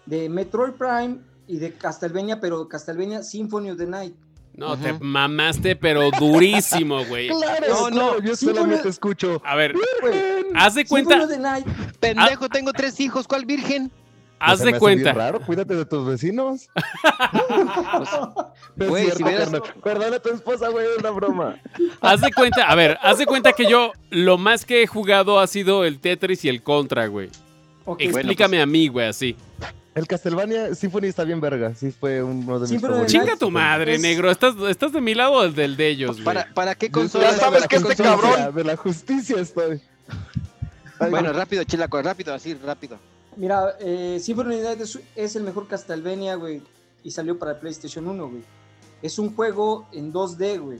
De 0.05 0.29
Metroid 0.29 0.71
Prime 0.73 1.17
y 1.47 1.57
de 1.57 1.73
Castlevania, 1.73 2.39
pero 2.39 2.65
Castlevania 2.69 3.23
Symphony 3.23 3.71
of 3.71 3.77
the 3.77 3.85
Night. 3.85 4.15
No, 4.55 4.77
te 4.77 4.93
mamaste, 5.01 5.75
pero 5.75 6.09
durísimo, 6.17 7.03
güey. 7.05 7.27
Claro, 7.37 7.67
No, 7.69 7.89
no, 7.89 8.19
yo 8.21 8.35
solamente 8.37 8.87
escucho. 8.87 9.41
A 9.43 9.55
ver, 9.55 9.73
Güey, 9.73 10.45
haz 10.55 10.75
de 10.75 10.85
Symphony 10.85 11.03
cuenta, 11.05 11.23
of 11.25 11.29
the 11.29 11.39
Night. 11.39 11.67
pendejo, 11.99 12.47
tengo 12.47 12.71
tres 12.71 12.99
hijos, 13.01 13.27
¿cuál 13.27 13.45
virgen? 13.45 13.91
Haz 14.43 14.59
Se 14.59 14.65
de 14.65 14.79
cuenta. 14.79 15.13
raro, 15.13 15.39
cuídate 15.41 15.75
de 15.75 15.85
tus 15.85 16.05
vecinos. 16.07 16.69
No 18.75 18.85
es 18.85 18.89
Güey, 18.89 19.11
cierto, 19.11 19.63
si. 19.65 19.79
Perdona 19.81 20.15
a 20.17 20.19
tu 20.19 20.29
esposa, 20.29 20.69
güey, 20.69 20.85
es 20.85 20.97
una 20.99 21.09
broma. 21.11 21.55
Haz 22.01 22.21
de 22.21 22.31
cuenta, 22.31 22.63
a 22.69 22.75
ver, 22.75 22.97
haz 23.01 23.17
de 23.17 23.25
cuenta 23.25 23.53
que 23.53 23.65
yo 23.69 23.91
lo 24.09 24.37
más 24.37 24.65
que 24.65 24.83
he 24.83 24.87
jugado 24.87 25.39
ha 25.39 25.47
sido 25.47 25.85
el 25.85 25.99
Tetris 25.99 26.43
y 26.45 26.49
el 26.49 26.63
Contra, 26.63 27.07
güey. 27.07 27.29
Explícame 27.99 28.61
a 28.61 28.65
mí, 28.65 28.87
güey, 28.87 29.07
así. 29.07 29.35
El 29.95 30.07
Castlevania 30.07 30.73
Symphony 30.73 31.05
está 31.07 31.23
bien 31.23 31.39
verga. 31.39 31.75
Sí, 31.75 31.91
fue 31.91 32.23
uno 32.23 32.59
de 32.59 32.67
mis 32.71 32.81
favoritos. 32.81 33.11
Chinga 33.11 33.35
tu 33.35 33.51
madre, 33.51 33.95
es- 33.95 34.01
negro. 34.01 34.31
¿Estás, 34.31 34.55
¿Estás 34.67 34.91
de 34.91 35.01
mi 35.01 35.13
lado 35.13 35.33
o 35.33 35.49
del 35.49 35.77
de 35.77 35.87
ellos, 35.89 36.13
güey? 36.13 36.25
¿Para, 36.25 36.51
¿Para 36.53 36.73
qué 36.75 36.89
consola? 36.89 37.29
Ya 37.31 37.37
sabes 37.37 37.67
que 37.67 37.75
este 37.75 37.95
cabrón- 37.97 38.55
De 38.55 38.63
la 38.63 38.75
justicia 38.75 39.39
estoy. 39.39 39.81
Ay, 40.99 41.11
Bueno, 41.11 41.31
rápido, 41.33 41.63
chilaco, 41.63 42.01
rápido, 42.01 42.33
así, 42.33 42.55
rápido. 42.55 42.97
Mira, 43.37 43.75
eh, 43.79 44.19
Symphony 44.21 44.55
of 44.55 44.61
the 44.61 44.63
Night 44.67 44.81
es, 44.81 44.99
es 45.15 45.35
el 45.35 45.43
mejor 45.43 45.67
Castlevania, 45.67 46.35
güey. 46.35 46.61
Y 47.03 47.11
salió 47.11 47.37
para 47.37 47.59
PlayStation 47.59 48.07
1, 48.07 48.29
güey. 48.29 48.43
Es 49.01 49.19
un 49.19 49.35
juego 49.35 49.87
en 49.91 50.13
2D, 50.13 50.59
güey. 50.61 50.79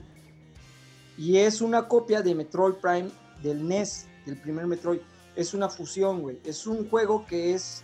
Y 1.18 1.36
es 1.38 1.60
una 1.60 1.86
copia 1.86 2.22
de 2.22 2.34
Metroid 2.34 2.74
Prime 2.74 3.10
del 3.42 3.66
NES, 3.68 4.06
del 4.26 4.40
primer 4.40 4.66
Metroid. 4.66 5.00
Es 5.36 5.52
una 5.54 5.68
fusión, 5.68 6.22
güey. 6.22 6.38
Es 6.44 6.66
un 6.66 6.88
juego 6.88 7.26
que 7.26 7.54
es. 7.54 7.82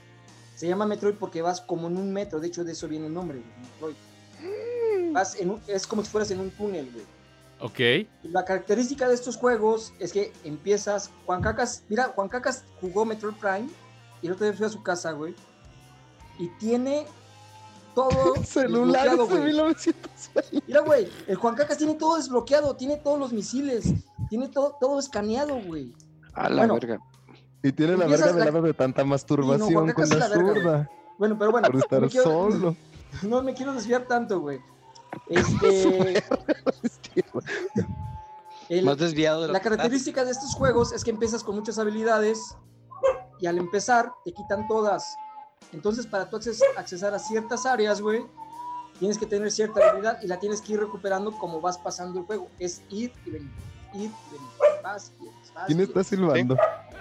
Se 0.56 0.66
llama 0.68 0.86
Metroid 0.86 1.14
porque 1.14 1.42
vas 1.42 1.60
como 1.60 1.88
en 1.88 1.96
un 1.96 2.12
metro. 2.12 2.40
De 2.40 2.48
hecho, 2.48 2.64
de 2.64 2.72
eso 2.72 2.88
viene 2.88 3.06
el 3.06 3.14
nombre, 3.14 3.38
güey. 3.38 3.94
Metroid. 3.94 5.12
Vas 5.12 5.34
en 5.40 5.50
un- 5.50 5.60
es 5.66 5.86
como 5.86 6.02
si 6.04 6.10
fueras 6.10 6.30
en 6.30 6.40
un 6.40 6.50
túnel, 6.50 6.90
güey. 6.92 7.04
Ok. 7.60 8.06
La 8.22 8.44
característica 8.44 9.08
de 9.08 9.14
estos 9.14 9.36
juegos 9.36 9.92
es 9.98 10.12
que 10.12 10.32
empiezas. 10.44 11.10
Juan 11.26 11.42
Cacas, 11.42 11.82
mira, 11.88 12.04
Juan 12.14 12.28
Cacas 12.28 12.64
jugó 12.80 13.04
Metroid 13.04 13.34
Prime 13.34 13.68
y 14.22 14.26
el 14.26 14.32
otro 14.34 14.46
día 14.46 14.54
fui 14.56 14.66
a 14.66 14.68
su 14.70 14.82
casa, 14.82 15.12
güey. 15.12 15.34
Y 16.38 16.48
tiene 16.58 17.06
todo 17.94 18.34
Celulares 18.44 19.10
desbloqueado, 19.12 19.26
de 19.26 19.40
güey. 19.40 19.52
1920. 19.52 20.62
Mira, 20.66 20.80
güey, 20.80 21.08
el 21.26 21.36
Juan 21.36 21.54
Cacas 21.54 21.78
tiene 21.78 21.94
todo 21.94 22.16
desbloqueado, 22.16 22.76
tiene 22.76 22.96
todos 22.96 23.18
los 23.18 23.32
misiles, 23.32 23.92
tiene 24.28 24.48
todo, 24.48 24.76
todo 24.80 24.98
escaneado, 24.98 25.60
güey. 25.66 25.92
A 26.34 26.48
la 26.48 26.56
Bueno, 26.66 26.74
verga. 26.74 26.98
Y 27.62 27.72
tiene 27.72 27.96
la 27.96 28.06
verga 28.06 28.32
de 28.32 28.50
la- 28.52 28.60
de 28.60 28.74
tanta 28.74 29.04
masturbación 29.04 29.92
con 29.92 30.08
la 30.08 30.16
la 30.16 30.28
verga, 30.28 30.42
güey. 30.42 30.54
zurda. 30.62 30.90
Bueno, 31.18 31.36
pero 31.38 31.50
bueno, 31.50 31.66
Por 31.66 31.74
no 31.74 31.80
estar 31.80 32.00
me 32.00 32.08
quiero, 32.08 32.24
solo. 32.24 32.76
no 33.22 33.42
me 33.42 33.52
quiero 33.54 33.74
desviar 33.74 34.06
tanto, 34.06 34.40
güey. 34.40 34.60
Este, 35.28 36.22
el- 38.68 38.84
Más 38.84 38.96
desviado 38.98 39.42
de 39.42 39.52
La 39.52 39.60
característica 39.60 40.24
de 40.24 40.30
estos 40.30 40.54
juegos 40.54 40.92
es 40.92 41.02
que 41.04 41.10
empiezas 41.10 41.42
con 41.42 41.56
muchas 41.56 41.78
habilidades 41.78 42.54
y 43.40 43.46
al 43.46 43.58
empezar 43.58 44.12
te 44.24 44.32
quitan 44.32 44.66
todas. 44.68 45.16
Entonces, 45.72 46.06
para 46.06 46.28
tú 46.28 46.36
acces- 46.36 46.62
accesar 46.76 47.14
a 47.14 47.18
ciertas 47.18 47.66
áreas, 47.66 48.00
güey, 48.00 48.22
tienes 48.98 49.18
que 49.18 49.26
tener 49.26 49.50
cierta 49.50 49.88
habilidad 49.88 50.18
y 50.22 50.26
la 50.26 50.38
tienes 50.38 50.60
que 50.60 50.72
ir 50.74 50.80
recuperando 50.80 51.32
como 51.38 51.60
vas 51.60 51.78
pasando 51.78 52.18
el 52.20 52.26
juego. 52.26 52.48
Es 52.58 52.82
ir 52.90 53.12
y 53.26 53.30
venir, 53.30 53.50
ir 53.94 54.00
y 54.10 54.32
venir. 54.32 54.48
Vas 54.82 55.12
vienes, 55.20 55.52
vas 55.54 55.66
¿Quién 55.66 55.80
está 55.80 56.02
silbando? 56.04 56.56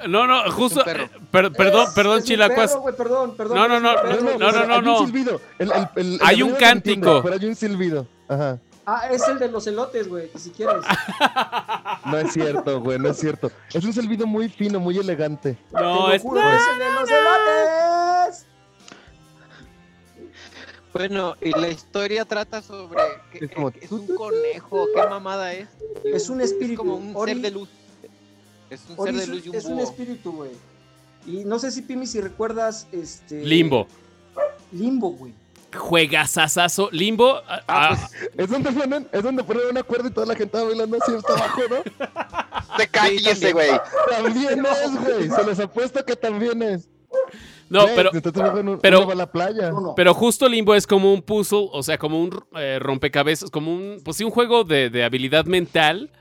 No, 0.08 0.28
no, 0.28 0.50
justo. 0.52 0.82
eh, 0.90 1.10
per- 1.32 1.52
perdón, 1.52 1.88
Es- 1.88 1.94
perdón, 1.94 2.20
es 2.20 2.24
Chilacuas. 2.26 2.70
perro, 2.72 2.82
güey, 2.82 2.96
perdón, 2.96 3.36
perdón. 3.36 3.58
No, 3.58 3.68
no, 3.68 3.80
no, 3.80 3.94
no, 3.94 4.02
güey. 4.02 4.38
no, 4.38 4.52
no, 4.52 4.74
hay 4.76 4.82
no. 4.82 5.00
un 5.00 5.06
silbido. 5.06 5.42
El- 5.58 5.72
el- 5.72 5.90
el- 5.96 6.14
el 6.14 6.20
Hay 6.24 6.42
un 6.42 6.54
cántico. 6.56 7.22
Pero 7.22 7.36
hay 7.36 7.46
un 7.46 7.56
silbido. 7.56 8.08
Ajá. 8.28 8.60
Ah, 8.92 9.08
es 9.12 9.28
el 9.28 9.38
de 9.38 9.50
los 9.50 9.68
elotes, 9.68 10.08
güey, 10.08 10.30
que 10.32 10.40
si 10.40 10.50
quieres. 10.50 10.84
No 12.06 12.18
es 12.18 12.34
cierto, 12.34 12.82
güey, 12.82 12.98
no 12.98 13.10
es 13.10 13.18
cierto. 13.18 13.52
Es 13.74 13.84
un 13.84 13.94
silbido 13.94 14.26
muy 14.26 14.50
fino, 14.50 14.80
muy 14.80 14.98
elegante. 14.98 15.58
No, 15.72 16.12
es. 16.12 16.22
juro, 16.24 16.40
es 16.42 16.62
el 16.74 16.80
de 16.80 16.92
los 16.94 17.10
elotes. 17.10 18.46
Bueno, 20.92 21.36
y 21.40 21.52
la 21.52 21.70
historia 21.70 22.26
trata 22.26 22.62
sobre 22.64 23.00
que 23.32 23.46
Es 23.46 23.52
como- 23.52 23.70
es 23.70 23.92
un 23.92 24.08
conejo, 24.08 24.88
qué 24.96 25.08
mamada 25.08 25.54
es. 25.54 25.68
Es 26.04 26.30
un 26.30 26.42
Es 26.42 26.52
espíritu. 26.52 26.78
como 26.82 26.96
un 26.96 27.14
Ori- 27.14 27.34
ser 27.34 27.38
de 27.42 27.52
luz. 27.52 27.70
Es 28.72 28.82
un 28.90 28.96
Ori 29.00 29.12
ser 29.12 29.18
de 29.18 29.24
es 29.24 29.30
luz 29.30 29.46
y 29.46 29.50
un 29.50 29.56
es 29.56 29.66
un 29.66 29.80
espíritu, 29.80 30.32
güey. 30.32 30.52
Y 31.28 31.44
no 31.46 31.60
sé 31.60 31.72
si 31.72 31.84
Pimi, 31.84 32.08
si 32.08 32.20
recuerdas 32.22 32.88
este 32.92 33.44
Limbo. 33.46 33.88
Limbo, 34.72 35.12
güey. 35.12 35.34
Juegazazazo. 35.76 36.90
Limbo. 36.92 37.36
ah, 37.48 37.62
Ah, 37.68 37.90
ah, 38.00 38.10
Es 38.38 38.50
donde 38.50 38.72
ponen, 38.72 39.08
es 39.12 39.24
donde 39.24 39.44
ponen 39.44 39.64
una 39.72 39.84
cuerda 39.84 40.10
y 40.10 40.12
toda 40.12 40.26
la 40.28 40.36
gente 40.36 40.58
va 40.58 40.64
bailando 40.66 40.98
así 41.02 41.14
hasta 41.16 41.34
abajo, 41.34 41.62
¿no? 41.70 42.78
Te 42.78 42.88
cállese, 42.88 43.54
güey. 43.54 43.70
También 44.10 44.66
es, 44.66 45.02
güey. 45.04 45.30
Se 45.30 45.44
les 45.46 45.60
apuesto 45.60 46.04
que 46.06 46.16
también 46.16 46.62
es. 46.64 46.90
no, 47.70 47.86
pero, 47.96 48.12
no- 48.64 48.80
pero- 48.80 48.98
uno 49.00 49.08
va 49.08 49.14
a 49.14 49.16
la 49.16 49.32
playa. 49.32 49.72
No, 49.72 49.82
no. 49.82 49.96
pero 49.96 50.14
justo 50.14 50.48
Limbo 50.48 50.76
es 50.76 50.86
como 50.88 51.14
un 51.14 51.22
puzzle, 51.22 51.68
o 51.72 51.82
sea, 51.84 51.98
como 51.98 52.22
un 52.22 52.40
eh, 52.56 52.78
rompecabezas, 52.80 53.50
como 53.50 53.74
un, 53.74 54.02
pues 54.04 54.18
sí, 54.18 54.24
un 54.24 54.32
juego 54.32 54.64
de, 54.64 54.90
de 54.90 55.04
habilidad 55.04 55.46
mental 55.46 56.12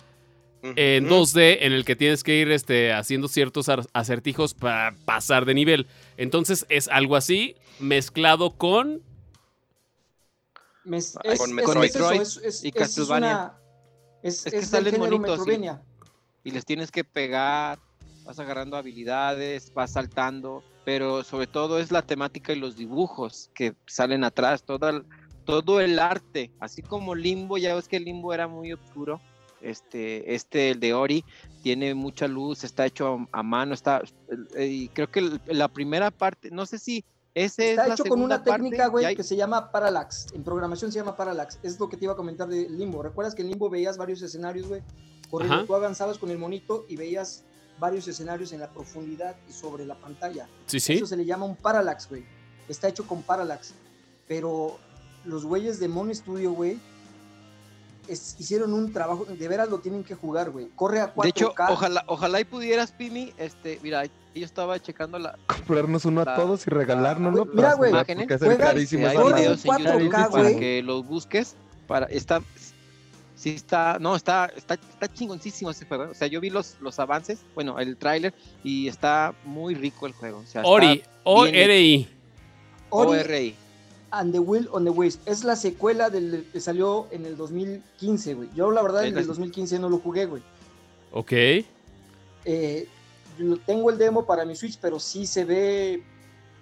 en 0.62 1.06
Ujú. 1.06 1.14
2D 1.22 1.58
en 1.60 1.72
el 1.72 1.84
que 1.84 1.94
tienes 1.94 2.24
que 2.24 2.34
ir 2.36 2.50
este, 2.50 2.92
haciendo 2.92 3.28
ciertos 3.28 3.68
acertijos 3.92 4.54
para 4.54 4.92
pasar 5.04 5.44
de 5.44 5.54
nivel. 5.54 5.86
Entonces 6.16 6.66
es 6.68 6.88
algo 6.88 7.14
así 7.16 7.54
mezclado 7.78 8.50
con... 8.50 9.00
Ah, 11.16 11.20
es, 11.24 11.38
con 11.38 11.54
Metroid. 11.54 12.20
es 12.22 12.36
es- 12.38 12.64
Y 12.64 12.72
Castlevania. 12.72 13.54
Es, 14.22 14.44
que 14.44 14.62
salen. 14.62 15.00
Metroidvania. 15.00 15.82
y 16.44 16.50
les 16.50 16.64
tienes 16.64 16.90
que 16.90 17.04
pegar, 17.04 17.78
vas 18.24 18.38
agarrando 18.38 18.76
habilidades, 18.76 19.72
vas 19.74 19.92
saltando, 19.92 20.62
pero 20.84 21.22
sobre 21.22 21.46
todo 21.46 21.78
es 21.78 21.90
la 21.92 22.02
temática 22.02 22.52
y 22.52 22.56
los 22.56 22.76
dibujos 22.76 23.50
que 23.54 23.74
salen 23.86 24.24
atrás, 24.24 24.62
todo 24.64 24.88
el, 24.88 25.04
todo 25.44 25.80
el 25.80 25.98
arte, 25.98 26.50
así 26.60 26.82
como 26.82 27.14
Limbo, 27.14 27.58
ya 27.58 27.74
ves 27.74 27.86
que 27.88 28.00
Limbo 28.00 28.32
era 28.32 28.48
muy 28.48 28.72
oscuro, 28.72 29.20
este, 29.60 30.34
este, 30.34 30.70
el 30.70 30.80
de 30.80 30.94
Ori, 30.94 31.24
tiene 31.62 31.94
mucha 31.94 32.28
luz, 32.28 32.64
está 32.64 32.86
hecho 32.86 33.26
a, 33.32 33.38
a 33.40 33.42
mano, 33.42 33.74
está, 33.74 34.02
eh, 34.56 34.66
y 34.66 34.88
creo 34.88 35.10
que 35.10 35.38
la 35.46 35.68
primera 35.68 36.10
parte, 36.10 36.50
no 36.50 36.64
sé 36.66 36.78
si 36.78 37.04
ese 37.34 37.70
Está 37.70 37.82
es 37.82 37.88
la 37.88 37.94
hecho 37.94 38.04
con 38.04 38.20
una 38.22 38.42
técnica, 38.42 38.88
güey, 38.88 39.04
hay- 39.04 39.16
que 39.16 39.22
se 39.22 39.36
llama 39.36 39.70
parallax. 39.70 40.26
En 40.34 40.42
programación 40.42 40.90
se 40.92 40.98
llama 40.98 41.16
parallax. 41.16 41.58
Es 41.62 41.78
lo 41.78 41.88
que 41.88 41.96
te 41.96 42.04
iba 42.04 42.14
a 42.14 42.16
comentar 42.16 42.48
de 42.48 42.68
Limbo. 42.68 43.02
¿Recuerdas 43.02 43.34
que 43.34 43.42
en 43.42 43.48
Limbo 43.50 43.70
veías 43.70 43.96
varios 43.96 44.20
escenarios, 44.22 44.66
güey? 44.66 44.82
Corriendo, 45.30 45.56
Ajá. 45.58 45.66
tú 45.66 45.74
avanzabas 45.74 46.18
con 46.18 46.30
el 46.30 46.38
monito 46.38 46.84
y 46.88 46.96
veías 46.96 47.44
varios 47.78 48.08
escenarios 48.08 48.52
en 48.52 48.60
la 48.60 48.70
profundidad 48.70 49.36
y 49.48 49.52
sobre 49.52 49.84
la 49.86 49.94
pantalla. 49.94 50.48
Sí, 50.66 50.80
sí. 50.80 50.94
Eso 50.94 51.06
se 51.06 51.16
le 51.16 51.24
llama 51.24 51.44
un 51.46 51.54
parallax, 51.54 52.08
güey. 52.08 52.24
Está 52.68 52.88
hecho 52.88 53.06
con 53.06 53.22
parallax. 53.22 53.72
Pero 54.26 54.78
los 55.24 55.44
güeyes 55.44 55.78
de 55.78 55.86
Mon 55.88 56.12
Studio, 56.14 56.52
güey, 56.52 56.78
hicieron 58.08 58.72
un 58.72 58.92
trabajo, 58.92 59.26
de 59.26 59.48
veras 59.48 59.68
lo 59.68 59.78
tienen 59.80 60.02
que 60.02 60.14
jugar, 60.14 60.50
güey. 60.50 60.68
Corre 60.74 61.00
a 61.00 61.14
4K. 61.14 61.22
de 61.22 61.28
hecho, 61.28 61.52
ojalá, 61.68 62.04
ojalá 62.06 62.40
y 62.40 62.44
pudieras, 62.44 62.90
Pimi, 62.92 63.32
este, 63.36 63.78
mira, 63.82 64.04
yo 64.38 64.46
estaba 64.46 64.78
checando 64.80 65.18
la, 65.18 65.38
Comprarnos 65.46 66.04
uno 66.04 66.22
a 66.22 66.24
La- 66.24 66.36
todos 66.36 66.66
y 66.66 66.70
regalárnoslo. 66.70 67.44
Güey, 67.44 67.56
mira, 67.56 67.74
güey, 67.74 67.90
imágenes, 67.90 68.30
es 68.30 68.58
carísimo. 68.58 69.06
Hay 69.06 69.16
videos 69.16 69.64
en 69.64 69.70
4K, 69.70 70.00
YouTube 70.00 70.30
para 70.30 70.56
que 70.56 70.82
los 70.82 71.06
busques. 71.06 71.56
Para, 71.86 72.06
está, 72.06 72.42
sí 73.34 73.50
está, 73.50 73.98
no, 73.98 74.14
está, 74.14 74.50
está, 74.56 74.74
está 74.74 75.12
chingoncísimo 75.12 75.70
ese 75.70 75.86
juego. 75.86 76.10
O 76.10 76.14
sea, 76.14 76.28
yo 76.28 76.40
vi 76.40 76.50
los, 76.50 76.76
los 76.80 76.98
avances, 76.98 77.38
bueno, 77.54 77.78
el 77.78 77.96
tráiler 77.96 78.34
y 78.62 78.88
está 78.88 79.34
muy 79.44 79.74
rico 79.74 80.06
el 80.06 80.12
juego. 80.12 80.38
O 80.38 80.46
sea, 80.46 80.62
Ori, 80.64 81.02
O-R-I. 81.24 82.08
And 84.10 84.32
the 84.32 84.38
Will 84.38 84.68
on 84.72 84.84
the 84.84 84.90
Wisp. 84.90 85.20
Es 85.26 85.44
la 85.44 85.54
secuela 85.54 86.08
del 86.08 86.46
que 86.52 86.60
salió 86.60 87.08
en 87.10 87.26
el 87.26 87.36
2015, 87.36 88.34
güey. 88.34 88.48
Yo 88.54 88.70
la 88.70 88.82
verdad 88.82 89.06
en 89.06 89.18
el 89.18 89.26
2015 89.26 89.78
no 89.78 89.90
lo 89.90 89.98
jugué, 89.98 90.24
güey. 90.24 90.42
Ok. 91.12 91.32
Eh, 92.44 92.88
tengo 93.66 93.90
el 93.90 93.98
demo 93.98 94.26
para 94.26 94.44
mi 94.44 94.54
Switch, 94.56 94.78
pero 94.80 94.98
sí 94.98 95.26
se 95.26 95.44
ve. 95.44 96.02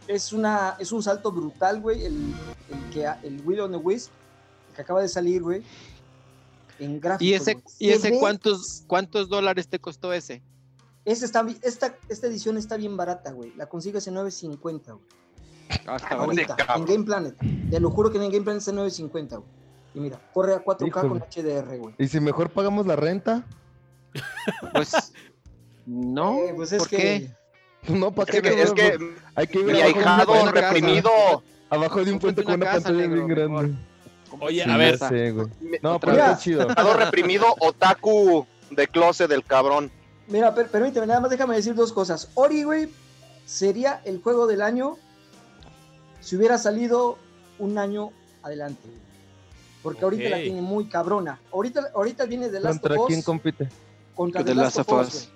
Es 0.07 0.33
una 0.33 0.77
es 0.79 0.93
un 0.93 1.03
salto 1.03 1.33
brutal, 1.33 1.81
güey. 1.81 2.05
El, 2.05 2.35
el 2.71 2.91
que 2.93 3.07
el 3.27 3.43
Will 3.45 3.61
on 3.61 3.73
the 3.73 3.77
Wisp 3.77 4.11
el 4.69 4.77
que 4.77 4.83
acaba 4.83 5.01
de 5.03 5.09
salir, 5.09 5.43
güey. 5.43 5.63
En 6.79 7.01
gráficos. 7.01 7.27
¿Y 7.27 7.35
ese, 7.35 7.59
y 7.79 7.89
Se 7.89 7.95
ese 7.95 8.19
cuántos, 8.19 8.85
cuántos 8.87 9.29
dólares 9.29 9.69
te 9.69 9.79
costó 9.79 10.13
ese? 10.13 10.43
ese 11.05 11.25
está, 11.25 11.47
esta, 11.63 11.97
esta 12.09 12.27
edición 12.27 12.57
está 12.59 12.77
bien 12.77 12.97
barata, 12.97 13.33
güey. 13.33 13.53
La 13.57 13.67
consigues 13.67 14.07
en 14.09 14.17
9.50, 14.17 14.61
güey. 14.61 14.99
Ah, 15.87 15.97
está 15.97 16.09
Cabrón. 16.09 16.27
bonito. 16.27 16.53
Ahorita, 16.53 16.75
en. 16.75 16.85
Game 16.85 17.05
Planet. 17.05 17.37
Te 17.71 17.81
lo 17.81 17.91
juro 17.91 18.11
que 18.11 18.19
en 18.19 18.31
Game 18.31 18.43
Planet 18.45 18.59
está 18.59 18.73
en 18.73 18.79
9.50, 18.79 19.29
güey. 19.31 19.51
Y 19.95 20.01
mira, 20.01 20.21
corre 20.35 20.55
a 20.55 20.63
4K 20.63 20.91
con. 21.09 21.19
HDR, 21.21 21.79
güey. 21.79 21.95
Y 21.99 22.09
si 22.09 22.21
mejor 22.21 22.51
pagamos 22.51 22.87
la 22.87 22.97
renta, 22.97 23.47
Pues, 24.73 25.13
no, 25.87 26.35
Eh, 26.45 26.53
pues 26.55 26.73
es 26.73 26.79
¿por 26.79 26.89
que. 26.89 26.97
qué? 26.97 27.31
no, 27.93 28.13
¿para 28.13 28.31
Es 28.33 28.43
qué? 28.43 28.43
que, 28.51 28.63
es 28.63 28.73
que 28.73 28.99
Hay 29.35 29.47
que 29.47 29.59
mi 29.59 29.71
ir 29.71 29.77
de, 29.77 29.83
ahijado 29.85 30.51
reprimido. 30.53 31.11
abajo 31.71 32.05
de 32.05 32.13
un 32.13 32.19
puente 32.19 32.43
Cómprate 32.43 32.45
con 32.45 32.55
una 32.55 32.73
pantalla 32.73 32.97
negro, 33.09 33.27
bien 33.27 33.29
grande. 33.29 33.79
Oye, 34.41 34.65
Sí, 34.65 34.71
a 34.71 34.77
ver, 34.77 34.99
sé, 34.99 35.31
güey. 35.31 35.47
No, 35.83 35.97
Otra 35.97 36.13
pero 36.13 36.23
vez. 36.23 36.33
está 36.33 36.39
chido. 36.43 36.63
Ahijado 36.69 36.95
reprimido, 36.95 37.47
otaku 37.61 38.47
de 38.71 38.87
closet 38.89 39.29
del 39.31 39.45
cabrón. 39.45 39.91
Mira, 40.29 40.55
per- 40.55 40.69
permíteme, 40.69 41.07
nada 41.07 41.21
más 41.21 41.31
déjame 41.31 41.55
decir 41.57 41.75
dos 41.75 41.93
cosas. 41.93 42.29
Ori, 42.35 42.65
güey, 42.65 42.89
sería 43.47 44.01
el 44.05 44.21
juego 44.21 44.47
del 44.49 44.61
año 44.63 44.97
si 46.21 46.37
hubiera 46.37 46.59
salido 46.59 47.17
un 47.59 47.79
año 47.79 48.11
adelante. 48.43 48.89
Porque 49.83 50.03
ahorita 50.03 50.29
la 50.31 50.37
tiene 50.39 50.61
muy 50.61 50.87
cabrona. 50.89 51.41
Ahorita, 51.53 51.91
ahorita 51.95 52.25
viene 52.27 52.49
The 52.49 52.59
Last 52.61 52.81
¿Contra 52.81 53.01
of 53.01 53.07
quién 53.07 53.21
Us 53.21 53.25
compite? 53.25 53.69
contra 54.17 54.45
The 54.45 54.55
Last 54.55 54.79
of 54.81 54.89
Us. 54.93 55.31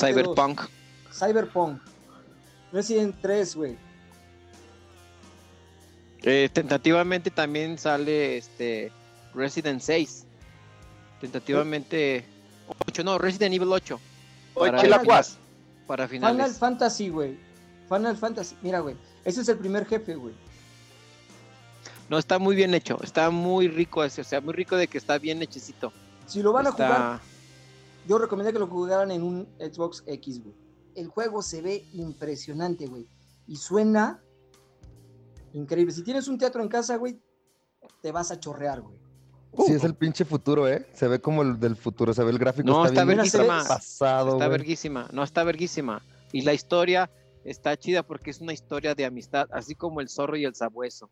Parte 0.00 0.12
Cyberpunk. 0.14 0.60
dos. 0.60 1.18
Cyberpunk. 1.18 1.80
Resident 2.72 3.14
3, 3.22 3.54
güey. 3.56 3.76
Eh, 6.22 6.48
tentativamente 6.52 7.30
también 7.30 7.78
sale 7.78 8.38
este 8.38 8.90
Resident 9.34 9.80
6. 9.80 10.24
Tentativamente 11.20 12.24
8, 12.88 13.04
no, 13.04 13.16
Resident 13.18 13.54
Evil 13.54 13.72
8 13.72 14.00
Oye, 14.54 14.70
Para- 14.70 14.82
chilacuas. 14.82 15.38
para 15.86 16.08
Final 16.08 16.32
finales. 16.34 16.58
Fantasy, 16.58 17.08
güey. 17.10 17.38
Final 17.88 18.16
Fantasy. 18.16 18.56
Mira, 18.62 18.80
güey. 18.80 18.96
Ese 19.24 19.40
es 19.42 19.48
el 19.48 19.58
primer 19.58 19.86
jefe, 19.86 20.14
güey. 20.16 20.34
No, 22.08 22.18
está 22.18 22.38
muy 22.38 22.54
bien 22.56 22.72
hecho, 22.74 22.98
está 23.02 23.30
muy 23.30 23.66
rico 23.68 24.04
ese, 24.04 24.20
o 24.20 24.24
sea, 24.24 24.40
muy 24.40 24.54
rico 24.54 24.76
de 24.76 24.86
que 24.86 24.96
está 24.98 25.18
bien 25.18 25.42
hechecito. 25.42 25.92
Si 26.26 26.40
lo 26.42 26.52
van 26.52 26.66
a 26.68 26.72
jugar, 26.72 27.20
yo 28.06 28.18
recomiendo 28.18 28.52
que 28.52 28.58
lo 28.58 28.66
jugaran 28.66 29.10
en 29.10 29.22
un 29.22 29.48
Xbox 29.58 30.02
X, 30.06 30.42
güey. 30.42 30.54
El 30.94 31.08
juego 31.08 31.42
se 31.42 31.60
ve 31.62 31.84
impresionante, 31.92 32.86
güey. 32.86 33.06
Y 33.46 33.56
suena 33.56 34.22
increíble. 35.52 35.92
Si 35.92 36.02
tienes 36.02 36.28
un 36.28 36.38
teatro 36.38 36.62
en 36.62 36.68
casa, 36.68 36.96
güey, 36.96 37.20
te 38.02 38.12
vas 38.12 38.30
a 38.30 38.38
chorrear, 38.40 38.80
güey. 38.80 38.96
Sí, 39.66 39.72
es 39.72 39.84
el 39.84 39.94
pinche 39.94 40.24
futuro, 40.24 40.68
¿eh? 40.68 40.86
Se 40.92 41.08
ve 41.08 41.18
como 41.20 41.42
el 41.42 41.58
del 41.58 41.76
futuro, 41.76 42.12
se 42.12 42.22
ve 42.22 42.30
el 42.30 42.38
gráfico. 42.38 42.68
No, 42.68 42.84
está 42.84 43.04
bien 43.04 43.16
verguísima. 43.18 43.64
pasado, 43.66 44.32
Está 44.32 44.46
güey. 44.46 44.58
verguísima, 44.58 45.08
no 45.12 45.22
está 45.22 45.44
verguísima. 45.44 46.02
Y 46.32 46.42
la 46.42 46.52
historia 46.52 47.10
está 47.44 47.76
chida 47.78 48.02
porque 48.02 48.30
es 48.30 48.40
una 48.40 48.52
historia 48.52 48.94
de 48.94 49.06
amistad, 49.06 49.48
así 49.52 49.74
como 49.74 50.00
el 50.02 50.08
zorro 50.10 50.36
y 50.36 50.44
el 50.44 50.54
sabueso. 50.54 51.10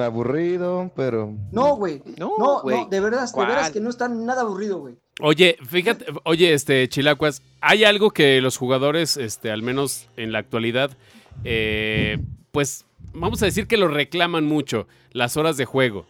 Aburrido, 0.00 0.90
pero... 0.94 1.34
No, 1.50 1.76
güey. 1.76 2.02
No, 2.18 2.32
No, 2.38 2.62
de 2.88 3.00
verdad, 3.00 3.26
de 3.26 3.32
¿Cuál? 3.32 3.48
veras 3.48 3.70
que 3.70 3.80
no 3.80 3.90
está 3.90 4.08
nada 4.08 4.42
aburrido, 4.42 4.78
güey. 4.78 4.94
Oye, 5.20 5.56
fíjate, 5.68 6.06
oye, 6.24 6.54
este, 6.54 6.88
Chilacuas, 6.88 7.42
hay 7.60 7.84
algo 7.84 8.10
que 8.10 8.40
los 8.40 8.56
jugadores, 8.56 9.16
este, 9.16 9.50
al 9.50 9.62
menos 9.62 10.08
en 10.16 10.32
la 10.32 10.38
actualidad, 10.38 10.96
eh, 11.44 12.18
pues, 12.50 12.84
vamos 13.12 13.42
a 13.42 13.46
decir 13.46 13.66
que 13.66 13.76
lo 13.76 13.88
reclaman 13.88 14.44
mucho, 14.44 14.86
las 15.12 15.36
horas 15.36 15.56
de 15.56 15.64
juego. 15.64 16.06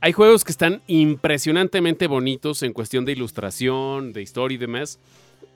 Hay 0.00 0.12
juegos 0.12 0.44
que 0.44 0.52
están 0.52 0.80
impresionantemente 0.86 2.06
bonitos 2.06 2.62
en 2.62 2.72
cuestión 2.72 3.04
de 3.04 3.12
ilustración, 3.12 4.12
de 4.12 4.22
historia 4.22 4.54
y 4.54 4.58
demás, 4.58 4.98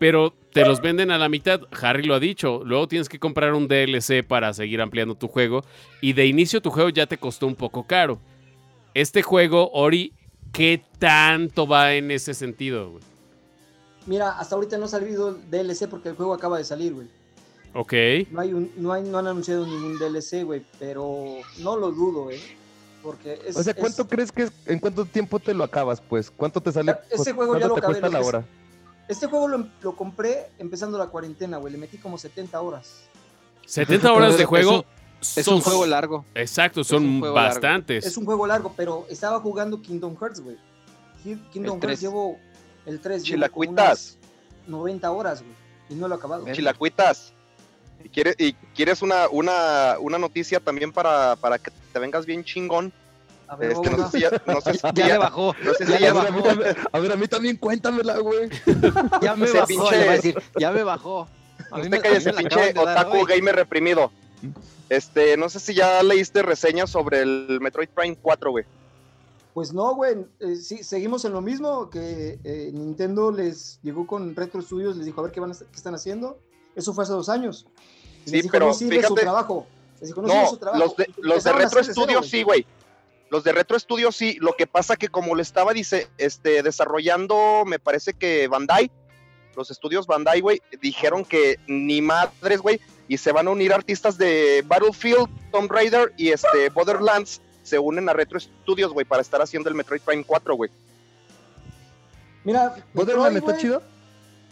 pero 0.05 0.35
te 0.53 0.67
los 0.67 0.83
venden 0.83 1.11
a 1.11 1.17
la 1.17 1.31
mitad. 1.31 1.63
Harry 1.81 2.03
lo 2.03 2.15
ha 2.15 2.21
dicho, 2.21 2.61
luego 2.63 2.87
tienes 2.89 3.09
que 3.09 3.19
comprar 3.19 3.55
un 3.55 3.69
DLC 3.69 4.23
para 4.23 4.53
seguir 4.53 4.83
ampliando 4.83 5.15
tu 5.15 5.29
juego 5.29 5.63
y 6.03 6.13
de 6.13 6.27
inicio 6.27 6.61
tu 6.61 6.71
juego 6.71 6.91
ya 6.91 7.07
te 7.07 7.17
costó 7.17 7.47
un 7.47 7.55
poco 7.55 7.87
caro. 7.87 8.19
Este 8.93 9.23
juego, 9.23 9.71
Ori, 9.73 10.13
¿qué 10.53 10.83
tanto 10.99 11.67
va 11.67 11.95
en 11.95 12.11
ese 12.11 12.35
sentido? 12.35 12.91
güey? 12.91 13.03
Mira, 14.05 14.39
hasta 14.39 14.57
ahorita 14.57 14.77
no 14.77 14.85
ha 14.85 14.89
salido 14.89 15.31
el 15.31 15.51
DLC 15.51 15.89
porque 15.89 16.11
el 16.11 16.17
juego 16.17 16.35
acaba 16.35 16.59
de 16.59 16.65
salir, 16.65 16.93
güey. 16.93 17.07
Ok. 17.73 17.95
No, 18.31 18.41
hay 18.43 18.53
un, 18.53 18.71
no, 18.77 18.93
hay, 18.93 19.05
no 19.05 19.17
han 19.17 19.27
anunciado 19.27 19.67
ningún 19.67 19.99
DLC, 19.99 20.45
güey, 20.45 20.63
pero 20.79 21.37
no 21.61 21.79
lo 21.79 21.91
dudo, 21.93 22.31
eh. 22.31 22.39
Porque 23.03 23.39
es, 23.47 23.57
O 23.57 23.63
sea, 23.63 23.73
¿cuánto 23.73 24.03
es- 24.03 24.09
crees 24.09 24.31
que 24.33 24.43
es- 24.43 24.53
en 24.67 24.79
cuánto 24.81 25.07
tiempo 25.07 25.41
te 25.41 25.55
lo 25.55 25.65
acabas, 25.65 26.03
pues? 26.03 26.31
¿Cuánto 26.31 26.61
te 26.61 26.73
sale? 26.73 26.95
Ese 27.11 27.31
cu- 27.31 27.37
juego 27.39 27.55
ya 27.55 27.61
¿Cuánto 27.69 27.69
lo 27.69 27.93
te 27.93 27.99
acabé, 27.99 28.13
la 28.13 28.21
es- 28.21 28.27
hora? 28.27 28.45
Este 29.09 29.27
juego 29.27 29.49
lo, 29.49 29.67
lo 29.83 29.97
compré 29.97 30.47
empezando 30.59 30.97
la 30.99 31.07
cuarentena, 31.09 31.59
güey. 31.59 31.73
Le 31.73 31.79
metí 31.79 31.99
como 31.99 32.17
70 32.19 32.61
horas. 32.61 33.03
70 33.67 34.13
horas 34.13 34.31
de 34.37 34.43
Es 34.43 34.45
un- 34.45 34.49
juego. 34.49 34.85
Es 35.37 35.49
un 35.49 35.61
juego 35.63 35.87
largo. 35.87 36.25
Exacto, 36.35 36.85
son 36.85 37.21
largo. 37.21 37.33
bastantes. 37.35 38.05
Es 38.05 38.17
un 38.19 38.27
juego 38.27 38.47
largo, 38.47 38.75
pero 38.77 39.07
estaba 39.09 39.41
jugando 39.41 39.81
Kingdom 39.81 40.15
Hearts, 40.21 40.41
güey. 40.41 40.57
Ki- 41.23 41.41
Kingdom 41.51 41.81
Hearts 41.81 42.01
llevo 42.03 42.39
el 42.85 43.01
3. 43.01 43.23
Chilacuitas. 43.23 44.19
90 44.67 45.11
horas, 45.11 45.41
güey. 45.43 45.55
Y 45.89 45.95
no 45.95 46.09
lo 46.09 46.15
he 46.15 46.19
acabado. 46.19 46.45
Chilacuitas. 46.53 47.33
¿Y 48.05 48.09
quieres, 48.11 48.35
y 48.39 48.53
quieres 48.75 49.01
una, 49.01 49.29
una, 49.31 49.97
una 49.99 50.19
noticia 50.19 50.61
también 50.61 50.93
para, 50.93 51.37
para 51.37 51.59
que 51.59 51.71
te 51.93 51.99
vengas 51.99 52.27
bien 52.27 52.45
chingón. 52.45 52.93
A 53.47 53.57
ver, 53.57 53.73
Este, 53.73 53.91
no 53.91 54.09
sé 54.11 54.17
si 54.17 54.23
ya, 54.23 54.31
no 54.47 54.61
sé 54.61 54.73
si 54.75 54.79
Ya 54.83 54.93
ya- 54.95 55.07
le 55.09 55.19
bajó. 55.19 55.55
no 55.65 55.75
sé 55.75 55.87
si 55.87 55.93
Ya 55.93 55.99
ya- 55.99 56.13
le 56.13 56.19
A 56.19 56.23
ver, 56.23 56.27
a 56.27 56.31
mí 56.31 56.41
bajó. 56.41 56.49
también- 56.49 56.77
a 56.93 56.99
ver, 56.99 57.13
a 57.13 57.17
mí 57.17 57.29
también 57.29 57.57
cuéntamela, 57.57 58.19
güey. 58.19 58.49
Ya 59.23 59.37
me 59.37 59.47
Ese 59.47 59.55
bajó. 59.59 59.67
pinche- 59.69 59.91
le 59.99 60.07
va 60.07 60.13
a 60.13 60.17
decir, 60.17 60.43
ya 60.59 60.71
me 60.71 60.83
bajó. 60.83 61.29
A 61.71 61.77
mí 61.77 61.83
Usted 61.85 61.91
me- 61.91 61.97
a 62.09 62.33
la 62.33 62.39
pinche 62.41 62.75
otaku 62.79 63.17
hoy. 63.19 63.25
gamer 63.27 63.55
reprimido. 63.57 64.11
Este, 64.89 65.37
no 65.37 65.49
sé 65.49 65.61
si 65.61 65.75
ya 65.75 66.03
leíste 66.03 66.43
reseñas 66.43 66.91
sobre 66.91 67.21
el 67.23 67.59
Metroid 67.61 67.89
Prime 67.89 68.17
4, 68.21 68.51
güey. 68.51 68.65
Pues 69.55 69.73
no, 69.73 69.95
güey. 69.95 70.27
eh, 70.41 70.57
sí, 70.57 70.83
seguimos 70.83 71.25
en 71.25 71.33
lo 71.33 71.41
mismo 71.41 71.89
que 71.89 72.39
eh, 72.45 72.71
Nintendo 72.73 73.31
les 73.31 73.79
llegó 73.83 74.07
con 74.07 74.35
Retro 74.35 74.61
Studios, 74.61 74.97
les 74.97 75.07
dijo 75.07 75.21
a 75.21 75.25
ver 75.25 75.33
qué, 75.33 75.41
van 75.41 75.53
a, 75.53 75.55
qué 75.55 75.65
están 75.77 75.95
haciendo. 75.95 76.39
Eso 76.75 76.93
fue 76.93 77.05
hace 77.05 77.13
dos 77.13 77.29
años. 77.29 77.67
Y 78.27 78.31
Sí, 78.31 78.33
les 78.37 78.43
dijo, 78.43 78.53
pero 78.53 78.67
no 78.67 78.75
sirve 78.75 78.97
su 78.97 79.15
fíjate- 79.15 79.21
trabajo. 79.23 79.67
Les 80.01 80.09
dijo, 80.09 80.23
no, 80.23 80.29
sirve 80.29 80.43
No, 80.43 80.51
su 80.51 80.57
trabajo. 80.57 80.85
los 80.85 80.97
de, 80.97 81.11
los 81.19 81.45
de 81.45 81.53
Retro 81.53 81.85
Studios 81.85 82.19
güey. 82.19 82.31
sí, 82.31 82.43
güey. 82.43 82.67
Los 83.35 83.43
de 83.43 83.51
Retro 83.51 83.77
Studios 83.77 84.15
sí. 84.15 84.37
Lo 84.41 84.53
que 84.53 84.69
pasa 84.69 84.95
que 84.95 85.09
como 85.09 85.35
lo 85.35 85.43
estaba 85.43 85.73
dice, 85.73 86.07
este, 86.19 86.63
desarrollando, 86.63 87.65
me 87.67 87.81
parece 87.81 88.15
que 88.15 88.47
Bandai, 88.47 88.93
los 89.57 89.73
estudios 89.73 90.07
Bandai, 90.07 90.41
güey, 90.41 90.63
dijeron 90.81 91.25
que 91.25 91.59
ni 91.67 92.01
madres, 92.01 92.61
güey, 92.61 92.81
y 93.09 93.19
se 93.19 93.33
van 93.33 93.49
a 93.49 93.51
unir 93.51 93.73
artistas 93.73 94.19
de 94.19 94.63
Battlefield, 94.65 95.27
Tomb 95.51 95.69
Raider 95.69 96.13
y 96.17 96.29
este 96.29 96.69
Borderlands 96.69 97.41
se 97.65 97.77
unen 97.77 98.09
a 98.09 98.13
Retro 98.13 98.39
Studios, 98.39 98.93
güey, 98.93 99.05
para 99.05 99.21
estar 99.21 99.43
haciendo 99.43 99.69
el 99.69 99.75
Metroid 99.75 100.03
Prime 100.03 100.23
4, 100.23 100.55
güey. 100.55 100.71
Mira, 102.45 102.77
¿Borderlands 102.93 103.39
está 103.39 103.57
chido? 103.57 103.83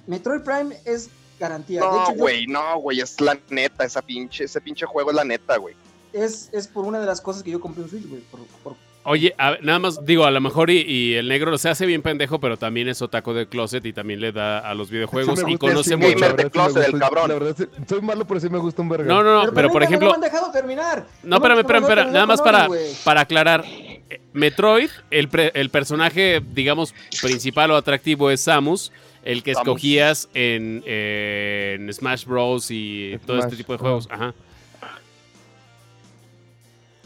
Metroid 0.09 0.41
Prime 0.41 0.77
es 0.85 1.09
garantía. 1.39 1.79
No, 1.79 2.09
yo- 2.09 2.17
güey, 2.17 2.49
no, 2.49 2.81
güey, 2.81 3.01
es 3.01 3.21
la 3.21 3.39
neta, 3.49 3.85
esa 3.85 4.03
pinche, 4.03 4.43
ese 4.43 4.61
pinche 4.61 4.87
juego 4.87 5.11
es 5.11 5.17
la 5.17 5.25
neta, 5.25 5.57
güey. 5.59 5.77
Es, 6.13 6.51
es 6.53 6.69
por 6.69 6.85
una 6.85 7.01
de 7.01 7.07
las 7.07 7.21
cosas 7.21 7.43
que 7.43 7.51
yo 7.51 7.61
compré 7.61 7.83
un 7.85 7.91
Switch, 7.91 8.07
güey. 8.09 8.23
Por, 8.31 8.41
por- 8.63 8.77
Oye, 9.05 9.35
a- 9.37 9.57
nada 9.63 9.81
más 9.81 10.05
digo, 10.07 10.25
a 10.27 10.31
lo 10.31 10.41
mejor 10.41 10.71
y, 10.71 10.81
y 10.83 11.15
el 11.15 11.27
negro 11.29 11.59
se 11.59 11.69
hace 11.69 11.87
bien 11.87 12.03
pendejo, 12.03 12.39
pero 12.39 12.57
también 12.57 12.87
es 12.87 13.03
otaco 13.03 13.35
de 13.35 13.49
closet 13.49 13.85
y 13.85 13.93
también 13.93 14.21
le 14.21 14.31
da 14.31 14.61
a 14.61 14.75
los 14.75 14.91
videojuegos 14.91 15.41
Sí 15.41 15.45
y 15.49 15.59
conoce 15.59 15.91
sí, 15.91 15.97
mucho. 15.97 16.15
Gamer 16.21 16.37
de 16.37 16.51
closet, 16.51 16.87
el 16.87 17.01
cabrón. 17.01 17.29
La 17.29 17.35
verdad, 17.39 17.69
soy 17.89 18.01
malo, 18.01 18.25
pero 18.29 18.39
sí 18.39 18.49
me 18.49 18.59
gusta 18.59 18.81
un 18.81 18.89
verga. 18.89 19.07
No, 19.13 19.25
no, 19.25 19.45
no, 19.47 19.53
pero 19.53 19.71
por 19.71 19.83
ejemplo, 19.83 20.07
No 20.13 20.19
me 20.19 20.25
han 20.27 20.33
dejado 20.33 20.53
terminar. 20.53 21.05
no, 21.25 21.31
me- 21.31 21.37
espérame, 21.37 21.57
me 21.57 21.61
espérame, 21.63 21.83
espérame, 21.83 22.13
nada 22.13 22.27
más 22.27 22.41
para, 22.41 22.69
para 23.05 23.21
aclarar. 23.23 23.65
eh, 23.67 24.21
Metroid, 24.35 24.89
el, 25.11 25.29
pre- 25.29 25.51
el 25.55 25.69
personaje, 25.71 26.41
digamos, 26.55 26.95
principal 27.21 27.71
o 27.73 27.77
atractivo 27.77 28.31
es 28.31 28.41
Samus, 28.43 28.93
el 29.25 29.43
que 29.43 29.55
Samus. 29.55 29.67
escogías 29.69 30.29
en, 30.33 30.83
eh, 30.87 31.77
en 31.81 31.93
Smash 31.93 32.25
Bros. 32.25 32.71
y 32.71 33.19
todo 33.27 33.39
este 33.41 33.57
tipo 33.57 33.73
de 33.73 33.79
juegos. 33.81 34.07
Ajá. 34.11 34.33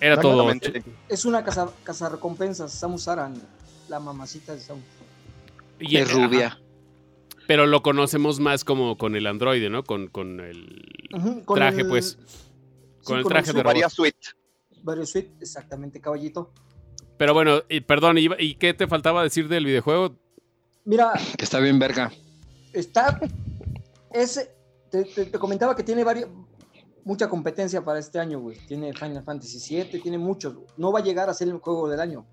Era 0.01 0.21
todo. 0.21 0.51
Es 1.09 1.25
una 1.25 1.43
casa, 1.45 1.71
casa 1.85 2.09
recompensas, 2.09 2.73
Samus 2.73 3.09
Aran, 3.09 3.35
la 3.89 3.99
mamacita 4.01 4.55
de 4.55 4.61
Samus. 4.61 4.85
Y- 5.81 5.97
Es 5.97 6.13
rubia. 6.13 6.47
ajá. 6.49 6.61
Pero 7.47 7.67
lo 7.67 7.81
conocemos 7.83 8.41
más 8.41 8.65
como 8.65 8.99
con 8.99 9.15
el 9.15 9.27
androide, 9.27 9.71
¿no? 9.71 9.85
Con, 9.85 10.09
con 10.09 10.41
el 10.41 11.43
con 11.45 11.57
traje, 11.57 11.83
el- 11.83 11.89
pues. 11.89 12.19
sí, 12.21 13.05
Con 13.05 13.19
el 13.19 13.23
con 13.23 13.31
traje 13.31 13.47
de 13.49 13.53
robot. 13.53 13.67
Varia 13.67 13.89
Suite. 13.89 14.19
Mario 14.83 15.07
Suite, 15.07 15.33
exactamente, 15.41 16.01
caballito. 16.01 16.53
Pero 17.17 17.33
bueno, 17.35 17.63
y, 17.69 17.81
perdón, 17.81 18.19
¿y, 18.19 18.29
y 18.39 18.55
qué 18.57 18.75
te 18.75 18.87
faltaba 18.89 19.23
decir 19.23 19.49
del 19.49 19.65
videojuego? 19.65 20.17
Mira, 20.85 21.13
Que 21.39 21.45
está 21.45 21.61
bien 21.61 21.79
verga. 21.79 22.13
está. 22.73 23.19
Ese, 24.13 24.51
te, 24.91 25.05
te- 25.05 25.27
te 25.27 25.39
comentaba 25.39 25.75
que 25.77 25.83
tiene 25.83 26.03
varios, 26.05 26.29
mucha 27.07 27.29
competencia 27.29 27.83
para 27.85 27.99
este 28.01 28.19
año, 28.19 28.41
güey. 28.41 28.59
Tiene 28.67 28.93
Final 28.93 29.23
Fantasy 29.25 29.59
VII, 29.75 30.01
tiene 30.03 30.19
muchos. 30.19 30.55
No 30.77 30.93
va 30.93 30.99
a 30.99 31.03
llegar 31.03 31.31
a 31.31 31.35
ser 31.35 31.49
el 31.49 31.59
juego 31.59 31.89
del 31.89 32.01
año. 32.01 32.27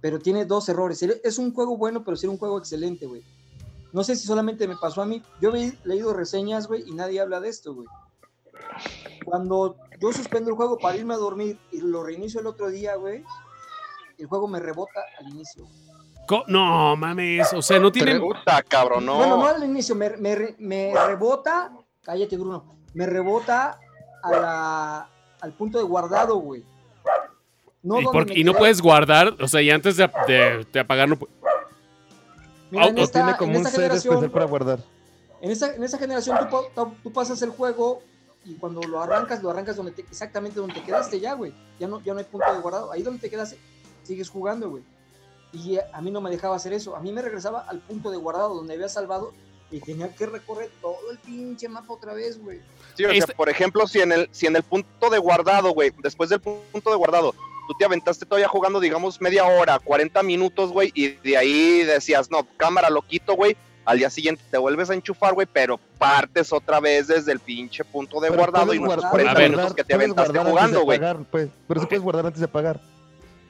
Pero 0.00 0.18
tiene 0.18 0.44
dos 0.44 0.68
errores. 0.68 1.00
Es 1.02 1.38
un 1.38 1.54
juego 1.54 1.78
bueno, 1.78 2.04
pero 2.04 2.16
sí 2.16 2.26
era 2.26 2.32
un 2.32 2.38
juego 2.38 2.58
excelente, 2.58 3.06
güey. 3.06 3.22
No 3.92 4.02
sé 4.04 4.16
si 4.16 4.26
solamente 4.26 4.66
me 4.68 4.76
pasó 4.76 5.00
a 5.00 5.06
mí. 5.06 5.22
Yo 5.40 5.54
he 5.54 5.78
leído 5.84 6.12
reseñas, 6.12 6.66
güey, 6.66 6.82
y 6.86 6.92
nadie 6.92 7.20
habla 7.20 7.40
de 7.40 7.48
esto, 7.48 7.72
güey. 7.74 7.86
Cuando 9.24 9.76
yo 10.00 10.12
suspendo 10.12 10.50
el 10.50 10.56
juego 10.56 10.78
para 10.78 10.96
irme 10.96 11.14
a 11.14 11.18
dormir 11.18 11.58
y 11.72 11.80
lo 11.80 12.02
reinicio 12.02 12.40
el 12.40 12.46
otro 12.46 12.68
día, 12.68 12.96
güey, 12.96 13.24
el 14.18 14.26
juego 14.26 14.48
me 14.48 14.60
rebota 14.60 15.00
al 15.18 15.28
inicio. 15.28 15.66
Co- 16.26 16.44
No, 16.48 16.96
mames, 16.96 17.52
o 17.52 17.62
sea, 17.62 17.78
no 17.78 17.92
tiene... 17.92 18.18
Puta, 18.18 18.62
cabrón, 18.62 19.06
no. 19.06 19.16
Bueno, 19.16 19.36
no 19.36 19.46
al 19.46 19.62
inicio, 19.64 19.94
me, 19.94 20.10
me 20.16 20.56
me 20.58 20.92
rebota, 21.06 21.72
cállate 22.02 22.36
Bruno, 22.36 22.76
me 22.94 23.06
rebota 23.06 23.78
a 24.24 24.30
la- 24.40 25.08
al 25.40 25.52
punto 25.52 25.78
de 25.78 25.84
guardado, 25.84 26.36
güey. 26.36 26.64
No 27.82 28.00
y, 28.00 28.04
por- 28.04 28.30
y 28.36 28.44
no 28.44 28.54
puedes 28.54 28.80
guardar, 28.80 29.36
o 29.40 29.46
sea, 29.48 29.60
y 29.60 29.70
antes 29.70 29.96
de, 29.98 30.10
de- 30.26 30.66
de 30.72 30.80
apagar 30.80 31.08
no 31.08 31.18
Mira, 32.70 32.86
en 32.86 32.98
esta, 32.98 33.22
Tiene 33.24 33.36
como 33.38 33.52
en 33.52 33.58
un 33.60 33.66
esta 33.66 33.82
especial 33.82 34.00
generación, 34.02 34.30
para 34.32 34.44
guardar. 34.46 34.78
en 35.42 35.50
esta 35.50 35.98
generación 35.98 36.38
tú, 36.38 36.48
pa- 36.50 36.84
tú- 36.84 36.94
tú 37.02 37.12
pasas 37.12 37.40
el 37.42 37.50
juego 37.50 38.02
y 38.44 38.54
cuando 38.54 38.80
lo 38.82 39.00
arrancas, 39.02 39.42
lo 39.42 39.50
arrancas 39.50 39.76
donde 39.76 39.92
te- 39.92 40.02
exactamente 40.02 40.58
donde 40.58 40.74
te 40.74 40.82
quedaste 40.82 41.20
ya, 41.20 41.34
güey. 41.34 41.54
Ya 41.78 41.86
no, 41.86 42.00
ya 42.00 42.14
no 42.14 42.18
hay 42.20 42.24
punto 42.24 42.52
de 42.52 42.58
guardado. 42.60 42.90
Ahí 42.90 43.02
donde 43.02 43.20
te 43.20 43.30
quedaste, 43.30 43.58
sigues 44.02 44.28
jugando, 44.30 44.70
güey. 44.70 44.82
Y 45.52 45.78
a 45.78 46.00
mí 46.00 46.10
no 46.10 46.20
me 46.20 46.30
dejaba 46.30 46.56
hacer 46.56 46.72
eso. 46.72 46.96
A 46.96 47.00
mí 47.00 47.12
me 47.12 47.22
regresaba 47.22 47.60
al 47.60 47.78
punto 47.80 48.10
de 48.10 48.16
guardado 48.16 48.54
donde 48.54 48.74
había 48.74 48.88
salvado 48.88 49.32
y 49.70 49.80
tenía 49.80 50.14
que 50.14 50.26
recorrer 50.26 50.70
todo 50.80 51.10
el 51.10 51.18
pinche 51.18 51.68
mapa 51.68 51.92
otra 51.94 52.12
vez, 52.14 52.38
güey. 52.40 52.60
Sí, 52.96 53.04
o 53.04 53.08
sea, 53.10 53.18
Este- 53.18 53.34
por 53.34 53.48
ejemplo, 53.48 53.86
si 53.88 54.00
en 54.00 54.12
el, 54.12 54.28
si 54.30 54.46
en 54.46 54.56
el 54.56 54.62
punto 54.62 55.10
de 55.10 55.18
guardado, 55.18 55.70
güey, 55.72 55.92
después 56.02 56.30
del 56.30 56.40
punto 56.40 56.90
de 56.90 56.96
guardado, 56.96 57.32
tú 57.66 57.74
te 57.78 57.84
aventaste 57.84 58.24
todavía 58.26 58.46
jugando, 58.48 58.78
digamos, 58.78 59.20
media 59.20 59.44
hora, 59.44 59.78
40 59.78 60.22
minutos, 60.22 60.70
güey, 60.70 60.92
y 60.94 61.08
de 61.08 61.36
ahí 61.36 61.82
decías, 61.82 62.30
no, 62.30 62.46
cámara, 62.56 62.90
lo 62.90 63.02
quito, 63.02 63.34
güey. 63.34 63.56
Al 63.86 63.98
día 63.98 64.08
siguiente 64.08 64.42
te 64.50 64.56
vuelves 64.56 64.88
a 64.88 64.94
enchufar, 64.94 65.34
güey, 65.34 65.46
pero 65.52 65.78
partes 65.98 66.52
otra 66.54 66.80
vez 66.80 67.06
desde 67.08 67.32
el 67.32 67.40
pinche 67.40 67.84
punto 67.84 68.18
de 68.18 68.28
Pero 68.30 68.40
guardado 68.40 68.72
y 68.72 68.78
unos 68.78 68.88
guardar- 68.94 69.10
40 69.10 69.32
A 69.32 69.34
ver. 69.34 69.50
minutos 69.50 69.74
que 69.74 69.84
te 69.84 69.94
aventaste 69.94 70.38
jugando, 70.38 70.80
güey. 70.84 70.98
pues. 71.30 71.48
Pero 71.68 71.80
sí 71.80 71.86
puedes 71.86 72.02
guardar 72.02 72.24
antes 72.26 72.40
de 72.40 72.46
apagar. 72.46 72.80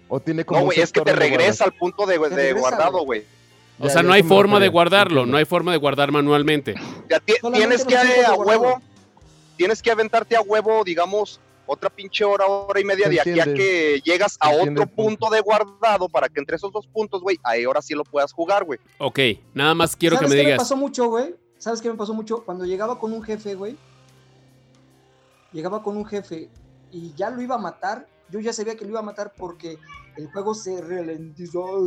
O 0.09 0.19
tiene 0.21 0.45
como 0.45 0.59
No, 0.61 0.67
güey, 0.67 0.81
es 0.81 0.91
que 0.91 1.03
te 1.03 1.13
regresa 1.15 1.65
al 1.65 1.73
punto 1.73 2.05
de, 2.05 2.19
de 2.19 2.29
regresa, 2.29 2.59
guardado, 2.59 3.05
güey. 3.05 3.25
O 3.79 3.85
Ya, 3.87 3.91
sea, 3.91 4.03
no 4.03 4.13
hay 4.13 4.23
forma 4.23 4.61
de 4.61 4.69
guardarlo, 4.69 5.27
no 5.27 5.37
hay 5.37 5.45
forma 5.45 5.73
de 5.73 5.79
guardar 5.79 6.13
manualmente. 6.13 6.75
Ya 7.11 7.21
tienes 7.53 7.85
que 7.85 7.97
a 7.97 8.35
huevo, 8.35 8.81
tienes 9.57 9.83
que 9.83 9.91
aventarte 9.91 10.37
a 10.37 10.41
huevo, 10.43 10.85
digamos, 10.85 11.41
otra 11.67 11.91
pinche 11.91 12.25
hora, 12.25 12.47
hora 12.47 12.79
y 12.81 12.85
media 12.85 13.09
de 13.09 13.21
aquí 13.21 13.41
a 13.41 13.45
que 13.45 14.01
llegas 14.05 14.37
a 14.39 14.51
otro 14.51 14.87
punto. 14.87 15.31
de 15.31 15.41
guardado 15.41 16.09
para 16.09 16.29
que 16.29 16.39
entre 16.39 16.57
esos 16.57 16.71
dos 16.71 16.87
puntos, 16.87 17.23
güey, 17.23 17.39
ahí 17.43 17.65
ahora 17.65 17.83
sí 17.83 17.95
lo 17.95 18.05
puedas 18.05 18.33
jugar, 18.33 18.65
güey. 18.65 18.79
Ok, 18.99 19.19
nada 19.55 19.75
más 19.75 19.97
quiero 19.97 20.17
que 20.17 20.25
¿Sabes 20.27 20.31
me 20.31 20.37
qué 20.37 20.43
me 20.43 20.51
digas. 20.51 20.59
pasó 20.63 20.77
mucho, 20.77 21.09
güey? 21.09 21.35
¿Sabes 21.59 21.81
qué 21.81 21.89
me 21.89 21.97
pasó 21.97 22.13
mucho? 22.15 22.45
Cuando 22.45 22.65
llegaba 22.67 22.99
con 23.01 23.13
un 23.13 23.23
jefe, 23.23 23.55
güey. 23.55 23.77
Llegaba 25.53 25.83
con 25.83 25.97
un 25.97 26.05
jefe 26.05 26.51
y 26.93 27.15
ya 27.15 27.31
lo 27.31 27.41
iba 27.41 27.55
a 27.55 27.59
matar. 27.59 28.07
Yo 28.31 28.41
ya 28.41 28.53
sabía 28.53 28.77
que 28.77 28.85
lo 28.85 28.91
iba 28.91 29.01
a 29.01 29.05
matar 29.05 29.33
porque 29.37 29.79
el 30.17 30.31
juego 30.31 30.55
se 30.55 30.81
ralentizó. 30.83 31.81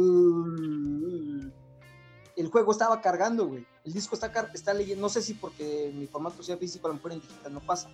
El 2.38 2.47
juego 2.49 2.71
estaba 2.71 3.01
cargando, 3.01 3.47
güey. 3.47 3.65
El 3.83 3.91
disco 3.93 4.15
está, 4.15 4.31
está 4.53 4.73
leyendo. 4.73 5.01
No 5.01 5.09
sé 5.09 5.21
si 5.21 5.33
porque 5.33 5.91
mi 5.93 6.07
formato 6.07 6.41
sea 6.43 6.55
físico, 6.55 6.88
a 6.88 6.91
lo 6.91 6.95
mejor 6.95 7.11
en 7.13 7.19
digital 7.21 7.53
no 7.53 7.59
pasa. 7.59 7.89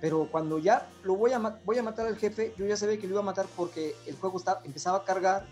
Pero 0.00 0.28
cuando 0.30 0.58
ya 0.58 0.90
lo 1.04 1.14
voy 1.16 1.32
a, 1.32 1.38
voy 1.64 1.78
a 1.78 1.82
matar 1.82 2.06
al 2.06 2.16
jefe, 2.16 2.52
yo 2.58 2.66
ya 2.66 2.76
sabía 2.76 2.98
que 2.98 3.06
lo 3.06 3.14
iba 3.14 3.20
a 3.20 3.24
matar 3.24 3.46
porque 3.56 3.94
el 4.06 4.16
juego 4.16 4.36
está, 4.38 4.60
empezaba 4.64 4.98
a 4.98 5.04
cargar 5.04 5.46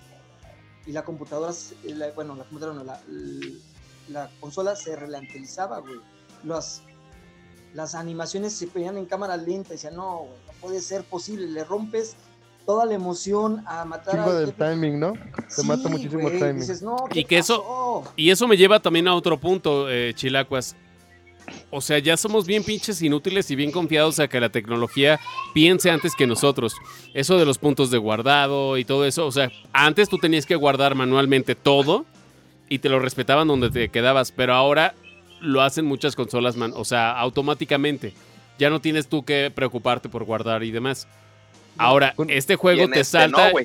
y 0.86 0.92
la 0.92 1.02
computadora, 1.04 1.52
se- 1.52 1.76
la- 1.94 2.10
bueno, 2.12 2.34
la 2.34 2.44
computadora 2.44 2.76
no, 2.78 2.84
la, 2.84 3.00
la 4.08 4.30
consola 4.40 4.76
se 4.76 4.94
ralentizaba, 4.96 5.78
güey. 5.78 5.98
Las, 6.42 6.82
las 7.72 7.94
animaciones 7.94 8.52
se 8.52 8.66
ponían 8.66 8.98
en 8.98 9.06
cámara 9.06 9.36
lenta 9.38 9.70
y 9.70 9.72
decía, 9.76 9.90
no, 9.92 10.18
güey, 10.18 10.38
no 10.46 10.52
puede 10.60 10.82
ser 10.82 11.04
posible, 11.04 11.46
le 11.46 11.64
rompes 11.64 12.16
toda 12.66 12.86
la 12.86 12.94
emoción 12.94 13.62
a 13.66 13.84
matar 13.84 14.14
Chingo 14.14 14.30
al 14.30 14.36
del 14.38 14.46
jefe. 14.54 14.64
timing, 14.64 14.98
¿no? 15.00 15.12
Se 15.48 15.62
Sí, 15.62 15.66
mata 15.68 15.88
muchísimo 15.88 16.22
güey, 16.22 16.38
timing. 16.38 16.60
Dices, 16.60 16.82
no, 16.82 16.96
¿qué 17.10 17.20
Y 17.20 17.24
que 17.24 17.38
eso- 17.38 17.58
pasó?". 18.04 18.12
Y 18.16 18.30
eso 18.30 18.48
me 18.48 18.56
lleva 18.56 18.80
también 18.80 19.06
a 19.08 19.14
otro 19.14 19.38
punto, 19.38 19.90
eh, 19.90 20.12
Chilacuas. 20.14 20.74
O 21.70 21.82
sea, 21.82 21.98
ya 21.98 22.16
somos 22.16 22.46
bien 22.46 22.64
pinches 22.64 23.02
inútiles 23.02 23.50
y 23.50 23.54
bien 23.56 23.70
confiados 23.70 24.18
a 24.18 24.28
que 24.28 24.40
la 24.40 24.48
tecnología 24.48 25.20
piense 25.52 25.90
antes 25.90 26.14
que 26.14 26.26
nosotros. 26.26 26.74
Eso 27.12 27.36
de 27.36 27.44
los 27.44 27.58
puntos 27.58 27.90
de 27.90 27.98
guardado 27.98 28.78
y 28.78 28.84
todo 28.86 29.04
eso. 29.04 29.26
O 29.26 29.32
sea, 29.32 29.50
antes 29.74 30.08
tú 30.08 30.16
tenías 30.16 30.46
que 30.46 30.56
guardar 30.56 30.94
manualmente 30.94 31.54
todo 31.54 32.06
y 32.70 32.78
te 32.78 32.88
lo 32.88 32.98
respetaban 32.98 33.46
donde 33.46 33.68
te 33.70 33.90
quedabas. 33.90 34.32
Pero 34.32 34.54
ahora 34.54 34.94
lo 35.42 35.60
hacen 35.60 35.84
muchas 35.84 36.16
consolas, 36.16 36.56
man, 36.56 36.72
o 36.74 36.84
sea, 36.86 37.12
automáticamente. 37.20 38.14
Ya 38.58 38.70
no 38.70 38.80
tienes 38.80 39.08
tú 39.08 39.22
que 39.22 39.52
preocuparte 39.54 40.08
por 40.08 40.24
guardar 40.24 40.62
y 40.62 40.70
demás. 40.70 41.06
Ahora, 41.76 42.14
este 42.28 42.56
juego 42.56 42.88
te 42.88 43.00
este 43.00 43.04
salta 43.18 43.50
no, 43.52 43.58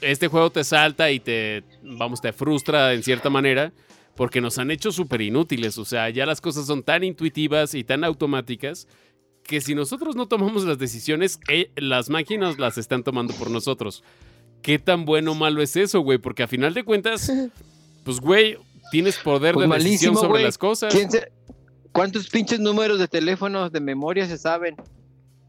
este 0.00 0.28
juego 0.28 0.50
te 0.50 0.64
salta 0.64 1.10
y 1.10 1.20
te, 1.20 1.64
vamos, 1.82 2.20
te 2.20 2.32
frustra 2.32 2.92
en 2.94 3.02
cierta 3.02 3.30
manera 3.30 3.72
porque 4.14 4.40
nos 4.40 4.58
han 4.58 4.70
hecho 4.70 4.92
súper 4.92 5.20
inútiles. 5.22 5.78
O 5.78 5.84
sea, 5.84 6.08
ya 6.10 6.26
las 6.26 6.40
cosas 6.40 6.66
son 6.66 6.82
tan 6.82 7.04
intuitivas 7.04 7.74
y 7.74 7.84
tan 7.84 8.04
automáticas 8.04 8.86
que 9.44 9.60
si 9.60 9.74
nosotros 9.74 10.14
no 10.14 10.26
tomamos 10.26 10.64
las 10.64 10.78
decisiones, 10.78 11.40
eh, 11.48 11.70
las 11.76 12.10
máquinas 12.10 12.58
las 12.58 12.78
están 12.78 13.02
tomando 13.02 13.32
por 13.34 13.50
nosotros. 13.50 14.04
¿Qué 14.62 14.78
tan 14.78 15.04
bueno 15.04 15.32
o 15.32 15.34
malo 15.34 15.62
es 15.62 15.76
eso, 15.76 16.00
güey? 16.00 16.18
Porque 16.18 16.42
a 16.42 16.48
final 16.48 16.74
de 16.74 16.84
cuentas, 16.84 17.32
pues, 18.04 18.20
güey, 18.20 18.58
tienes 18.90 19.16
poder 19.18 19.54
Pues 19.54 19.68
de 19.68 19.74
decisión 19.76 20.12
malísimo, 20.14 20.20
sobre 20.20 20.42
las 20.42 20.58
cosas. 20.58 20.92
¿Quién 20.92 21.10
se- 21.10 21.30
¿Cuántos 21.92 22.28
pinches 22.28 22.60
números 22.60 22.98
de 22.98 23.08
teléfonos 23.08 23.72
de 23.72 23.80
memoria 23.80 24.26
se 24.26 24.36
saben? 24.36 24.76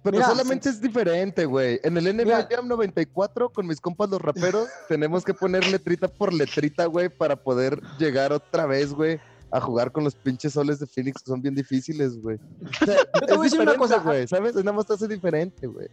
Pero 0.01 0.17
Mira, 0.17 0.29
solamente 0.29 0.69
es 0.69 0.79
diferente, 0.79 1.45
güey. 1.45 1.79
En 1.83 1.97
el 1.97 2.05
NBA 2.05 2.23
Mira. 2.23 2.47
Jam 2.49 2.67
94, 2.67 3.49
con 3.49 3.67
mis 3.67 3.81
compas 3.81 4.09
los 4.09 4.21
raperos, 4.21 4.69
tenemos 4.87 5.25
que 5.25 5.33
poner 5.33 5.67
letrita 5.67 6.07
por 6.07 6.33
letrita, 6.33 6.85
güey, 6.85 7.09
para 7.09 7.35
poder 7.35 7.81
llegar 7.97 8.31
otra 8.31 8.65
vez, 8.65 8.93
güey, 8.93 9.19
a 9.51 9.59
jugar 9.59 9.91
con 9.91 10.05
los 10.05 10.15
pinches 10.15 10.53
soles 10.53 10.79
de 10.79 10.87
Phoenix, 10.87 11.21
que 11.21 11.29
son 11.29 11.41
bien 11.41 11.53
difíciles, 11.53 12.21
güey. 12.21 12.39
O 12.81 12.85
sea, 12.85 12.95
Yo 13.19 13.27
te 13.27 13.35
voy 13.35 13.45
a 13.45 13.47
es 13.47 13.51
decir 13.51 13.59
una 13.61 13.75
cosa. 13.75 13.97
güey, 13.99 14.25
¿sabes? 14.27 14.55
Nada 14.55 14.71
más 14.71 14.85
te 14.85 14.93
hace 14.93 15.07
diferente, 15.07 15.67
güey. 15.67 15.89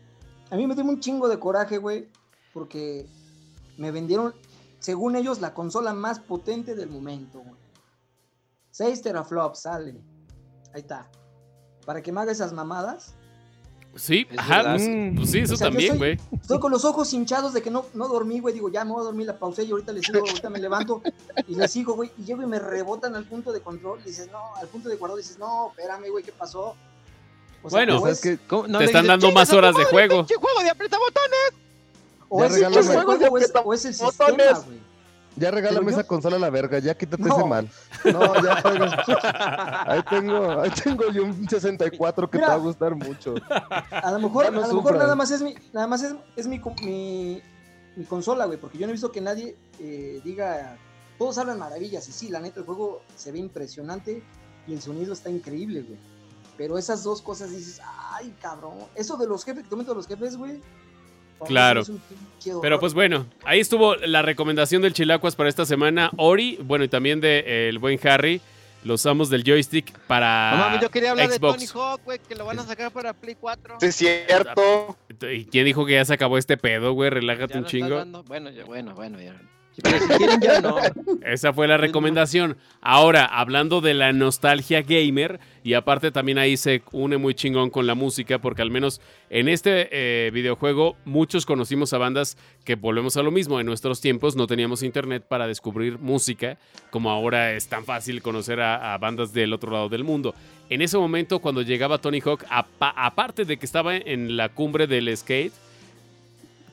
A 0.51 0.57
mí 0.57 0.67
me 0.67 0.75
dio 0.77 0.85
un 0.85 1.01
chingo 1.01 1.29
de 1.29 1.41
coraje, 1.41 1.79
güey, 1.79 2.09
porque 2.55 3.07
me 3.77 3.91
vendieron, 3.91 4.35
según 4.79 5.17
ellos, 5.17 5.41
la 5.41 5.53
consola 5.53 5.93
más 5.93 6.21
potente 6.21 6.77
del 6.77 6.91
momento, 6.91 7.41
güey. 7.41 7.57
6 8.71 9.03
teraflops, 9.03 9.63
sale. 9.63 10.01
Ahí 10.73 10.83
está. 10.83 11.11
Para 11.85 12.03
que 12.03 12.13
me 12.13 12.21
haga 12.21 12.31
esas 12.31 12.53
mamadas. 12.53 13.15
Sí, 13.97 14.27
Es 14.31 14.39
ajá, 14.39 14.63
pues, 14.77 14.89
pues 15.17 15.31
sí, 15.31 15.39
eso 15.41 15.55
O 15.55 15.57
sea, 15.57 15.69
también, 15.69 15.97
güey. 15.99 16.19
Estoy 16.41 16.61
con 16.61 16.71
los 16.71 16.85
ojos 16.85 17.13
hinchados 17.13 17.53
de 17.53 17.63
que 17.63 17.71
no, 17.71 17.87
no 17.95 18.09
dormí, 18.09 18.41
güey. 18.41 18.55
Digo, 18.55 18.69
ya 18.69 18.85
me 18.85 18.93
voy 18.93 19.01
a 19.01 19.05
dormir, 19.05 19.27
la 19.27 19.39
pausé 19.39 19.65
y 19.65 19.71
ahorita 19.71 19.93
le 19.93 20.03
sigo, 20.03 20.19
ahorita 20.21 20.51
me 20.51 20.59
levanto 20.59 21.03
y 21.49 21.55
le 21.55 21.67
sigo, 21.69 21.95
güey. 21.95 22.11
Y 22.19 22.25
llego 22.25 22.43
y 22.43 22.47
me 22.47 22.59
rebotan 22.59 23.15
al 23.17 23.25
punto 23.25 23.53
de 23.53 23.61
control. 23.61 23.99
Y 24.05 24.09
dices, 24.09 24.29
no, 24.31 24.39
al 24.61 24.69
punto 24.69 24.89
de 24.89 24.97
guardado. 24.97 25.17
Dices, 25.19 25.39
no, 25.39 25.71
espérame, 25.71 26.11
güey, 26.11 26.23
¿qué 26.25 26.33
pasó? 26.33 26.77
O 27.63 27.71
Bueno. 27.71 27.97
o 27.97 28.01
¿Sabes 28.01 28.17
es, 28.17 28.39
qué? 28.39 28.47
¿Cómo? 28.47 28.69
No 28.69 28.79
Te 28.79 28.85
están 28.85 29.03
dices, 29.03 29.09
dando 29.09 29.27
"Chingas 29.29 29.49
más 29.49 29.57
horas 29.57 29.75
de 29.77 29.85
juego". 29.85 30.17
pinche 30.19 30.35
juego 30.37 30.61
de 30.63 30.71
aprieta 30.71 30.99
botones! 30.99 31.67
o 32.29 32.45
es 32.45 32.57
el 32.57 32.75
juego 33.05 33.13
o 33.31 33.39
es, 33.39 33.53
o 33.65 33.73
es 33.75 33.85
el 33.85 33.93
Botones. 33.95 34.47
sistema, 34.47 34.61
güey. 34.67 34.79
Ya 35.37 35.51
regálame 35.51 35.93
esa 35.93 36.05
consola 36.05 36.37
a 36.37 36.39
la 36.39 36.51
verga, 36.51 36.79
ya 36.79 36.97
quítate 36.97 37.23
No. 37.23 37.37
ese 37.37 37.45
mal. 37.47 37.71
No, 38.05 38.43
ya 38.43 38.61
juega. 38.63 39.93
Ahí 39.93 40.03
tengo, 40.09 40.61
ahí 40.61 40.71
tengo 40.71 41.11
yo 41.13 41.25
un 41.25 41.49
64 41.49 42.31
que 42.31 42.39
Mira. 42.39 42.47
te 42.49 42.51
va 42.53 42.57
a 42.57 42.61
gustar 42.65 42.95
mucho. 42.95 43.35
A 43.91 44.11
lo 44.13 44.19
mejor, 44.19 44.51
no 44.53 44.65
a 44.65 44.67
lo 44.67 44.75
mejor 44.75 44.97
nada 44.97 45.15
más 45.15 45.31
es 45.31 45.43
mi, 45.43 45.55
nada 45.73 45.87
más 45.87 46.03
es, 46.03 46.15
es 46.37 46.47
mi, 46.47 46.61
mi, 46.83 47.43
mi 47.97 48.05
consola, 48.05 48.47
güey, 48.47 48.59
porque 48.59 48.79
yo 48.79 48.87
no 48.87 48.91
he 48.91 48.93
visto 48.93 49.13
que 49.13 49.21
nadie 49.21 49.57
eh, 49.79 50.21
diga, 50.25 50.79
todos 51.19 51.37
hablan 51.39 51.59
maravillas, 51.59 52.09
y 52.09 52.13
sí, 52.13 52.29
la 52.31 52.41
neta, 52.41 52.61
el 52.61 52.67
juego 52.67 53.03
se 53.15 53.31
ve 53.31 53.39
impresionante 53.39 54.23
y 54.67 54.73
el 54.73 54.81
sonido 54.81 55.13
está 55.13 55.29
increíble, 55.31 55.83
güey. 55.83 55.99
Pero 56.57 56.79
esas 56.79 57.03
dos 57.03 57.21
cosas 57.21 57.51
dices, 57.51 57.81
ay, 58.13 58.35
cabrón, 58.41 58.79
eso 58.95 59.17
de 59.19 59.27
los 59.27 59.45
jefes, 59.45 59.67
que 59.69 59.77
de 59.77 59.95
los 59.95 60.07
jefes, 60.07 60.37
güey. 60.37 60.63
Claro. 61.45 61.83
Pero 62.63 62.79
pues 62.79 62.95
bueno, 62.95 63.27
ahí 63.45 63.61
estuvo 63.61 63.97
la 63.97 64.23
recomendación 64.23 64.83
del 64.83 64.93
Chilacuas 64.93 65.35
para 65.35 65.49
esta 65.49 65.67
semana. 65.67 66.11
Ori, 66.17 66.59
bueno, 66.63 66.85
y 66.85 66.89
también 66.89 67.21
del 67.21 67.45
de, 67.45 67.69
el 67.69 67.79
buen 67.79 67.99
Harry, 68.07 68.41
los 68.85 69.05
amos 69.07 69.31
del 69.31 69.43
joystick 69.43 69.93
para 70.07 70.53
No 70.53 70.57
mames, 70.59 70.81
yo 70.81 70.91
quería 70.91 71.11
hablar 71.11 71.29
Xbox. 71.31 71.61
de 71.61 71.67
Tony 71.67 71.81
Hawk, 71.81 72.01
güey, 72.05 72.19
que 72.21 72.37
lo 72.37 72.45
van 72.45 72.59
a 72.61 72.65
sacar 72.65 72.93
para 72.93 73.13
Play 73.13 73.37
4. 73.39 73.79
Sí, 73.81 73.87
es 73.87 73.97
cierto. 73.97 74.97
¿Y 75.23 75.45
quién 75.47 75.65
dijo 75.65 75.85
que 75.85 75.95
ya 75.95 76.05
se 76.05 76.15
acabó 76.15 76.39
este 76.39 76.57
pedo, 76.57 76.93
güey? 76.93 77.11
Relájate 77.11 77.55
Ya 77.55 77.59
un 77.59 77.65
chingo. 77.67 78.05
Bueno, 78.27 78.51
ya, 78.51 78.65
bueno, 78.65 78.95
bueno, 78.95 79.21
ya. 79.21 79.35
Esa 81.25 81.53
fue 81.53 81.69
la 81.69 81.77
recomendación. 81.77 82.57
Ahora, 82.81 83.25
hablando 83.25 83.81
de 83.81 83.95
la 83.95 84.13
nostalgia 84.13 84.83
gamer, 84.83 85.39
y 85.63 85.75
aparte 85.75 86.11
también 86.11 86.39
ahí 86.39 86.57
se 86.57 86.83
une 86.93 87.17
muy 87.19 87.35
chingón 87.35 87.71
con 87.71 87.87
la 87.87 87.95
música, 87.95 88.39
porque 88.39 88.63
al 88.63 88.71
menos 88.71 89.01
en 89.31 89.49
este 89.49 89.89
eh, 89.91 90.31
videojuego 90.31 90.97
muchos 91.05 91.45
conocimos 91.45 91.93
a 91.93 91.99
bandas 91.99 92.39
que 92.65 92.77
volvemos 92.77 93.17
a 93.17 93.23
lo 93.23 93.31
mismo. 93.31 93.59
En 93.61 93.67
nuestros 93.67 94.01
tiempos 94.01 94.37
no 94.37 94.47
teníamos 94.47 94.83
internet 94.83 95.25
para 95.29 95.47
descubrir 95.47 95.99
música, 95.99 96.57
como 96.91 97.11
ahora 97.11 97.53
es 97.53 97.69
tan 97.69 97.85
fácil 97.85 98.23
conocer 98.23 98.61
a, 98.61 98.95
a 98.95 98.99
bandas 98.99 99.33
del 99.33 99.53
otro 99.53 99.73
lado 99.73 99.89
del 99.89 100.05
mundo. 100.05 100.35
En 100.71 100.83
ese 100.83 100.97
momento, 100.99 101.39
cuando 101.41 101.63
llegaba 101.63 101.99
Tony 101.99 102.21
Hawk, 102.25 102.45
apa- 102.49 102.95
aparte 102.97 103.45
de 103.45 103.57
que 103.57 103.67
estaba 103.67 103.97
en 103.97 104.37
la 104.37 104.49
cumbre 104.49 104.87
del 104.87 105.15
skate, 105.17 105.53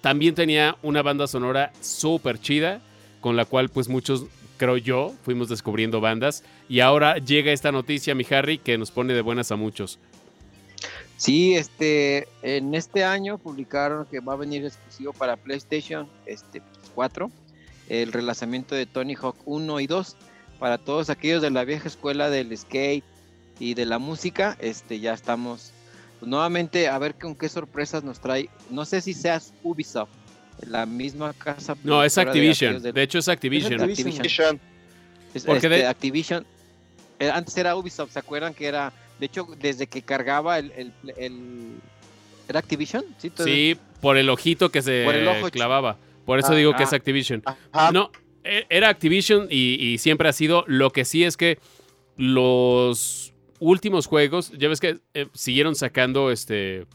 también 0.02 0.36
tenía 0.36 0.76
una 0.84 1.02
banda 1.02 1.28
sonora 1.28 1.72
súper 1.82 2.40
chida 2.40 2.82
con 3.24 3.38
la 3.38 3.46
cual 3.46 3.70
pues 3.70 3.88
muchos, 3.88 4.26
creo 4.58 4.76
yo, 4.76 5.14
fuimos 5.24 5.48
descubriendo 5.48 6.02
bandas. 6.02 6.44
Y 6.68 6.82
ahora 6.82 7.20
llega 7.20 7.54
esta 7.54 7.72
noticia, 7.72 8.14
mi 8.16 8.26
Harry, 8.30 8.58
que 8.58 8.78
nos 8.78 8.92
pone 8.92 9.14
de 9.14 9.22
buenas 9.22 9.50
a 9.54 9.56
muchos. 9.56 9.98
Sí, 11.16 11.56
este, 11.56 12.28
en 12.42 12.76
este 12.76 13.06
año 13.06 13.38
publicaron 13.38 14.06
que 14.08 14.20
va 14.20 14.34
a 14.34 14.36
venir 14.36 14.66
exclusivo 14.66 15.14
para 15.14 15.38
PlayStation 15.38 16.10
este, 16.26 16.62
4 16.96 17.32
el 17.88 18.12
relanzamiento 18.12 18.76
de 18.76 18.86
Tony 18.86 19.16
Hawk 19.16 19.38
1 19.46 19.80
y 19.80 19.88
2 19.88 20.18
para 20.60 20.78
todos 20.78 21.10
aquellos 21.10 21.42
de 21.42 21.50
la 21.50 21.64
vieja 21.64 21.88
escuela 21.88 22.30
del 22.30 22.58
skate 22.58 23.06
y 23.58 23.74
de 23.74 23.86
la 23.86 24.00
música. 24.00 24.58
Este, 24.60 25.00
ya 25.00 25.14
estamos 25.14 25.72
pues, 26.20 26.30
nuevamente 26.30 26.90
a 26.90 26.98
ver 26.98 27.16
con 27.16 27.36
qué 27.36 27.48
sorpresas 27.48 28.04
nos 28.04 28.20
trae. 28.20 28.50
No 28.70 28.84
sé 28.84 29.00
si 29.00 29.14
seas 29.14 29.54
Ubisoft, 29.64 30.12
la 30.68 30.86
misma 30.86 31.34
casa. 31.34 31.76
No, 31.84 32.04
es 32.04 32.16
de 32.16 32.22
Activision. 32.22 32.82
De 32.82 33.02
hecho, 33.04 33.20
es 33.20 33.28
Activision. 33.28 33.74
Activision. 33.82 34.08
Activision. 34.10 34.22
Vision. 34.24 34.62
Es- 35.34 35.44
Porque 35.46 35.68
este, 35.68 35.70
de- 35.70 35.86
Activision. 35.88 36.46
eh, 37.20 37.30
antes 37.30 37.56
era 37.58 37.76
Ubisoft, 37.76 38.12
¿se 38.12 38.20
acuerdan 38.20 38.54
que 38.54 38.66
era? 38.68 38.94
De 39.20 39.26
hecho, 39.28 39.48
desde 39.60 39.88
que 39.88 40.02
cargaba 40.02 40.60
el. 40.60 40.72
el, 40.72 40.94
el- 41.18 41.76
¿Era 42.48 42.60
Activision? 42.60 43.04
Sí, 43.18 43.30
todo- 43.30 43.46
Sí, 43.48 43.78
por 44.02 44.18
el 44.18 44.30
ojito 44.30 44.70
que 44.70 44.82
se 44.82 45.04
Por 45.06 45.16
el 45.16 45.28
ojo 45.28 45.50
clavaba. 45.50 45.98
Por 46.26 46.40
eso 46.40 46.52
Ah, 46.52 46.56
digo 46.56 46.72
que 46.76 46.84
ah. 46.84 46.86
es 46.86 46.94
Activision. 46.94 47.42
Ajá. 47.72 47.92
No, 47.92 48.12
e- 48.44 48.66
era 48.70 48.90
Activision 48.90 49.48
y, 49.50 49.76
y 49.76 49.98
siempre 49.98 50.28
ha 50.30 50.34
sido. 50.34 50.64
Lo 50.68 50.92
que 50.92 51.06
sí 51.06 51.24
es 51.24 51.38
que 51.38 51.58
los 52.18 53.34
últimos 53.60 54.08
juegos, 54.08 54.52
ya 54.58 54.68
ves 54.68 54.80
que 54.80 55.00
eh, 55.14 55.28
siguieron 55.34 55.76
sacando 55.76 56.32
este 56.32 56.86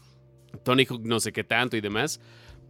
Tony 0.63 0.85
Hawk 0.89 1.01
no 1.03 1.19
sé 1.19 1.31
qué 1.31 1.43
tanto 1.43 1.77
y 1.77 1.81
demás, 1.81 2.19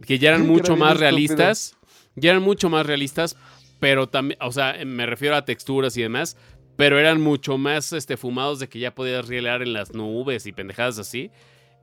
que 0.06 0.18
ya 0.18 0.30
eran 0.30 0.46
mucho 0.46 0.76
más 0.76 0.98
realistas, 1.00 1.76
ya 2.16 2.30
eran 2.30 2.42
mucho 2.42 2.68
más 2.70 2.86
realistas, 2.86 3.36
pero 3.78 4.08
también, 4.08 4.38
o 4.42 4.52
sea, 4.52 4.76
me 4.84 5.06
refiero 5.06 5.36
a 5.36 5.44
texturas 5.44 5.96
y 5.96 6.02
demás, 6.02 6.36
pero 6.76 6.98
eran 6.98 7.20
mucho 7.20 7.58
más 7.58 7.92
este, 7.92 8.16
fumados 8.16 8.58
de 8.58 8.68
que 8.68 8.78
ya 8.78 8.94
podías 8.94 9.28
rielar 9.28 9.62
en 9.62 9.72
las 9.72 9.92
nubes 9.94 10.46
y 10.46 10.52
pendejadas 10.52 10.98
así, 10.98 11.30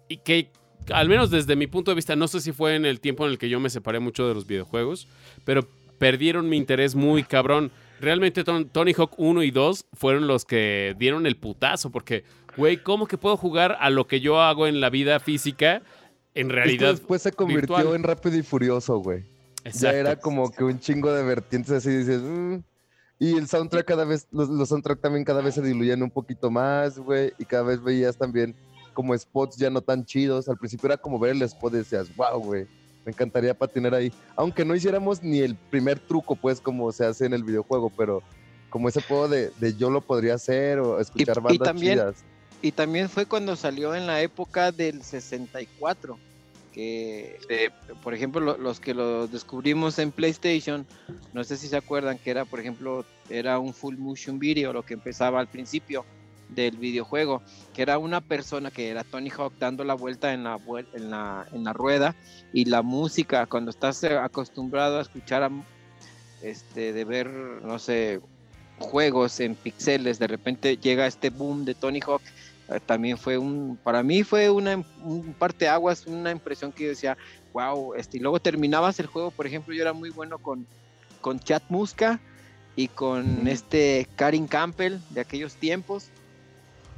y 0.10 0.18
que 0.18 0.50
al 0.92 1.10
menos 1.10 1.30
desde 1.30 1.56
mi 1.56 1.68
punto 1.68 1.92
de 1.92 1.96
vista, 1.96 2.16
no 2.16 2.28
sé 2.28 2.40
si 2.40 2.52
fue 2.52 2.76
en 2.76 2.86
el 2.86 3.00
tiempo 3.00 3.26
en 3.26 3.32
el 3.32 3.38
que 3.38 3.50
yo 3.50 3.60
me 3.60 3.70
separé 3.70 4.00
mucho 4.00 4.28
de 4.28 4.34
los 4.34 4.48
videojuegos, 4.48 5.08
pero 5.44 5.68
perdieron 5.98 6.48
mi 6.50 6.58
interés 6.58 6.96
muy 6.96 7.24
cabrón. 7.24 7.72
Realmente 8.00 8.44
Ton- 8.44 8.70
Tony 8.70 8.94
Hawk 8.94 9.14
1 9.18 9.42
y 9.44 9.52
2 9.52 9.86
fueron 9.94 10.28
los 10.28 10.46
que 10.46 10.96
dieron 11.00 11.26
el 11.26 11.36
putazo, 11.36 11.92
porque, 11.92 12.24
güey, 12.56 12.78
¿cómo 12.78 13.08
que 13.08 13.18
puedo 13.18 13.36
jugar 13.36 13.76
a 13.80 13.90
lo 13.90 14.06
que 14.08 14.20
yo 14.22 14.40
hago 14.42 14.68
en 14.68 14.80
la 14.80 14.90
vida 14.92 15.20
física 15.20 15.82
en 16.40 16.48
Esto 16.48 16.56
realidad? 16.56 16.92
después 16.92 17.22
se 17.22 17.32
convirtió 17.32 17.76
virtual. 17.76 17.96
en 17.96 18.04
Rápido 18.04 18.38
y 18.38 18.44
Furioso, 18.44 19.00
güey. 19.00 19.24
Ya 19.74 19.92
era 19.92 20.16
como 20.16 20.50
que 20.52 20.64
un 20.64 20.80
chingo 20.80 21.12
de 21.12 21.24
vertientes 21.24 21.72
así, 21.74 21.90
dices, 21.90 22.22
"Mm". 22.22 22.58
y 23.20 23.38
el 23.38 23.48
soundtrack 23.48 23.86
cada 23.86 24.06
vez, 24.06 24.28
los, 24.32 24.48
los 24.48 24.70
soundtrack 24.70 25.02
también 25.02 25.26
cada 25.26 25.42
vez 25.42 25.56
se 25.56 25.62
diluían 25.62 26.02
un 26.04 26.12
poquito 26.12 26.50
más, 26.50 26.98
güey, 27.00 27.34
y 27.38 27.46
cada 27.46 27.64
vez 27.64 27.84
veías 27.84 28.16
también 28.18 28.56
como 28.94 29.18
spots 29.18 29.58
ya 29.58 29.70
no 29.70 29.82
tan 29.82 30.06
chidos. 30.06 30.48
Al 30.48 30.58
principio 30.58 30.88
era 30.88 30.98
como 30.98 31.20
ver 31.20 31.32
el 31.32 31.42
spot 31.42 31.74
y 31.74 31.78
decías, 31.78 32.08
wow, 32.16 32.40
güey, 32.40 32.66
me 33.06 33.12
encantaría 33.12 33.54
patinar 33.54 33.94
ahí. 33.94 34.12
Aunque 34.36 34.64
no 34.66 34.74
hiciéramos 34.76 35.22
ni 35.24 35.40
el 35.40 35.56
primer 35.56 36.00
truco, 36.00 36.36
pues, 36.36 36.62
como 36.62 36.92
se 36.92 37.06
hace 37.06 37.26
en 37.26 37.34
el 37.34 37.44
videojuego, 37.44 37.92
pero 37.96 38.22
como 38.70 38.90
ese 38.90 39.02
juego 39.02 39.28
de, 39.28 39.52
de 39.60 39.74
yo 39.76 39.90
lo 39.90 40.02
podría 40.02 40.36
hacer 40.36 40.80
o 40.80 41.00
escuchar 41.00 41.38
y 41.38 41.42
bandas 41.42 41.68
también- 41.68 41.94
chidas. 41.96 42.24
Y 42.62 42.72
también 42.72 43.10
fue 43.10 43.26
cuando 43.26 43.56
salió 43.56 43.96
en 43.96 44.08
la 44.08 44.22
época 44.22 44.72
del 44.72 45.04
64. 45.04 46.18
Que, 46.74 47.40
por 48.04 48.14
ejemplo, 48.14 48.40
lo- 48.40 48.58
los 48.58 48.80
que 48.80 48.94
lo 48.94 49.28
descubrimos 49.28 49.98
en 49.98 50.12
PlayStation, 50.12 50.86
no 51.34 51.44
sé 51.44 51.58
si 51.58 51.68
se 51.68 51.78
acuerdan 51.78 52.20
que 52.20 52.30
era, 52.30 52.46
por 52.46 52.60
ejemplo, 52.60 53.04
era 53.30 53.58
un 53.58 53.74
full 53.74 53.98
motion 53.98 54.38
video, 54.38 54.74
lo 54.74 54.84
que 54.84 54.94
empezaba 54.94 55.40
al 55.40 55.48
principio 55.48 56.06
del 56.50 56.78
videojuego, 56.78 57.42
que 57.74 57.82
era 57.82 57.98
una 57.98 58.22
persona 58.22 58.70
que 58.72 58.90
era 58.90 59.04
Tony 59.04 59.30
Hawk 59.36 59.54
dando 59.60 59.84
la 59.84 59.96
vuelta 59.96 60.34
en 60.34 60.44
la, 60.44 60.60
en 60.94 61.10
la, 61.10 61.48
en 61.52 61.64
la 61.64 61.74
rueda 61.74 62.16
y 62.54 62.66
la 62.66 62.84
música, 62.84 63.48
cuando 63.48 63.72
estás 63.72 64.04
eh, 64.04 64.16
acostumbrado 64.16 65.00
a 65.00 65.02
escuchar, 65.02 65.44
a, 65.44 65.50
este, 66.44 66.94
de 66.94 67.06
ver, 67.06 67.28
no 67.28 67.80
sé, 67.80 68.22
juegos 68.78 69.40
en 69.40 69.56
pixeles, 69.56 70.20
de 70.20 70.28
repente 70.28 70.78
llega 70.78 71.08
este 71.08 71.32
boom 71.32 71.66
de 71.66 71.74
Tony 71.74 72.00
Hawk 72.06 72.22
también 72.86 73.18
fue 73.18 73.38
un, 73.38 73.78
para 73.84 74.04
mí 74.04 74.24
fue 74.24 74.50
una, 74.50 74.84
un 75.04 75.36
parteaguas, 75.38 76.06
una 76.06 76.32
impresión 76.32 76.72
que 76.72 76.84
yo 76.84 76.90
decía, 76.90 77.18
wow, 77.54 77.94
este, 77.96 78.18
y 78.18 78.20
luego 78.20 78.40
terminabas 78.40 79.00
el 79.00 79.08
juego, 79.08 79.32
por 79.32 79.48
ejemplo, 79.48 79.74
yo 79.74 79.82
era 79.82 79.94
muy 79.94 80.10
bueno 80.10 80.38
con, 80.38 80.68
con 81.22 81.40
Chad 81.40 81.62
Muska 81.70 82.20
y 82.76 82.90
con 82.90 83.48
este 83.48 84.08
Karin 84.16 84.48
Campbell 84.48 84.98
de 85.10 85.22
aquellos 85.22 85.56
tiempos, 85.56 86.10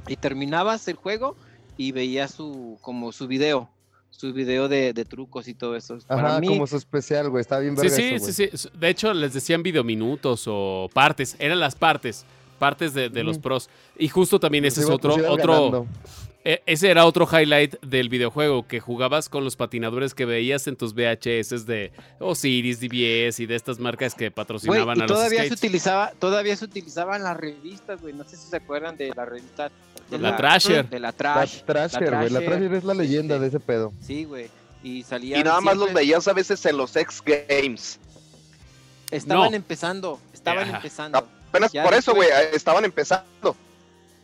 y 0.08 0.16
terminabas 0.16 0.88
el 0.88 0.96
juego 0.96 1.36
y 1.76 1.92
veía 1.92 2.26
su, 2.28 2.78
como 2.80 3.12
su 3.12 3.26
video, 3.26 3.70
su 4.10 4.32
video 4.32 4.68
de, 4.68 4.92
de 4.92 5.04
trucos 5.04 5.46
y 5.46 5.54
todo 5.54 5.76
eso. 5.76 5.98
Para 6.06 6.28
Ajá, 6.28 6.40
mí, 6.40 6.48
como 6.48 6.66
su 6.66 6.76
especial, 6.76 7.30
güey. 7.30 7.40
Está 7.40 7.58
bien 7.58 7.76
Sí, 7.76 7.82
verga 7.82 7.96
sí, 7.96 8.02
eso, 8.14 8.32
sí, 8.32 8.50
sí. 8.52 8.68
De 8.74 8.88
hecho, 8.88 9.14
les 9.14 9.32
decían 9.32 9.62
videominutos 9.62 10.44
o 10.46 10.90
partes. 10.92 11.36
Eran 11.38 11.60
las 11.60 11.74
partes. 11.74 12.24
Partes 12.60 12.94
de, 12.94 13.08
de 13.08 13.24
los 13.24 13.38
pros. 13.38 13.68
Y 13.98 14.06
justo 14.08 14.38
también 14.38 14.64
ese 14.66 14.82
es 14.82 14.88
otro, 14.88 15.16
otro. 15.28 15.86
E- 16.44 16.62
Ese 16.66 16.88
era 16.90 17.04
otro 17.04 17.26
highlight 17.30 17.74
del 17.82 18.08
videojuego, 18.08 18.66
que 18.66 18.80
jugabas 18.80 19.28
con 19.28 19.44
los 19.44 19.56
patinadores 19.56 20.14
que 20.14 20.24
veías 20.24 20.66
en 20.68 20.76
tus 20.76 20.94
VHS 20.94 21.66
de 21.66 21.90
Osiris, 22.18 22.80
DBS 22.80 23.40
y 23.40 23.46
de 23.46 23.54
estas 23.56 23.78
marcas 23.78 24.14
que 24.14 24.30
patrocinaban 24.30 24.96
y 24.96 25.00
a 25.00 25.04
los 25.04 25.12
todavía 25.12 25.40
se 25.40 25.46
skates. 25.48 25.58
utilizaba, 25.58 26.12
todavía 26.18 26.56
se 26.56 26.64
utilizaban 26.66 27.22
las 27.24 27.36
revistas, 27.36 28.00
güey. 28.00 28.14
No 28.14 28.24
sé 28.24 28.36
si 28.36 28.48
se 28.48 28.56
acuerdan 28.56 28.96
de 28.96 29.10
la 29.14 29.24
revista 29.26 29.70
de 30.10 30.18
La 30.18 30.36
Thrasher. 30.36 30.88
de 30.88 30.98
la 31.00 31.08
La 31.08 31.12
Trash. 31.12 31.62
Thrasher, 31.64 32.14
güey. 32.16 32.30
La. 32.30 32.40
Thrasher 32.40 32.72
es 32.74 32.84
la 32.84 32.94
leyenda 32.94 33.34
Sí. 33.36 33.40
de 33.42 33.46
ese 33.48 33.60
pedo. 33.60 33.92
Sí, 34.00 34.24
güey. 34.24 34.48
Y 34.82 35.02
salía. 35.02 35.38
Y 35.38 35.42
nada 35.44 35.60
más 35.60 35.76
los 35.76 35.92
veías 35.92 36.26
a 36.26 36.32
veces 36.32 36.64
en 36.64 36.76
los 36.78 36.96
X 36.96 37.22
Games. 37.24 37.98
Estaban 39.10 39.50
No. 39.50 39.56
empezando, 39.56 40.20
estaban 40.32 40.74
empezando. 40.74 41.26
Apenas 41.50 41.72
Ya 41.72 41.84
por 41.84 41.94
eso, 41.94 42.14
güey, 42.14 42.28
estaban 42.52 42.84
empezando. 42.84 43.56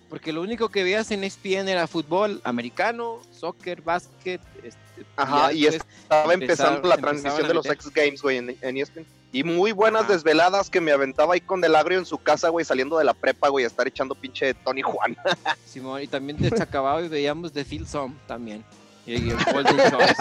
Porque 0.08 0.32
lo 0.32 0.40
único 0.42 0.68
que 0.68 0.84
veías 0.84 1.10
en 1.10 1.24
ESPN 1.24 1.68
era 1.68 1.86
fútbol 1.88 2.40
americano, 2.44 3.20
soccer, 3.32 3.82
básquet. 3.82 4.40
Este, 4.62 4.78
Ajá, 5.16 5.52
y 5.52 5.66
Estaba 5.66 6.32
empezando 6.32 6.88
la 6.88 6.96
transmisión 6.96 7.48
de 7.48 7.54
los. 7.54 7.66
X 7.66 7.92
Games, 7.92 8.22
güey, 8.22 8.36
en, 8.38 8.56
en 8.60 8.76
ESPN. 8.76 9.04
Y 9.32 9.42
muy 9.42 9.72
buenas 9.72 10.04
Ajá. 10.04 10.12
desveladas 10.12 10.70
que 10.70 10.80
me 10.80 10.92
aventaba 10.92 11.34
ahí 11.34 11.40
con 11.40 11.60
Del 11.60 11.74
Agrio 11.74 11.98
en 11.98 12.06
su 12.06 12.18
casa, 12.18 12.48
güey, 12.48 12.64
saliendo 12.64 12.96
de 12.96 13.04
la 13.04 13.12
prepa, 13.12 13.48
güey, 13.48 13.64
a 13.64 13.68
estar 13.68 13.86
echando 13.86 14.14
pinche 14.14 14.54
Tony 14.54 14.82
Juan. 14.82 15.16
Simón, 15.66 16.02
y 16.02 16.06
también 16.06 16.38
de 16.38 16.52
Chacabao 16.52 17.04
y 17.04 17.08
veíamos 17.08 17.52
de 17.52 17.64
Phil 17.64 17.86
Som 17.86 18.16
también. 18.28 18.64
Y, 19.06 19.12
y 19.12 19.30
el 19.30 19.36
Golden 19.52 19.76
Choice. 19.90 20.14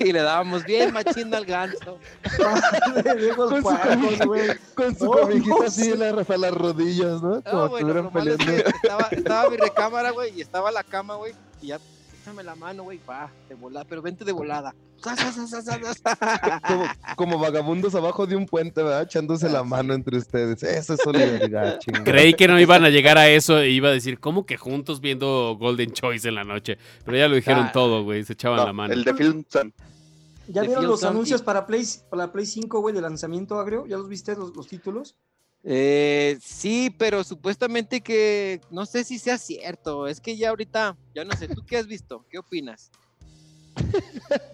y 0.00 0.12
le 0.12 0.20
dábamos 0.22 0.64
bien 0.64 0.92
machín 0.92 1.34
al 1.34 1.44
ganso. 1.46 1.98
Con 3.36 3.62
su. 3.62 4.46
Con 4.74 4.94
cobijita 4.94 5.54
no 5.58 5.62
así 5.66 5.92
en 5.92 5.98
la- 6.00 6.12
las 6.12 6.52
rodillas, 6.52 7.22
¿no? 7.22 7.42
Como 7.42 7.78
No, 7.78 8.10
peleando. 8.10 8.44
estaba, 8.52 9.08
estaba 9.10 9.50
mi 9.50 9.56
recámara, 9.56 10.10
güey, 10.10 10.32
y 10.36 10.40
estaba 10.42 10.70
la 10.70 10.82
cama, 10.82 11.14
güey, 11.16 11.32
y 11.60 11.68
ya, 11.68 11.78
échame 12.22 12.42
la 12.44 12.54
mano, 12.54 12.84
güey, 12.84 13.00
va, 13.08 13.30
de 13.48 13.54
volada, 13.54 13.84
pero 13.88 14.00
vente 14.00 14.24
de 14.24 14.32
volada. 14.32 14.74
Como, 16.68 16.84
como 17.16 17.38
vagabundos 17.40 17.92
abajo 17.96 18.24
de 18.24 18.36
un 18.36 18.46
puente, 18.46 18.82
¿verdad? 18.84 19.02
Echándose 19.02 19.48
la 19.48 19.64
mano 19.64 19.94
entre 19.94 20.16
ustedes. 20.16 20.62
Eso 20.62 20.94
es 20.94 21.00
solidaridad, 21.02 21.78
chingada. 21.80 22.04
Creí 22.04 22.34
que 22.34 22.46
no 22.46 22.60
iban 22.60 22.84
a 22.84 22.88
llegar 22.90 23.18
a 23.18 23.28
eso 23.28 23.58
e 23.58 23.70
iba 23.70 23.88
a 23.88 23.92
decir, 23.92 24.20
¿cómo 24.20 24.46
que 24.46 24.56
juntos 24.56 25.00
viendo 25.00 25.56
Golden 25.58 25.92
Choice 25.92 26.28
en 26.28 26.36
la 26.36 26.44
noche? 26.44 26.78
Pero 27.04 27.16
ya 27.18 27.26
lo 27.26 27.34
dijeron 27.34 27.64
Ah. 27.66 27.72
todo, 27.72 28.04
güey, 28.04 28.22
se 28.24 28.34
echaban 28.34 28.58
No, 28.58 28.66
la 28.66 28.72
mano. 28.72 28.94
el 28.94 29.02
de 29.02 29.14
Film. 29.14 29.44
¿Ya 30.46 30.62
vieron 30.62 30.86
los 30.86 31.02
anuncios 31.02 31.42
para 31.42 31.66
Play, 31.66 31.84
para 32.08 32.30
Play 32.30 32.46
5, 32.46 32.80
güey, 32.80 32.94
de 32.94 33.00
lanzamiento 33.00 33.58
agrio? 33.58 33.86
¿Ya 33.88 33.96
los 33.96 34.08
viste 34.08 34.36
los, 34.36 34.54
los 34.54 34.68
títulos? 34.68 35.16
Eh, 35.64 36.38
sí, 36.42 36.94
pero 36.98 37.22
supuestamente 37.22 38.00
que 38.00 38.60
no 38.70 38.84
sé 38.86 39.04
si 39.04 39.18
sea 39.18 39.38
cierto. 39.38 40.06
Es 40.06 40.20
que 40.20 40.36
ya 40.36 40.50
ahorita, 40.50 40.96
ya 41.14 41.24
no 41.24 41.32
sé, 41.36 41.48
¿tú 41.48 41.64
qué 41.64 41.76
has 41.76 41.86
visto? 41.86 42.24
¿Qué 42.28 42.38
opinas? 42.38 42.90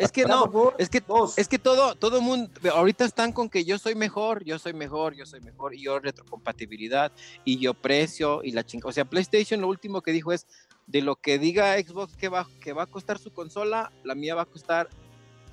Es 0.00 0.12
que 0.12 0.24
no, 0.24 0.74
Es 0.78 0.90
que. 0.90 1.02
Es 1.36 1.48
que 1.48 1.58
todo, 1.58 1.94
todo 1.94 2.20
mundo, 2.20 2.50
ahorita 2.70 3.04
están 3.04 3.32
con 3.32 3.48
que 3.48 3.64
yo 3.64 3.78
soy 3.78 3.94
mejor, 3.94 4.44
yo 4.44 4.58
soy 4.58 4.74
mejor, 4.74 5.14
yo 5.14 5.24
soy 5.24 5.40
mejor, 5.40 5.74
y 5.74 5.82
yo 5.82 5.98
retrocompatibilidad, 5.98 7.12
y 7.44 7.58
yo 7.58 7.72
precio, 7.72 8.42
y 8.42 8.50
la 8.50 8.64
chingada. 8.64 8.90
O 8.90 8.92
sea, 8.92 9.04
PlayStation 9.04 9.60
lo 9.60 9.68
último 9.68 10.02
que 10.02 10.12
dijo 10.12 10.32
es, 10.32 10.46
de 10.86 11.00
lo 11.00 11.16
que 11.16 11.38
diga 11.38 11.78
Xbox 11.78 12.16
que 12.16 12.28
va, 12.28 12.46
que 12.60 12.72
va 12.72 12.82
a 12.82 12.86
costar 12.86 13.18
su 13.18 13.32
consola, 13.32 13.90
la 14.02 14.14
mía 14.14 14.34
va 14.34 14.42
a 14.42 14.46
costar, 14.46 14.88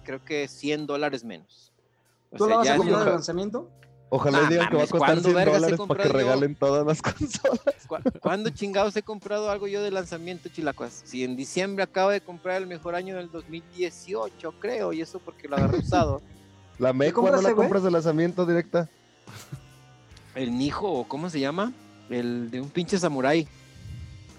creo 0.03 0.23
que 0.25 0.47
100 0.47 0.87
dólares 0.87 1.23
menos. 1.23 1.71
O 2.31 2.37
¿Tú 2.37 2.47
la 2.47 2.49
sea, 2.49 2.57
vas 2.57 2.65
ya 2.65 2.73
a 2.73 2.77
comprar 2.77 3.05
de 3.05 3.11
lanzamiento? 3.11 3.69
Ojalá 4.13 4.39
Ah, 4.43 4.49
digan 4.49 4.69
que 4.69 4.75
va 4.75 4.83
a 4.83 4.87
costar 4.87 4.99
¿cuándo 4.99 5.21
100 5.23 5.35
vergas 5.35 5.55
he 5.55 5.59
dólares 5.61 5.79
para 5.87 6.03
que 6.03 6.09
yo? 6.09 6.13
regalen 6.13 6.55
todas 6.55 6.85
las 6.85 7.01
consolas. 7.01 7.61
¿Cu- 7.87 8.19
¿Cuándo 8.19 8.49
chingados 8.49 8.95
he 8.97 9.03
comprado 9.03 9.49
algo 9.49 9.67
yo 9.67 9.81
de 9.81 9.89
lanzamiento, 9.89 10.49
chilacuas? 10.49 11.01
Si 11.05 11.23
en 11.23 11.37
diciembre 11.37 11.83
acabo 11.83 12.09
de 12.09 12.19
comprar 12.19 12.57
el 12.61 12.67
mejor 12.67 12.93
año 12.95 13.15
del 13.15 13.31
2018, 13.31 14.53
creo, 14.59 14.91
y 14.91 15.01
eso 15.01 15.19
porque 15.19 15.47
lo 15.47 15.55
agarré 15.55 15.77
usado. 15.79 16.21
La 16.77 16.91
MEC, 16.93 17.13
¿cuándo 17.13 17.41
la 17.41 17.53
compras 17.53 17.83
de 17.83 17.91
lanzamiento 17.91 18.45
directa? 18.45 18.89
El 20.35 20.57
Nijo, 20.57 20.91
¿o 20.91 21.03
¿cómo 21.07 21.29
se 21.29 21.39
llama? 21.39 21.71
El 22.09 22.49
de 22.51 22.59
un 22.59 22.69
pinche 22.69 22.97
samurái. 22.97 23.47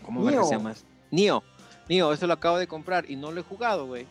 ¿Cómo 0.05 0.29
se 0.29 0.51
llama? 0.51 0.75
Nio. 1.11 1.43
Nio, 1.89 2.13
eso 2.13 2.27
lo 2.27 2.33
acabo 2.35 2.59
de 2.59 2.67
comprar 2.67 3.09
y 3.11 3.17
no 3.17 3.31
lo 3.33 3.41
he 3.41 3.45
jugado, 3.45 3.87
güey. 3.87 4.07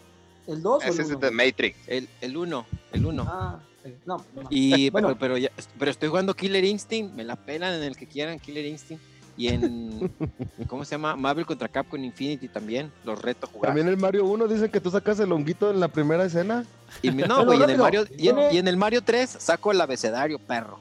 ¿El 0.47 0.61
2 0.61 0.83
o 0.83 0.87
Ese 0.87 1.01
el 1.01 1.07
es 1.09 1.15
1? 1.15 1.19
de 1.19 1.31
Matrix. 1.31 1.77
El, 1.87 2.09
el 2.21 2.37
1, 2.37 2.65
el 2.93 3.05
1. 3.05 3.25
Ah, 3.27 3.59
no. 4.05 4.17
no. 4.35 4.43
y 4.49 4.89
bueno. 4.89 5.07
pero, 5.09 5.19
pero, 5.19 5.37
ya- 5.37 5.51
pero 5.79 5.91
estoy 5.91 6.09
jugando 6.09 6.33
Killer 6.35 6.63
Instinct, 6.63 7.13
me 7.15 7.23
la 7.23 7.35
pelan 7.35 7.73
en 7.75 7.83
el 7.83 7.95
que 7.95 8.07
quieran 8.07 8.39
Killer 8.39 8.65
Instinct. 8.65 9.03
Y 9.37 9.47
en, 9.47 10.11
¿cómo 10.67 10.83
se 10.85 10.91
llama? 10.91 11.15
Marvel 11.15 11.45
contra 11.45 11.67
Capcom 11.69 12.03
Infinity 12.03 12.47
también, 12.49 12.91
los 13.05 13.19
reto 13.21 13.47
a 13.47 13.49
jugar. 13.49 13.69
También 13.69 13.87
el 13.87 13.97
Mario 13.97 14.25
1 14.25 14.47
dicen 14.47 14.69
que 14.69 14.81
tú 14.81 14.91
sacas 14.91 15.19
el 15.21 15.31
honguito 15.31 15.71
en 15.71 15.79
la 15.79 15.87
primera 15.87 16.25
escena. 16.25 16.65
Y 17.01 17.11
me- 17.11 17.23
no, 17.27 17.45
güey, 17.45 17.59
y 17.59 17.63
en 17.63 17.69
el 17.69 17.77
rápido, 17.79 18.01
Mario, 18.03 18.15
y 18.17 18.27
en, 18.27 18.35
tiene- 18.35 18.53
y 18.53 18.57
en 18.57 18.67
el 18.67 18.77
Mario 18.77 19.01
3 19.01 19.29
saco 19.39 19.71
el 19.71 19.79
abecedario, 19.81 20.37
perro. 20.37 20.79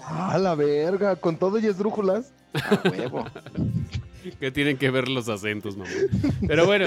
Ah, 0.00 0.36
la 0.38 0.54
verga, 0.54 1.14
con 1.16 1.36
todo 1.36 1.58
y 1.58 1.66
esdrújulas. 1.66 2.32
A 2.54 2.80
huevo. 2.88 3.24
Que 4.38 4.52
tienen 4.52 4.78
que 4.78 4.88
ver 4.90 5.08
los 5.08 5.28
acentos, 5.28 5.76
mamá. 5.76 5.90
Pero 6.46 6.64
bueno. 6.64 6.86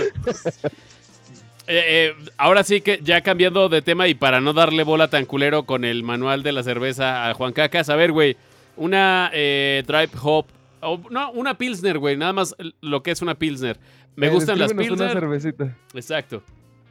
Eh, 1.67 2.13
eh, 2.17 2.29
ahora 2.37 2.63
sí 2.63 2.81
que 2.81 2.99
ya 3.01 3.21
cambiando 3.21 3.69
de 3.69 3.81
tema 3.81 4.07
y 4.07 4.13
para 4.13 4.39
no 4.41 4.53
darle 4.53 4.83
bola 4.83 5.07
tan 5.09 5.25
culero 5.25 5.65
con 5.65 5.83
el 5.83 6.03
manual 6.03 6.43
de 6.43 6.51
la 6.51 6.61
cerveza 6.63 7.27
a 7.29 7.33
Juan 7.33 7.53
Cacas, 7.53 7.89
a 7.89 7.95
ver, 7.95 8.11
güey, 8.11 8.37
una 8.77 9.31
eh, 9.33 9.83
Drive 9.87 10.11
Hop, 10.21 10.45
o, 10.81 10.99
no, 11.09 11.31
una 11.31 11.57
Pilsner, 11.57 11.97
güey, 11.97 12.17
nada 12.17 12.33
más 12.33 12.55
lo 12.81 13.01
que 13.01 13.11
es 13.11 13.21
una 13.21 13.35
Pilsner. 13.35 13.79
Me 14.15 14.27
Eh, 14.27 14.29
gustan 14.29 14.59
las 14.59 14.71
una 14.71 14.81
Pilsner. 14.83 15.11
cervecita. 15.13 15.75
Exacto. 15.93 16.43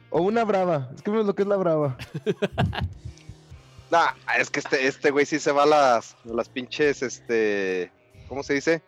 O 0.09 0.21
una 0.21 0.43
brava. 0.43 0.89
Escríbenos 0.95 1.25
lo 1.25 1.35
que 1.35 1.41
es 1.43 1.47
la 1.47 1.57
brava. 1.57 1.97
Nah, 3.91 4.07
es 4.39 4.49
que 4.49 4.59
este, 4.59 4.87
este 4.87 5.11
güey 5.11 5.25
sí 5.25 5.39
se 5.39 5.51
va 5.51 5.63
a 5.63 5.67
las, 5.67 6.15
a 6.29 6.33
las 6.33 6.49
pinches, 6.49 7.03
este, 7.03 7.91
¿cómo 8.27 8.41
se 8.41 8.55
dice? 8.55 8.81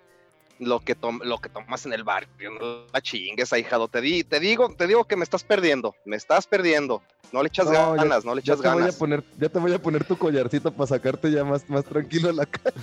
Lo 0.60 0.80
que, 0.80 0.96
tom- 0.96 1.22
lo 1.24 1.38
que 1.40 1.50
tomas 1.50 1.86
en 1.86 1.94
el 1.94 2.04
barrio, 2.04 2.52
no 2.60 2.88
la 2.92 3.02
chingues, 3.02 3.54
ahijado. 3.54 3.88
Te, 3.88 4.02
di, 4.02 4.24
te 4.24 4.40
digo, 4.40 4.74
te 4.76 4.88
digo 4.88 5.04
que 5.06 5.16
me 5.16 5.24
estás 5.24 5.44
perdiendo, 5.44 5.96
me 6.06 6.16
estás 6.16 6.48
perdiendo. 6.48 7.04
No 7.32 7.44
le 7.44 7.50
echas 7.50 7.66
No, 7.68 7.74
ya- 7.74 7.94
ganas, 8.04 8.26
no 8.26 8.34
le 8.34 8.42
Ya 8.42 8.54
echas 8.54 8.62
te, 8.64 8.68
voy 8.70 8.78
a 8.78 8.80
ganas. 8.80 8.96
poner, 8.96 9.24
ya 9.38 9.50
te 9.50 9.60
voy 9.60 9.74
a 9.74 9.80
poner 9.80 10.04
tu 10.04 10.18
collarcito 10.18 10.72
para 10.72 10.88
sacarte 10.88 11.30
ya 11.30 11.44
más, 11.44 11.70
más 11.70 11.86
tranquilo 11.86 12.32
la 12.32 12.46
cara. 12.48 12.74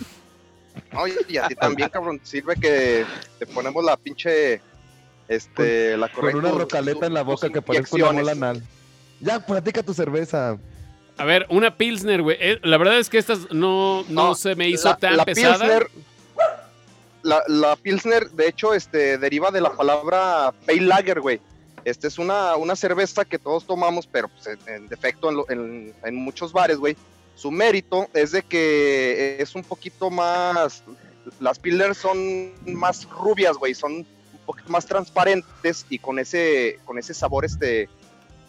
Oye, 0.99 1.17
y 1.29 1.37
a 1.37 1.49
ti 1.49 1.55
también, 1.55 1.89
cabrón, 1.93 2.21
sirve 2.23 2.55
que 2.57 3.05
te 3.39 3.47
ponemos 3.47 3.85
la 3.85 3.97
pinche, 3.97 4.61
este, 5.29 5.97
la 5.97 6.09
Con 6.09 6.21
correcta. 6.21 6.39
una 6.39 6.51
rocaleta 6.53 7.07
en 7.07 7.15
la 7.15 7.23
boca 7.23 7.49
que 7.51 7.63
parezca 7.63 7.97
una 7.97 8.13
bola 8.13 8.33
anal. 8.33 8.63
Ya, 9.21 9.45
platica 9.45 9.83
tu 9.83 9.95
cerveza. 9.95 10.59
A 11.17 11.25
ver, 11.25 11.47
una 11.49 11.77
Pilsner, 11.77 12.23
güey. 12.23 12.37
Eh, 12.41 12.59
la 12.63 12.77
verdad 12.77 12.99
es 12.99 13.09
que 13.09 13.19
estas 13.19 13.51
no, 13.53 14.03
no, 14.09 14.29
No, 14.29 14.35
se 14.35 14.55
me 14.57 14.69
hizo 14.69 14.89
la, 14.89 14.97
tan 14.97 15.17
la 15.17 15.25
pesada. 15.25 15.59
Pilsner, 15.59 15.89
la, 17.25 17.43
la 17.49 17.75
Pilsner, 17.77 18.31
de 18.31 18.47
hecho, 18.47 18.75
este, 18.75 19.19
deriva 19.19 19.51
de 19.51 19.61
la 19.61 19.73
palabra 19.73 20.53
Pale 20.67 21.15
güey. 21.21 21.41
Este 21.85 22.07
es 22.07 22.19
una, 22.19 22.55
una 22.57 22.77
cerveza 22.77 23.25
que 23.25 23.39
todos 23.39 23.67
tomamos, 23.67 24.07
pero 24.07 24.29
pues, 24.29 24.57
en, 24.67 24.89
defecto 24.89 25.31
en, 25.31 25.37
lo- 25.37 25.51
en- 25.51 26.15
muchos 26.15 26.53
bares, 26.53 26.79
güey. 26.79 26.97
Su 27.35 27.51
mérito 27.51 28.09
es 28.15 28.31
de 28.33 28.43
que 28.43 29.37
es 29.41 29.55
un 29.55 29.65
poquito 29.65 30.11
más. 30.11 30.83
Las 31.41 31.59
Pilsner 31.59 31.95
son 31.95 32.53
más 32.67 33.09
rubias, 33.09 33.57
güey. 33.57 33.75
Son 33.75 33.93
un 33.93 34.07
poquito 34.47 34.71
más 34.71 34.87
transparentes 34.87 35.87
y 35.91 35.99
con 35.99 36.19
ese, 36.19 36.79
con 36.85 36.99
ese 36.99 37.13
sabor, 37.15 37.45
este. 37.45 37.89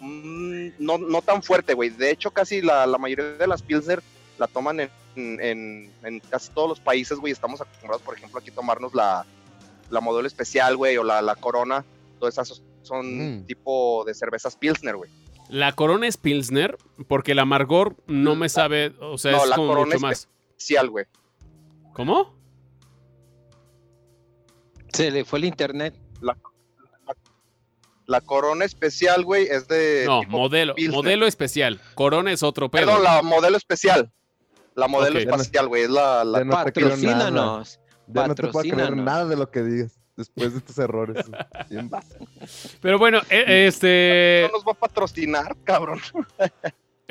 mm, 0.02 0.68
no, 0.80 0.98
no 0.98 1.22
tan 1.22 1.42
fuerte, 1.42 1.74
güey. 1.74 1.90
De 1.90 2.12
hecho, 2.12 2.32
casi 2.32 2.62
la, 2.62 2.86
la 2.86 2.98
mayoría 2.98 3.26
de 3.38 3.48
las 3.48 3.62
Pilsner 3.64 4.02
la 4.38 4.48
toman 4.48 4.82
en, 4.82 4.90
en, 5.16 5.92
en 6.04 6.20
casi 6.22 6.52
todos 6.52 6.70
los 6.70 6.80
países, 6.80 7.18
güey. 7.20 7.32
Estamos 7.34 7.62
acostumbrados, 7.62 8.02
por 8.02 8.16
ejemplo, 8.18 8.40
aquí 8.40 8.52
tomarnos 8.52 8.94
la, 8.94 9.26
la 9.90 10.02
modelo 10.02 10.28
especial, 10.28 10.76
güey, 10.78 10.98
o 10.98 11.04
la, 11.04 11.22
la 11.22 11.36
corona. 11.36 11.84
Todas 12.20 12.34
esas 12.38 12.62
son 12.82 13.40
Mm. 13.40 13.46
tipo 13.46 14.04
de 14.06 14.14
cervezas 14.14 14.56
Pilsner, 14.56 14.96
güey. 14.96 15.10
La 15.50 15.72
corona 15.74 16.08
es 16.08 16.18
Pilsner, 16.18 16.78
porque 17.08 17.34
el 17.34 17.40
amargor 17.40 17.96
no 18.08 18.36
me 18.36 18.50
sabe, 18.50 18.94
o 19.00 19.18
sea, 19.18 19.32
No, 19.34 19.44
es 19.44 19.50
la 19.50 19.56
como 19.56 19.68
Corona 19.70 19.88
mucho 19.96 20.00
más. 20.00 20.28
Especial, 20.58 20.90
güey. 20.90 21.06
¿Cómo? 21.94 22.36
Se 24.94 25.12
le 25.12 25.26
fue 25.26 25.40
el 25.40 25.46
internet. 25.46 25.94
La 28.08 28.22
corona 28.22 28.66
especial, 28.66 29.24
güey, 29.24 29.48
es 29.48 29.68
de. 29.68 30.04
No, 30.06 30.20
tipo 30.20 30.32
modelo, 30.32 30.76
Pilsner. 30.76 30.96
modelo 30.96 31.26
especial. 31.26 31.82
Corona 31.96 32.32
es 32.32 32.44
otro 32.44 32.70
pedo. 32.70 32.86
Perdón, 32.86 33.04
la 33.04 33.24
modelo 33.24 33.58
especial. 33.58 34.12
La 34.76 34.88
modelo 34.88 35.18
Ok. 35.20 35.26
espacial, 35.26 35.68
güey, 35.68 35.84
es 35.84 35.90
la, 35.90 36.24
la- 36.24 36.44
no. 36.44 36.52
Patrocínanos. 36.54 37.80
Ya 38.08 38.28
no 38.28 38.36
te 38.36 38.48
puedo 38.48 38.70
creer 38.70 38.96
nada 38.96 39.26
de 39.26 39.36
lo 39.36 39.50
que 39.50 39.64
digas. 39.64 40.00
después 40.16 40.54
de 40.54 40.60
estos 40.60 40.78
errores. 40.78 41.26
Pero 42.82 42.98
bueno, 42.98 43.20
e- 43.30 43.66
este, 43.68 44.48
No 44.52 44.58
nos 44.58 44.66
va 44.66 44.72
a 44.72 44.76
patrocinar, 44.76 45.56
cabrón. 45.64 46.00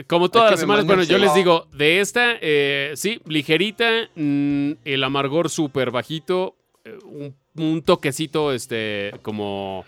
como 0.09 0.31
todas 0.31 0.53
las 0.53 0.61
semanas, 0.61 0.87
bueno, 0.87 1.03
yo 1.03 1.19
les 1.19 1.35
digo, 1.35 1.67
de 1.73 2.01
esta, 2.01 2.33
eh, 2.41 2.93
sí, 2.97 3.21
ligerita, 3.27 4.09
mm, 4.15 4.73
el 4.85 5.05
amargor 5.05 5.51
súper 5.51 5.91
bajito, 5.91 6.57
eh, 6.85 6.97
un, 7.05 7.37
un 7.63 7.83
toquecito, 7.83 8.53
este, 8.53 9.13
como 9.23 9.85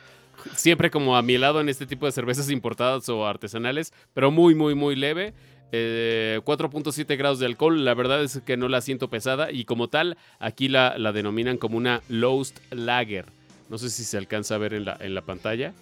siempre 0.54 0.90
como 0.90 1.16
a 1.16 1.22
mi 1.22 1.38
lado 1.38 1.60
en 1.60 1.68
este 1.68 1.86
tipo 1.86 2.06
de 2.06 2.12
cervezas 2.12 2.50
importadas 2.50 3.08
o 3.08 3.26
artesanales, 3.26 3.92
pero 4.14 4.30
muy, 4.30 4.54
muy, 4.54 4.74
muy 4.74 4.94
leve. 4.94 5.32
Eh, 5.72 6.40
4.7 6.44 7.16
grados 7.16 7.38
de 7.40 7.46
alcohol, 7.46 7.84
la 7.84 7.94
verdad 7.94 8.22
es 8.22 8.40
que 8.46 8.56
no 8.56 8.68
la 8.68 8.80
siento 8.80 9.08
pesada 9.10 9.50
y 9.50 9.64
como 9.64 9.88
tal, 9.88 10.16
aquí 10.38 10.68
la, 10.68 10.96
la 10.96 11.12
denominan 11.12 11.58
como 11.58 11.76
una 11.76 12.02
Lost 12.08 12.58
Lager. 12.70 13.26
No 13.68 13.78
sé 13.78 13.90
si 13.90 14.04
se 14.04 14.16
alcanza 14.16 14.54
a 14.54 14.58
ver 14.58 14.74
en 14.74 14.84
la, 14.84 14.96
en 15.00 15.14
la 15.14 15.22
pantalla. 15.22 15.72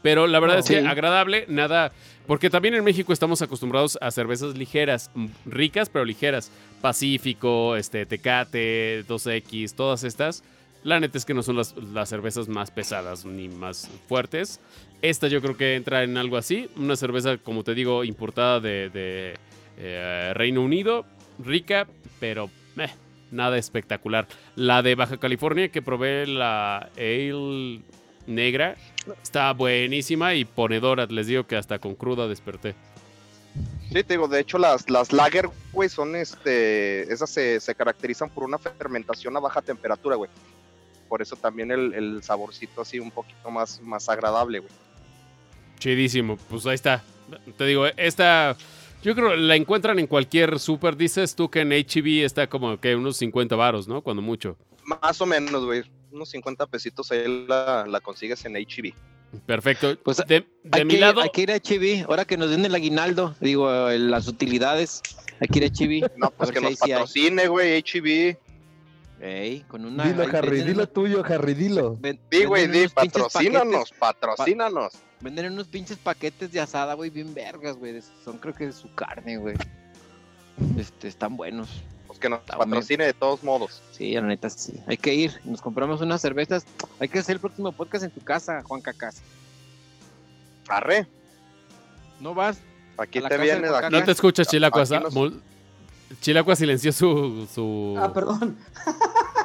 Pero 0.00 0.26
la 0.26 0.38
verdad 0.40 0.56
No. 0.56 0.60
es 0.60 0.68
que 0.68 0.80
Sí. 0.80 0.86
agradable, 0.86 1.44
nada, 1.48 1.92
porque 2.26 2.50
también 2.50 2.74
en 2.74 2.84
México 2.84 3.12
estamos 3.12 3.42
acostumbrados 3.42 3.98
a 4.00 4.10
cervezas 4.10 4.56
ligeras, 4.56 5.10
mm, 5.14 5.26
ricas 5.44 5.88
pero 5.90 6.04
ligeras. 6.04 6.50
Pacífico, 6.80 7.76
este, 7.76 8.06
Tecate, 8.06 9.04
2X, 9.06 9.74
todas 9.74 10.04
estas. 10.04 10.44
La 10.84 11.00
neta 11.00 11.18
es 11.18 11.24
que 11.24 11.34
no 11.34 11.42
son 11.42 11.56
las, 11.56 11.76
las 11.76 12.08
cervezas 12.08 12.48
más 12.48 12.70
pesadas 12.70 13.24
ni 13.24 13.48
más 13.48 13.90
fuertes. 14.08 14.60
Esta 15.00 15.28
yo 15.28 15.40
creo 15.40 15.56
que 15.56 15.76
entra 15.76 16.02
en 16.02 16.16
algo 16.16 16.36
así. 16.36 16.68
Una 16.76 16.96
cerveza, 16.96 17.38
como 17.38 17.62
te 17.62 17.74
digo, 17.74 18.04
importada 18.04 18.60
de, 18.60 18.90
de, 18.90 19.34
eh, 19.76 20.32
Reino 20.34 20.62
Unido. 20.62 21.06
Rica, 21.38 21.86
pero 22.18 22.50
nada 23.30 23.58
espectacular. 23.58 24.26
La 24.56 24.82
de 24.82 24.94
Baja 24.94 25.18
California 25.18 25.68
que 25.68 25.82
probé 25.82 26.26
la 26.26 26.90
Ale 26.96 27.80
negra. 28.26 28.76
Está 29.22 29.52
buenísima 29.52 30.34
y 30.34 30.44
ponedora. 30.44 31.06
Les 31.06 31.28
digo 31.28 31.46
que 31.46 31.56
hasta 31.56 31.78
con 31.78 31.94
cruda 31.94 32.26
desperté. 32.26 32.74
Sí, 33.88 34.04
te 34.04 34.14
digo, 34.14 34.28
de 34.28 34.40
hecho 34.40 34.58
las, 34.58 34.90
las 34.90 35.12
lager, 35.12 35.48
güey, 35.72 35.88
son 35.88 36.14
este, 36.14 37.10
esas 37.12 37.30
se, 37.30 37.58
se 37.58 37.74
caracterizan 37.74 38.28
por 38.28 38.44
una 38.44 38.58
fermentación 38.58 39.36
a 39.36 39.40
baja 39.40 39.62
temperatura, 39.62 40.16
güey. 40.16 40.30
Por 41.08 41.22
eso 41.22 41.36
también 41.36 41.70
el, 41.70 41.94
el 41.94 42.22
saborcito 42.22 42.82
así 42.82 42.98
un 42.98 43.10
poquito 43.10 43.50
más, 43.50 43.80
más 43.80 44.08
agradable, 44.08 44.58
güey. 44.58 44.72
Chidísimo. 45.78 46.36
Pues 46.48 46.66
ahí 46.66 46.74
está. 46.74 47.02
Te 47.56 47.64
digo, 47.66 47.86
esta. 47.96 48.56
Yo 49.02 49.14
creo 49.14 49.36
la 49.36 49.54
encuentran 49.54 49.98
en 49.98 50.06
cualquier 50.06 50.58
super. 50.58 50.96
Dices 50.96 51.34
tú 51.36 51.48
que 51.50 51.60
en 51.60 51.70
HB 51.70 52.24
está 52.24 52.48
como 52.48 52.78
que 52.80 52.96
unos 52.96 53.16
50 53.18 53.54
varos, 53.56 53.86
¿no? 53.86 54.02
Cuando 54.02 54.22
mucho. 54.22 54.56
Más 54.84 55.20
o 55.20 55.26
menos, 55.26 55.64
güey. 55.64 55.82
Unos 56.10 56.30
50 56.30 56.66
pesitos 56.66 57.10
ahí 57.12 57.46
la, 57.46 57.84
la 57.86 58.00
consigues 58.00 58.44
en 58.44 58.54
HB. 58.54 58.92
Perfecto. 59.44 59.96
Pues, 60.02 60.16
de 60.26 60.44
mi 60.86 60.94
que, 60.94 61.00
lado. 61.00 61.20
hay 61.20 61.28
que 61.28 61.42
ir 61.42 61.52
a 61.52 61.56
HB, 61.58 62.06
ahora 62.08 62.24
que 62.24 62.38
nos 62.38 62.48
den 62.50 62.64
el 62.64 62.74
aguinaldo, 62.74 63.36
digo, 63.40 63.70
las 63.90 64.26
utilidades, 64.26 65.02
hay 65.38 65.48
que 65.48 65.58
ir 65.58 65.64
a 65.64 65.68
HB. 65.68 66.10
No, 66.16 66.30
pues 66.30 66.50
que 66.50 66.62
nos 66.62 66.76
patrocine, 66.78 67.46
güey, 67.46 67.82
HB. 67.82 68.38
Ey, 69.20 69.64
con 69.68 69.84
una. 69.84 70.04
Dilo, 70.04 70.24
Harry, 70.32 70.62
dilo 70.62 70.88
tuyo, 70.88 71.22
Harry, 71.26 71.52
dilo. 71.54 71.96
ven- 72.00 72.18
Sí, 72.30 72.44
güey, 72.46 72.68
di, 72.68 72.88
patrocínanos, 72.88 73.90
paquetes- 73.92 73.98
patrocínanos. 73.98 74.92
Venden 75.20 75.52
unos 75.52 75.66
pinches 75.66 75.96
paquetes 75.98 76.52
de 76.52 76.60
asada, 76.60 76.94
güey, 76.94 77.10
bien 77.10 77.34
vergas, 77.34 77.76
güey. 77.76 78.00
Son 78.24 78.38
creo 78.38 78.54
que 78.54 78.66
de 78.66 78.72
su 78.72 78.92
carne, 78.94 79.36
güey. 79.38 79.56
Este, 80.76 81.06
están 81.06 81.36
buenos. 81.36 81.68
Pues 82.08 82.18
que 82.18 82.28
nos 82.28 82.40
Está 82.40 82.56
patrocine 82.58 83.04
de 83.04 83.12
todos 83.12 83.44
modos. 83.44 83.80
Sí, 83.92 84.12
la 84.14 84.22
neta, 84.22 84.50
sí. 84.50 84.72
Hay 84.88 84.96
que 84.96 85.14
ir. 85.14 85.40
Nos 85.44 85.60
compramos 85.60 86.00
unas 86.00 86.20
cervezas. 86.20 86.64
Hay 86.98 87.08
que 87.08 87.20
hacer 87.20 87.34
el 87.36 87.40
próximo 87.40 87.70
podcast 87.70 88.04
en 88.04 88.10
tu 88.10 88.20
casa, 88.22 88.62
Juan 88.64 88.80
Cacas. 88.80 89.22
Arre, 90.68 91.06
¿No 92.20 92.34
vas? 92.34 92.58
aquí 92.96 93.20
te 93.20 93.38
vienes, 93.38 93.70
aquí. 93.70 93.92
No 93.94 94.02
te 94.02 94.10
escuchas, 94.10 94.48
Chilacua. 94.48 94.82
Aquí 94.82 94.98
nos- 94.98 95.14
Mol- 95.14 95.40
Chilacua 96.20 96.56
silenció 96.56 96.92
su. 96.92 97.46
su... 97.54 97.94
Ah, 97.96 98.12
perdón. 98.12 98.56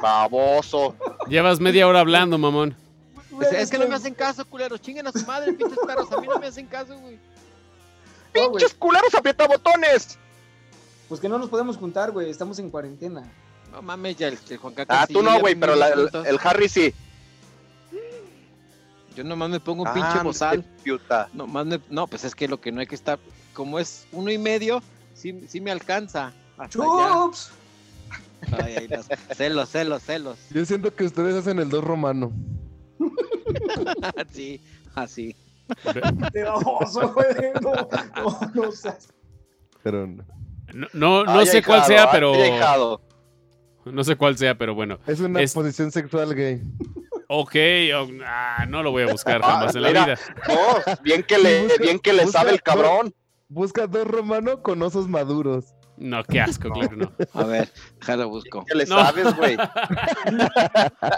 baboso. 0.02 0.96
Llevas 1.28 1.60
media 1.60 1.86
hora 1.86 2.00
hablando, 2.00 2.38
mamón. 2.38 2.74
Es, 3.42 3.52
es 3.52 3.70
que 3.70 3.78
no 3.78 3.86
me 3.88 3.94
hacen 3.94 4.14
caso, 4.14 4.44
culeros. 4.44 4.80
Chinguen 4.80 5.06
a 5.06 5.12
su 5.12 5.24
madre, 5.26 5.52
pinches 5.52 5.78
perros. 5.86 6.10
A 6.12 6.20
mí 6.20 6.26
no 6.26 6.38
me 6.38 6.46
hacen 6.46 6.66
caso, 6.66 6.98
güey. 6.98 7.18
No. 8.34 8.50
¡Pinches 8.52 8.74
culeros 8.74 9.14
aprieta 9.14 9.46
botones! 9.46 10.18
Pues 11.08 11.20
que 11.20 11.28
no 11.28 11.38
nos 11.38 11.48
podemos 11.48 11.76
juntar, 11.76 12.10
güey. 12.12 12.30
Estamos 12.30 12.58
en 12.58 12.70
cuarentena. 12.70 13.22
No 13.70 13.82
mames, 13.82 14.16
ya 14.16 14.28
el, 14.28 14.38
el 14.48 14.56
Juan 14.56 14.74
Cacas. 14.74 14.98
Ah, 15.00 15.04
sí, 15.06 15.12
tú 15.12 15.22
no, 15.22 15.38
güey, 15.40 15.54
pero 15.54 15.74
la- 15.74 15.88
el, 15.88 16.38
Harry 16.42 16.68
sí. 16.68 16.94
Yo 19.14 19.22
nomás 19.22 19.48
me 19.50 19.60
pongo 19.60 19.82
un 19.82 19.88
Ah, 19.88 19.94
pinche 19.94 20.22
bozal. 20.24 20.62
piuta. 20.82 21.28
No, 21.32 21.46
más 21.46 21.66
me- 21.66 21.80
no, 21.88 22.06
pues 22.08 22.24
es 22.24 22.34
que 22.34 22.48
lo 22.48 22.60
que 22.60 22.72
no 22.72 22.80
hay 22.80 22.86
que 22.86 22.94
estar. 22.96 23.18
Como 23.52 23.78
es 23.78 24.06
uno 24.10 24.30
y 24.32 24.38
medio, 24.38 24.82
sí, 25.14 25.44
sí 25.48 25.60
me 25.60 25.70
alcanza. 25.70 26.32
¡Chups! 26.68 27.50
Ay, 28.52 28.74
ay, 28.78 28.88
los 28.88 29.06
celos, 29.36 29.68
celos, 29.70 30.02
celos. 30.02 30.38
Yo 30.50 30.64
siento 30.64 30.94
que 30.94 31.04
ustedes 31.04 31.34
hacen 31.36 31.58
el 31.60 31.68
dos 31.68 31.84
romano. 31.84 32.32
sí, 34.32 34.60
así. 34.94 35.34
¡Te 36.32 36.42
baboso, 36.44 37.12
güey! 37.14 37.26
No, 37.62 37.72
no, 37.72 38.50
no 38.54 38.72
seas. 38.72 39.08
Pero 39.82 40.06
no. 40.06 40.24
No, 40.92 41.24
no, 41.24 41.46
sé 41.46 41.62
cuál 41.62 41.84
sea, 41.84 42.04
ay, 42.04 42.08
pero. 42.12 43.00
No 43.86 44.02
sé 44.04 44.16
cuál 44.16 44.36
sea, 44.36 44.56
pero 44.56 44.74
bueno. 44.74 44.98
Es 45.06 45.20
una 45.20 45.40
Es- 45.40 45.52
posición 45.54 45.90
sexual 45.92 46.34
gay. 46.34 46.60
Ok, 47.28 47.54
oh, 47.96 48.06
ah, 48.26 48.66
no 48.68 48.82
lo 48.82 48.90
voy 48.90 49.02
a 49.04 49.12
buscar 49.12 49.40
Ah, 49.42 49.52
jamás 49.52 49.74
en 49.74 49.82
la 49.82 49.88
mira. 49.88 50.04
vida. 50.04 50.18
No, 50.48 50.94
bien 51.02 51.22
que 51.22 51.38
le, 51.38 51.62
Busca- 51.66 51.82
bien 51.82 51.98
que 51.98 52.12
le 52.12 52.24
busca- 52.24 52.38
sabe 52.38 52.50
el 52.52 52.62
cabrón. 52.62 53.14
Busca 53.48 53.86
dos 53.86 54.06
romano 54.06 54.62
con 54.62 54.82
osos 54.82 55.08
maduros. 55.08 55.73
No, 55.96 56.24
qué 56.24 56.40
asco, 56.40 56.70
claro, 56.70 56.96
no. 56.96 57.12
A 57.34 57.44
ver, 57.44 57.72
déjalo 58.00 58.28
busco. 58.28 58.64
Que 58.64 58.74
le 58.74 58.84
No. 58.86 58.96
sabes, 58.98 59.36
güey. 59.36 59.56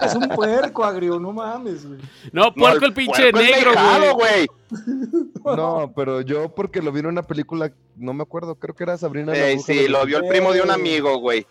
Es 0.03 0.14
un 0.14 0.29
puerco, 0.29 0.85
agrio. 0.85 1.18
No 1.18 1.33
mames, 1.33 1.87
güey. 1.87 1.99
No, 2.33 2.53
puerco 2.53 2.85
el 2.85 2.93
pinche 2.93 3.31
puerco 3.33 3.39
negro, 3.39 4.14
güey. 4.14 4.47
No, 5.57 5.93
pero 5.95 6.20
yo 6.20 6.49
porque 6.55 6.83
lo 6.83 6.91
vi 6.93 7.01
en 7.01 7.07
una 7.07 7.22
película, 7.22 7.72
no 7.97 8.12
me 8.12 8.22
acuerdo, 8.24 8.57
creo 8.57 8.74
que 8.74 8.83
era 8.85 8.99
Sabrina. 8.99 9.33
Ey, 9.33 9.59
sí, 9.61 9.74
de- 9.83 9.89
lo 9.89 10.05
vio 10.05 10.18
el 10.18 10.29
primo 10.29 10.53
de 10.53 10.61
un 10.61 10.70
Eh. 10.70 10.74
amigo, 10.74 11.18
güey. 11.20 11.47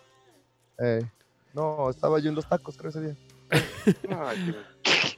Eh, 0.79 1.01
no, 1.53 1.89
estaba 1.89 2.19
yo 2.19 2.29
en 2.29 2.35
los 2.35 2.47
tacos, 2.47 2.75
creo 2.77 2.89
ese 2.89 3.01
día. 3.01 3.15
Qué- 3.49 5.17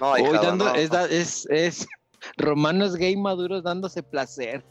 No, 0.00 0.12
Uy, 0.12 0.20
ahijado, 0.20 0.42
dando, 0.46 0.64
no. 0.66 0.74
es, 0.74 0.90
es, 1.10 1.46
es 1.50 1.86
romanos 2.36 2.96
gay 2.96 3.16
maduros 3.16 3.62
dándose 3.62 4.02
placer. 4.02 4.64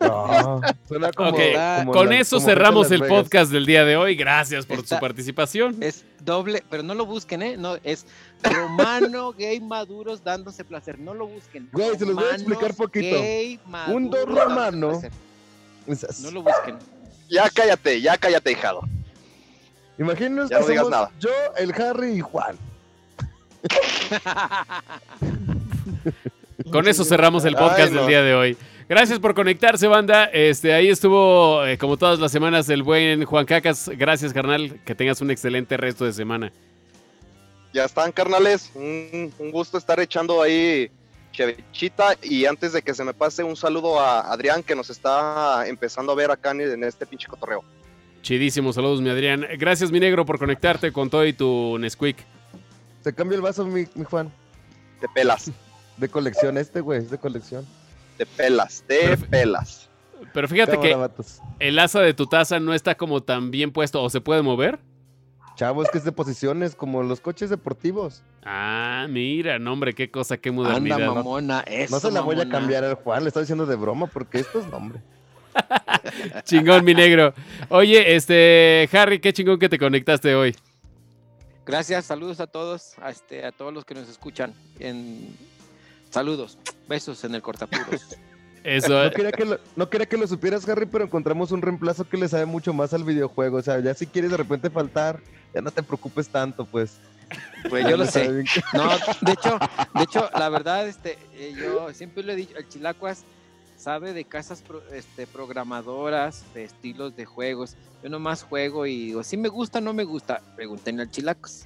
No, 0.00 0.60
suena 0.88 1.12
como, 1.12 1.30
Ok, 1.30 1.38
como 1.80 1.92
Con 1.92 2.08
la- 2.08 2.20
eso 2.20 2.36
como 2.36 2.48
cerramos 2.48 2.90
el 2.90 3.02
Vegas. 3.02 3.18
podcast 3.22 3.52
del 3.52 3.66
día 3.66 3.84
de 3.84 3.96
hoy. 3.96 4.14
Gracias 4.16 4.64
por 4.64 4.78
Está- 4.78 4.96
su 4.96 5.00
participación. 5.00 5.76
Es 5.82 6.04
doble, 6.24 6.62
pero 6.70 6.82
no 6.82 6.94
lo 6.94 7.04
busquen, 7.04 7.42
¿eh? 7.42 7.56
No, 7.58 7.76
es 7.84 8.06
romano 8.42 9.32
gay 9.38 9.60
maduros 9.60 10.24
dándose 10.24 10.64
placer. 10.64 10.98
No 10.98 11.12
lo 11.14 11.26
busquen. 11.26 11.68
Güey, 11.72 11.98
se 11.98 12.06
los 12.06 12.14
voy 12.14 12.24
a 12.24 12.34
explicar 12.34 12.74
poquito. 12.74 13.16
gay 13.20 13.60
Un 13.88 14.08
dos 14.10 14.24
romano. 14.26 15.02
No 15.86 16.30
lo 16.30 16.42
busquen. 16.42 16.78
Ya 17.28 17.48
cállate, 17.50 18.00
ya 18.00 18.16
cállate, 18.16 18.52
hijado. 18.52 18.80
Imagínenos 19.98 20.48
Ya 20.48 20.56
que 20.56 20.62
no 20.62 20.68
digas 20.68 20.84
somos 20.86 20.98
nada. 20.98 21.10
yo, 21.20 21.28
el 21.58 21.72
Harry 21.80 22.12
y 22.12 22.20
Juan. 22.20 22.56
Con 26.72 26.88
eso 26.88 27.04
cerramos 27.04 27.44
el 27.44 27.54
Ay, 27.56 27.62
podcast 27.62 27.92
no. 27.92 28.00
del 28.00 28.08
día 28.08 28.22
de 28.22 28.34
hoy. 28.34 28.56
Gracias 28.90 29.20
por 29.20 29.34
conectarse, 29.34 29.86
banda. 29.86 30.24
Este, 30.24 30.74
ahí 30.74 30.88
estuvo, 30.88 31.64
eh, 31.64 31.78
como 31.78 31.96
todas 31.96 32.18
las 32.18 32.32
semanas, 32.32 32.68
el 32.70 32.82
buen 32.82 33.24
Juan 33.24 33.46
Cacas. 33.46 33.88
Gracias, 33.96 34.32
carnal. 34.32 34.80
Que 34.84 34.96
tengas 34.96 35.20
un 35.20 35.30
excelente 35.30 35.76
resto 35.76 36.04
de 36.04 36.12
semana. 36.12 36.50
Ya 37.72 37.84
están, 37.84 38.10
carnales. 38.10 38.72
Un, 38.74 39.32
un 39.38 39.52
gusto 39.52 39.78
estar 39.78 40.00
echando 40.00 40.42
ahí 40.42 40.90
chevechita. 41.30 42.16
Y 42.20 42.46
antes 42.46 42.72
de 42.72 42.82
que 42.82 42.92
se 42.92 43.04
me 43.04 43.14
pase, 43.14 43.44
un 43.44 43.54
saludo 43.54 44.00
a 44.00 44.22
Adrián, 44.22 44.64
que 44.64 44.74
nos 44.74 44.90
está 44.90 45.68
empezando 45.68 46.10
a 46.10 46.16
ver 46.16 46.32
acá 46.32 46.50
en, 46.50 46.62
en 46.62 46.82
este 46.82 47.06
pinche 47.06 47.28
cotorreo. 47.28 47.62
Chidísimo, 48.22 48.72
saludos, 48.72 49.00
mi 49.00 49.10
Adrián. 49.10 49.46
Gracias, 49.56 49.92
mi 49.92 50.00
negro, 50.00 50.26
por 50.26 50.40
conectarte 50.40 50.90
con 50.90 51.08
todo 51.08 51.24
y 51.24 51.32
tu 51.32 51.78
Nesquik. 51.78 52.16
Se 53.04 53.14
cambia 53.14 53.36
el 53.36 53.42
vaso, 53.42 53.64
mi, 53.64 53.86
mi 53.94 54.02
Juan. 54.02 54.32
Te 55.00 55.06
pelas, 55.14 55.52
De 55.96 56.08
colección 56.08 56.58
este, 56.58 56.80
güey, 56.80 56.98
es 56.98 57.10
de 57.12 57.18
colección. 57.18 57.64
Te 58.20 58.26
pelas, 58.26 58.84
te 58.86 59.16
pelas. 59.16 59.88
Pero 60.34 60.46
fíjate 60.46 60.78
que 60.78 60.94
el 61.58 61.78
asa 61.78 62.02
de 62.02 62.12
tu 62.12 62.26
taza 62.26 62.60
no 62.60 62.74
está 62.74 62.94
como 62.94 63.22
tan 63.22 63.50
bien 63.50 63.72
puesto 63.72 64.02
o 64.02 64.10
se 64.10 64.20
puede 64.20 64.42
mover. 64.42 64.78
Chavo, 65.56 65.82
es 65.82 65.90
que 65.90 65.96
es 65.96 66.04
de 66.04 66.12
posiciones, 66.12 66.74
como 66.74 67.02
los 67.02 67.22
coches 67.22 67.48
deportivos. 67.48 68.22
Ah, 68.44 69.06
mira, 69.08 69.58
no, 69.58 69.72
hombre, 69.72 69.94
qué 69.94 70.10
cosa, 70.10 70.36
qué 70.36 70.50
Anda, 70.50 70.62
modernidad. 70.62 71.14
mamona. 71.14 71.60
Eso, 71.60 71.94
No 71.94 72.00
se 72.00 72.10
la 72.10 72.20
voy 72.20 72.38
a 72.38 72.46
cambiar 72.46 72.84
al 72.84 72.94
Juan, 72.96 73.22
le 73.24 73.28
estoy 73.28 73.44
diciendo 73.44 73.64
de 73.64 73.76
broma, 73.76 74.06
porque 74.06 74.40
esto 74.40 74.60
es 74.60 74.66
nombre. 74.66 75.00
Chingón, 76.44 76.84
mi 76.84 76.92
negro. 76.92 77.32
Oye, 77.70 78.16
este, 78.16 78.86
Harry, 78.92 79.18
qué 79.18 79.32
chingón 79.32 79.58
que 79.58 79.70
te 79.70 79.78
conectaste 79.78 80.34
hoy. 80.34 80.54
Gracias, 81.64 82.04
saludos 82.04 82.38
a 82.40 82.46
todos, 82.46 82.98
a, 82.98 83.08
este, 83.08 83.46
a 83.46 83.52
todos 83.52 83.72
los 83.72 83.86
que 83.86 83.94
nos 83.94 84.10
escuchan. 84.10 84.52
En... 84.78 85.34
Saludos, 86.10 86.58
besos 86.88 87.22
en 87.24 87.34
el 87.34 87.42
cortapuros. 87.42 88.16
Eso, 88.64 89.04
No 89.04 89.10
quería, 89.10 89.32
que 89.32 89.44
lo, 89.46 89.58
no 89.74 89.88
quería 89.88 90.06
que 90.06 90.18
lo 90.18 90.26
supieras, 90.26 90.68
Harry, 90.68 90.84
pero 90.84 91.02
encontramos 91.04 91.50
un 91.50 91.62
reemplazo 91.62 92.06
que 92.06 92.18
le 92.18 92.28
sabe 92.28 92.44
mucho 92.44 92.74
más 92.74 92.92
al 92.92 93.04
videojuego. 93.04 93.56
O 93.56 93.62
sea, 93.62 93.80
ya 93.80 93.94
si 93.94 94.06
quieres 94.06 94.30
de 94.32 94.36
repente 94.36 94.68
faltar, 94.68 95.22
ya 95.54 95.62
no 95.62 95.70
te 95.70 95.82
preocupes 95.82 96.28
tanto, 96.28 96.66
pues. 96.66 96.98
Pues 97.70 97.88
yo 97.88 97.96
lo 97.96 98.04
sé. 98.04 98.28
No, 98.74 98.90
de 99.22 99.32
hecho, 99.32 99.58
de 99.94 100.02
hecho, 100.02 100.28
la 100.38 100.50
verdad, 100.50 100.86
este, 100.86 101.16
eh, 101.32 101.54
yo 101.56 101.90
siempre 101.94 102.22
lo 102.22 102.32
he 102.32 102.36
dicho, 102.36 102.54
el 102.58 102.68
Chilacuas 102.68 103.24
sabe 103.78 104.12
de 104.12 104.24
casas 104.26 104.60
pro- 104.60 104.82
este, 104.92 105.26
programadoras, 105.26 106.44
de 106.52 106.64
estilos 106.64 107.16
de 107.16 107.24
juegos. 107.24 107.76
Yo 108.02 108.10
nomás 108.10 108.42
juego 108.42 108.84
y 108.84 109.06
digo, 109.06 109.22
si 109.22 109.38
me 109.38 109.48
gusta, 109.48 109.80
no 109.80 109.94
me 109.94 110.04
gusta. 110.04 110.42
Pregúntenle 110.54 111.02
al 111.02 111.10
Chilacuas. 111.10 111.64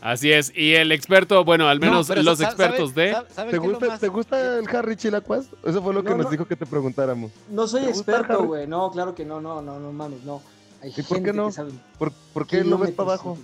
Así 0.00 0.32
es. 0.32 0.52
Y 0.54 0.74
el 0.74 0.92
experto, 0.92 1.44
bueno, 1.44 1.68
al 1.68 1.80
menos 1.80 2.08
No, 2.08 2.16
los 2.22 2.40
expertos 2.40 2.90
¿sabe- 2.90 3.06
de... 3.08 3.16
sabe- 3.34 3.50
¿Te 3.50 3.58
gusta, 3.58 3.86
más- 3.86 4.00
¿Te 4.00 4.08
gusta 4.08 4.58
el 4.58 4.68
Harry 4.76 4.96
Chilacuas? 4.96 5.46
Eso 5.64 5.82
fue 5.82 5.94
lo 5.94 6.02
que 6.02 6.10
No, 6.10 6.16
nos 6.18 6.26
no. 6.26 6.30
dijo 6.30 6.46
que 6.46 6.56
te 6.56 6.66
preguntáramos. 6.66 7.30
No 7.48 7.66
soy 7.66 7.82
¿Te 7.82 7.88
gusta, 7.92 8.12
experto, 8.12 8.44
güey. 8.44 8.66
No, 8.66 8.90
claro 8.90 9.14
que 9.14 9.24
no, 9.24 9.40
no, 9.40 9.60
no, 9.62 9.78
no 9.78 9.92
mames, 9.92 10.22
no. 10.24 10.42
Hay 10.82 10.92
¿Y 10.96 11.02
por 11.02 11.22
qué 11.22 11.32
no? 11.32 11.50
que 11.50 11.62
¿Por, 11.98 12.12
por 12.32 12.46
qué 12.46 12.62
lo 12.62 12.78
ves 12.78 12.92
para 12.92 13.10
abajo? 13.14 13.36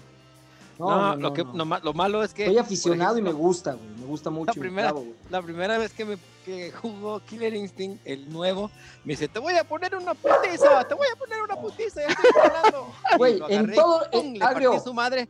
No, 0.79 1.15
lo, 1.17 1.33
que, 1.33 1.45
lo 1.45 1.95
malo 1.95 2.25
es 2.25 2.35
que... 2.35 2.47
Soy 2.47 2.59
aficionado 2.59 3.17
y 3.17 3.23
me 3.23 3.33
gusta, 3.33 3.75
güey. 3.75 3.89
Me 4.01 4.07
gusta 4.07 4.29
mucho. 4.31 4.53
me 4.57 4.61
primera- 4.61 4.91
clavo. 4.91 5.07
La 5.31 5.41
primera 5.41 5.79
vez 5.79 5.93
que 5.93 6.05
me 6.05 6.19
que 6.45 6.73
jugó 6.73 7.21
Killer 7.21 7.55
Instinct, 7.55 8.07
el 8.07 8.31
nuevo, 8.31 8.71
me 9.05 9.15
dice, 9.15 9.29
te 9.29 9.39
voy 9.39 9.55
a 9.55 9.65
poner 9.65 9.95
una 9.97 10.13
putiza, 10.15 10.85
te 10.87 10.95
voy 10.95 11.07
a 11.11 11.17
poner 11.17 11.41
una 11.43 11.57
putiza, 11.57 12.03
ya 12.03 12.09
estoy 12.09 12.31
ganando. 12.37 12.93
Y 13.15 13.17
Güey, 13.17 13.41
en 13.49 13.73
todo- 13.73 14.03
en- 14.13 14.39
le 14.39 14.45
agrio. 14.45 14.79
su 14.81 14.93
madre. 14.93 15.27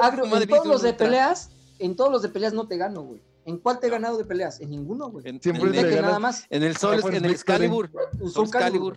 Agrio, 0.00 0.24
en 0.24 0.48
todos 0.48 0.66
los 0.66 0.82
de 0.82 0.90
ultra. 0.90 1.06
peleas, 1.06 1.50
en 1.78 1.96
todos 1.96 2.10
los 2.12 2.22
de 2.22 2.28
peleas 2.28 2.52
no 2.52 2.66
te 2.68 2.76
gano, 2.76 3.02
güey. 3.02 3.22
¿En 3.44 3.58
cuál 3.58 3.80
te 3.80 3.88
he 3.88 3.90
ganado 3.90 4.16
de 4.18 4.24
peleas? 4.24 4.60
En 4.60 4.70
ninguno, 4.70 5.10
güey. 5.10 5.26
En, 5.28 5.42
Siempre 5.42 5.64
en 5.78 5.86
el, 5.86 6.00
nada 6.02 6.18
más. 6.20 6.46
en 6.48 6.62
el 6.62 6.76
Sol, 6.76 7.00
Ah, 7.04 7.08
en 7.08 7.24
el. 7.24 7.30
Excalibur. 7.32 7.90
Soul 8.18 8.30
Soul 8.30 8.50
Calibur. 8.50 8.96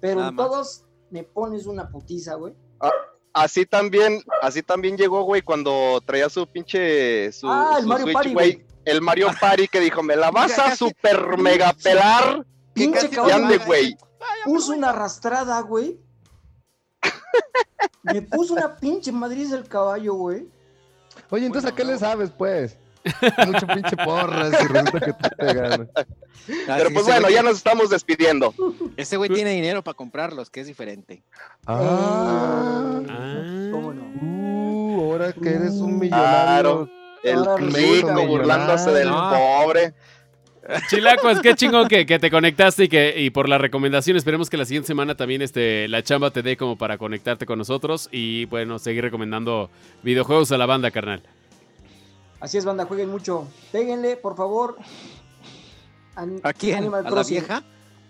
Pero 0.00 0.16
Nada 0.16 0.28
en 0.30 0.34
más. 0.34 0.46
todos 0.46 0.84
me 1.10 1.22
pones 1.22 1.66
una 1.66 1.88
putiza, 1.88 2.34
güey. 2.34 2.54
Así 3.32 3.66
también, 3.66 4.22
así 4.42 4.62
también 4.62 4.96
llegó, 4.96 5.22
güey, 5.22 5.42
cuando 5.42 6.00
traía 6.06 6.28
su 6.28 6.46
pinche 6.46 7.32
su, 7.32 7.48
Ah, 7.48 7.74
el 7.78 7.82
su 7.82 7.88
Mario 7.88 8.04
Switch, 8.04 8.14
Party, 8.14 8.32
güey. 8.32 8.66
El 8.84 9.00
Mario 9.00 9.28
Party 9.40 9.66
que 9.68 9.80
dijo, 9.80 10.02
me 10.02 10.14
la 10.14 10.30
vas 10.30 10.56
a 10.58 10.76
super 10.76 11.36
mega 11.38 11.72
pelar. 11.72 12.44
Pinche 12.74 13.08
mata, 13.08 13.38
güey. 13.64 13.86
dice, 13.86 13.98
"Vaya, 14.20 14.44
Puso 14.44 14.72
una 14.72 14.90
arrastrada, 14.90 15.60
güey. 15.62 15.98
Me 18.04 18.22
puso 18.22 18.54
una 18.54 18.76
pinche 18.76 19.10
madriz 19.12 19.50
el 19.52 19.66
caballo, 19.66 20.14
güey. 20.14 20.46
Oye, 21.30 21.46
entonces 21.46 21.70
¿a 21.70 21.74
qué 21.74 21.84
le 21.84 21.98
sabes, 21.98 22.30
pues? 22.30 22.76
Mucho 23.46 23.66
pinche 23.66 23.96
porras 24.02 24.52
y 24.62 24.66
resulta 24.66 25.00
que 25.00 25.12
te 25.12 25.54
ganas. 25.54 25.88
Ah, 25.96 26.74
Pero 26.78 26.90
pues 26.92 27.04
bueno, 27.06 27.28
ya 27.28 27.42
nos 27.42 27.56
estamos 27.58 27.90
despidiendo. 27.90 28.54
Ese 28.96 29.16
güey 29.16 29.28
tiene 29.30 29.50
dinero 29.50 29.82
para 29.84 29.94
comprarlos, 29.94 30.48
que 30.50 30.60
es 30.60 30.66
diferente. 30.66 31.22
Ah. 31.66 33.00
Ah. 33.08 33.68
¿Cómo 33.70 33.92
no? 33.92 34.04
Uh, 34.22 35.00
ahora 35.12 35.32
que 35.32 35.48
eres 35.50 35.72
un 35.74 35.98
Claro. 36.00 36.88
millonario. 36.88 36.90
El 37.22 37.72
rico 37.72 38.26
burlándose 38.26 38.90
del 38.90 39.08
pobre. 39.10 39.94
Chilacuas, 40.88 41.40
qué 41.40 41.54
chingón 41.54 41.88
que, 41.88 42.06
que 42.06 42.18
te 42.18 42.30
conectaste 42.30 42.84
y 42.84 42.88
que 42.88 43.14
y 43.20 43.30
por 43.30 43.48
la 43.48 43.58
recomendación. 43.58 44.16
Esperemos 44.16 44.48
que 44.48 44.56
la 44.56 44.64
siguiente 44.64 44.86
semana 44.86 45.14
también 45.14 45.42
este, 45.42 45.88
la 45.88 46.02
chamba 46.02 46.30
te 46.30 46.42
dé 46.42 46.56
como 46.56 46.76
para 46.78 46.96
conectarte 46.98 47.44
con 47.46 47.58
nosotros 47.58 48.08
y 48.10 48.46
bueno, 48.46 48.78
seguir 48.78 49.02
recomendando 49.04 49.70
videojuegos 50.02 50.52
a 50.52 50.58
la 50.58 50.66
banda, 50.66 50.90
carnal. 50.90 51.22
Así 52.40 52.58
es, 52.58 52.64
banda, 52.64 52.84
jueguen 52.86 53.10
mucho. 53.10 53.48
Péguenle, 53.72 54.16
por 54.16 54.36
favor. 54.36 54.76
An- 56.16 56.40
¿A 56.42 56.52
quién? 56.52 56.78
Animal 56.78 57.00
¿A 57.00 57.02
la 57.04 57.10
Crossing. 57.10 57.34
vieja? 57.38 57.62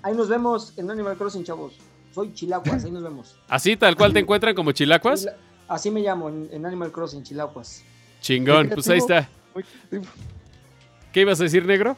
Ahí 0.02 0.14
nos 0.14 0.28
vemos 0.28 0.74
en 0.76 0.90
Animal 0.90 1.16
Crossing, 1.16 1.44
chavos. 1.44 1.78
Soy 2.14 2.32
Chilacuas, 2.34 2.84
ahí 2.84 2.90
nos 2.90 3.02
vemos. 3.02 3.36
Así 3.48 3.76
tal 3.76 3.96
cual 3.96 4.12
te 4.12 4.20
encuentran 4.20 4.54
como 4.54 4.72
Chilacuas. 4.72 5.22
Chila- 5.22 5.36
Así 5.66 5.90
me 5.90 6.00
llamo 6.02 6.28
en, 6.28 6.48
en 6.52 6.66
Animal 6.66 6.92
Crossing, 6.92 7.22
Chilacuas. 7.22 7.82
Chingón, 8.20 8.68
pues 8.72 8.88
ahí 8.88 8.98
está. 8.98 9.28
¿Qué 11.12 11.20
ibas 11.22 11.40
a 11.40 11.44
decir, 11.44 11.64
negro? 11.64 11.96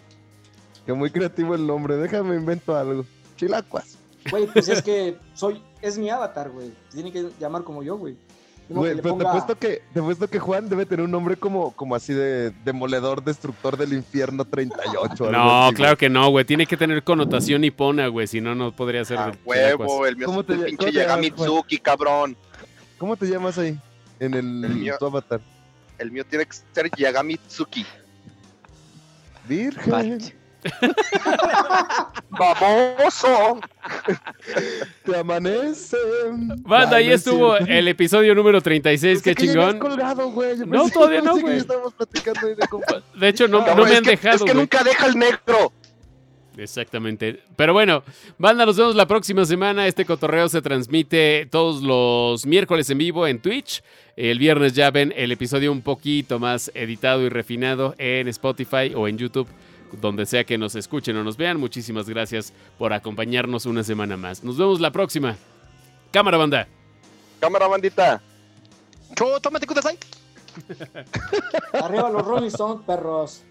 Que 0.87 0.93
muy 0.93 1.11
creativo 1.11 1.55
el 1.55 1.67
nombre. 1.67 1.97
Déjame 1.97 2.37
invento 2.37 2.77
algo. 2.77 3.05
Chilacuas. 3.37 3.99
Güey, 4.31 4.47
pues 4.47 4.69
es 4.69 4.83
que 4.83 5.17
soy, 5.35 5.63
es 5.83 5.99
mi 5.99 6.09
avatar, 6.11 6.51
güey. 6.51 6.73
Tiene 6.93 7.13
que 7.13 7.29
llamar 7.39 7.63
como 7.65 7.83
yo, 7.83 7.97
güey. 7.97 8.17
Güey, 8.69 8.97
pero 9.01 9.17
te 9.17 9.25
apuesto 9.27 9.57
que, 9.57 9.83
te 9.95 10.01
apuesto 10.01 10.27
que 10.29 10.41
Juan 10.41 10.69
debe 10.69 10.87
tener 10.87 11.05
un 11.05 11.11
nombre 11.13 11.37
como, 11.37 11.71
como 11.71 11.95
así 11.95 12.13
de 12.13 12.51
demoledor, 12.65 13.23
destructor 13.23 13.77
del 13.77 13.93
infierno 13.93 14.45
38. 14.45 15.25
algo 15.27 15.31
No, 15.31 15.67
así, 15.67 15.75
claro 15.77 15.97
que 15.97 16.09
no, 16.09 16.29
güey. 16.31 16.45
Tiene 16.45 16.67
que 16.67 16.77
tener 16.77 17.05
connotación 17.05 17.61
nipona, 17.61 18.09
güey. 18.09 18.27
Si 18.27 18.41
no, 18.41 18.57
no 18.57 18.73
podría 18.73 19.05
ser. 19.05 19.19
A 19.19 19.27
de 19.27 19.33
Chilacuas. 19.33 19.57
huevo, 19.79 20.07
el 20.07 20.17
mío 20.17 20.27
¿Cómo 20.27 20.45
te 20.45 20.55
ll- 20.55 20.65
pinche 20.65 20.77
cómo 20.79 20.91
te 20.91 20.93
llamas, 20.99 21.09
Yagamitsuki, 21.09 21.79
cabrón. 21.79 22.37
¿Cómo 22.99 23.17
te 23.17 23.27
llamas 23.27 23.57
ahí? 23.59 23.79
En 24.19 24.35
el, 24.35 24.65
El 24.65 24.75
mío. 24.75 24.97
tu 24.99 25.07
avatar. 25.07 25.41
El 25.99 26.11
mío 26.11 26.25
tiene 26.29 26.47
que 26.47 26.57
ser 26.73 26.91
Yagamitsuki. 26.97 27.87
Virgen, 29.49 30.19
¡Baboso! 32.31 33.61
te 35.05 35.17
amanece. 35.17 35.97
Banda, 36.63 36.97
ahí 36.99 37.11
estuvo 37.11 37.57
el 37.57 37.89
episodio 37.89 38.35
número 38.35 38.61
36. 38.61 39.23
Qué 39.23 39.35
chingón. 39.35 39.79
colgado, 39.79 40.31
güey. 40.31 40.59
Yo 40.59 40.67
No, 40.67 40.89
todavía 40.91 41.21
no, 41.23 41.39
güey. 41.39 41.61
de 43.15 43.29
hecho, 43.29 43.49
no, 43.49 43.59
No, 43.59 43.61
no 43.61 43.67
Cabrón, 43.67 43.89
me 43.89 43.97
han 43.97 44.05
que- 44.05 44.11
dejado, 44.11 44.37
Es 44.37 44.43
que 44.43 44.53
güey. 44.53 44.57
nunca 44.57 44.83
deja 44.85 45.07
el 45.07 45.19
negro. 45.19 45.73
Exactamente. 46.59 47.43
Pero 47.55 47.75
bueno, 47.75 48.03
banda, 48.39 48.65
nos 48.65 48.77
vemos 48.79 48.95
la 48.95 49.07
próxima 49.07 49.45
semana. 49.45 49.87
Este 49.87 50.07
cotorreo 50.07 50.49
se 50.49 50.63
transmite 50.63 51.47
todos 51.51 51.83
los 51.83 52.47
miércoles 52.47 52.89
en 52.89 52.97
vivo 52.99 53.27
en 53.27 53.41
Twitch. 53.41 53.83
El 54.17 54.39
viernes 54.39 54.73
ya 54.73 54.91
ven 54.91 55.13
el 55.15 55.33
episodio 55.33 55.71
un 55.71 55.83
poquito 55.83 56.39
más 56.39 56.71
editado 56.75 57.23
y 57.23 57.29
refinado 57.29 57.95
en 57.99 58.29
Spotify 58.29 58.93
o 58.95 59.07
en 59.07 59.19
YouTube, 59.19 59.47
donde 60.01 60.27
sea 60.27 60.45
que 60.45 60.59
nos 60.59 60.75
escuchen 60.75 61.17
o 61.17 61.25
nos 61.25 61.37
vean. 61.37 61.59
Muchísimas 61.59 62.09
gracias 62.09 62.53
por 62.79 62.93
acompañarnos 62.93 63.67
una 63.67 63.83
semana 63.83 64.17
más. 64.17 64.43
Nos 64.45 64.57
vemos 64.57 64.81
la 64.81 64.91
próxima. 64.91 65.37
Cámara, 66.11 66.37
banda. 66.37 66.69
Cámara 67.41 67.67
bandita. 67.67 68.23
Cho, 69.15 69.41
tómate. 69.41 69.67
Arriba 71.73 72.11
los 72.11 72.25
Rolling 72.25 72.49
Stones, 72.49 72.85
perros. 72.87 73.43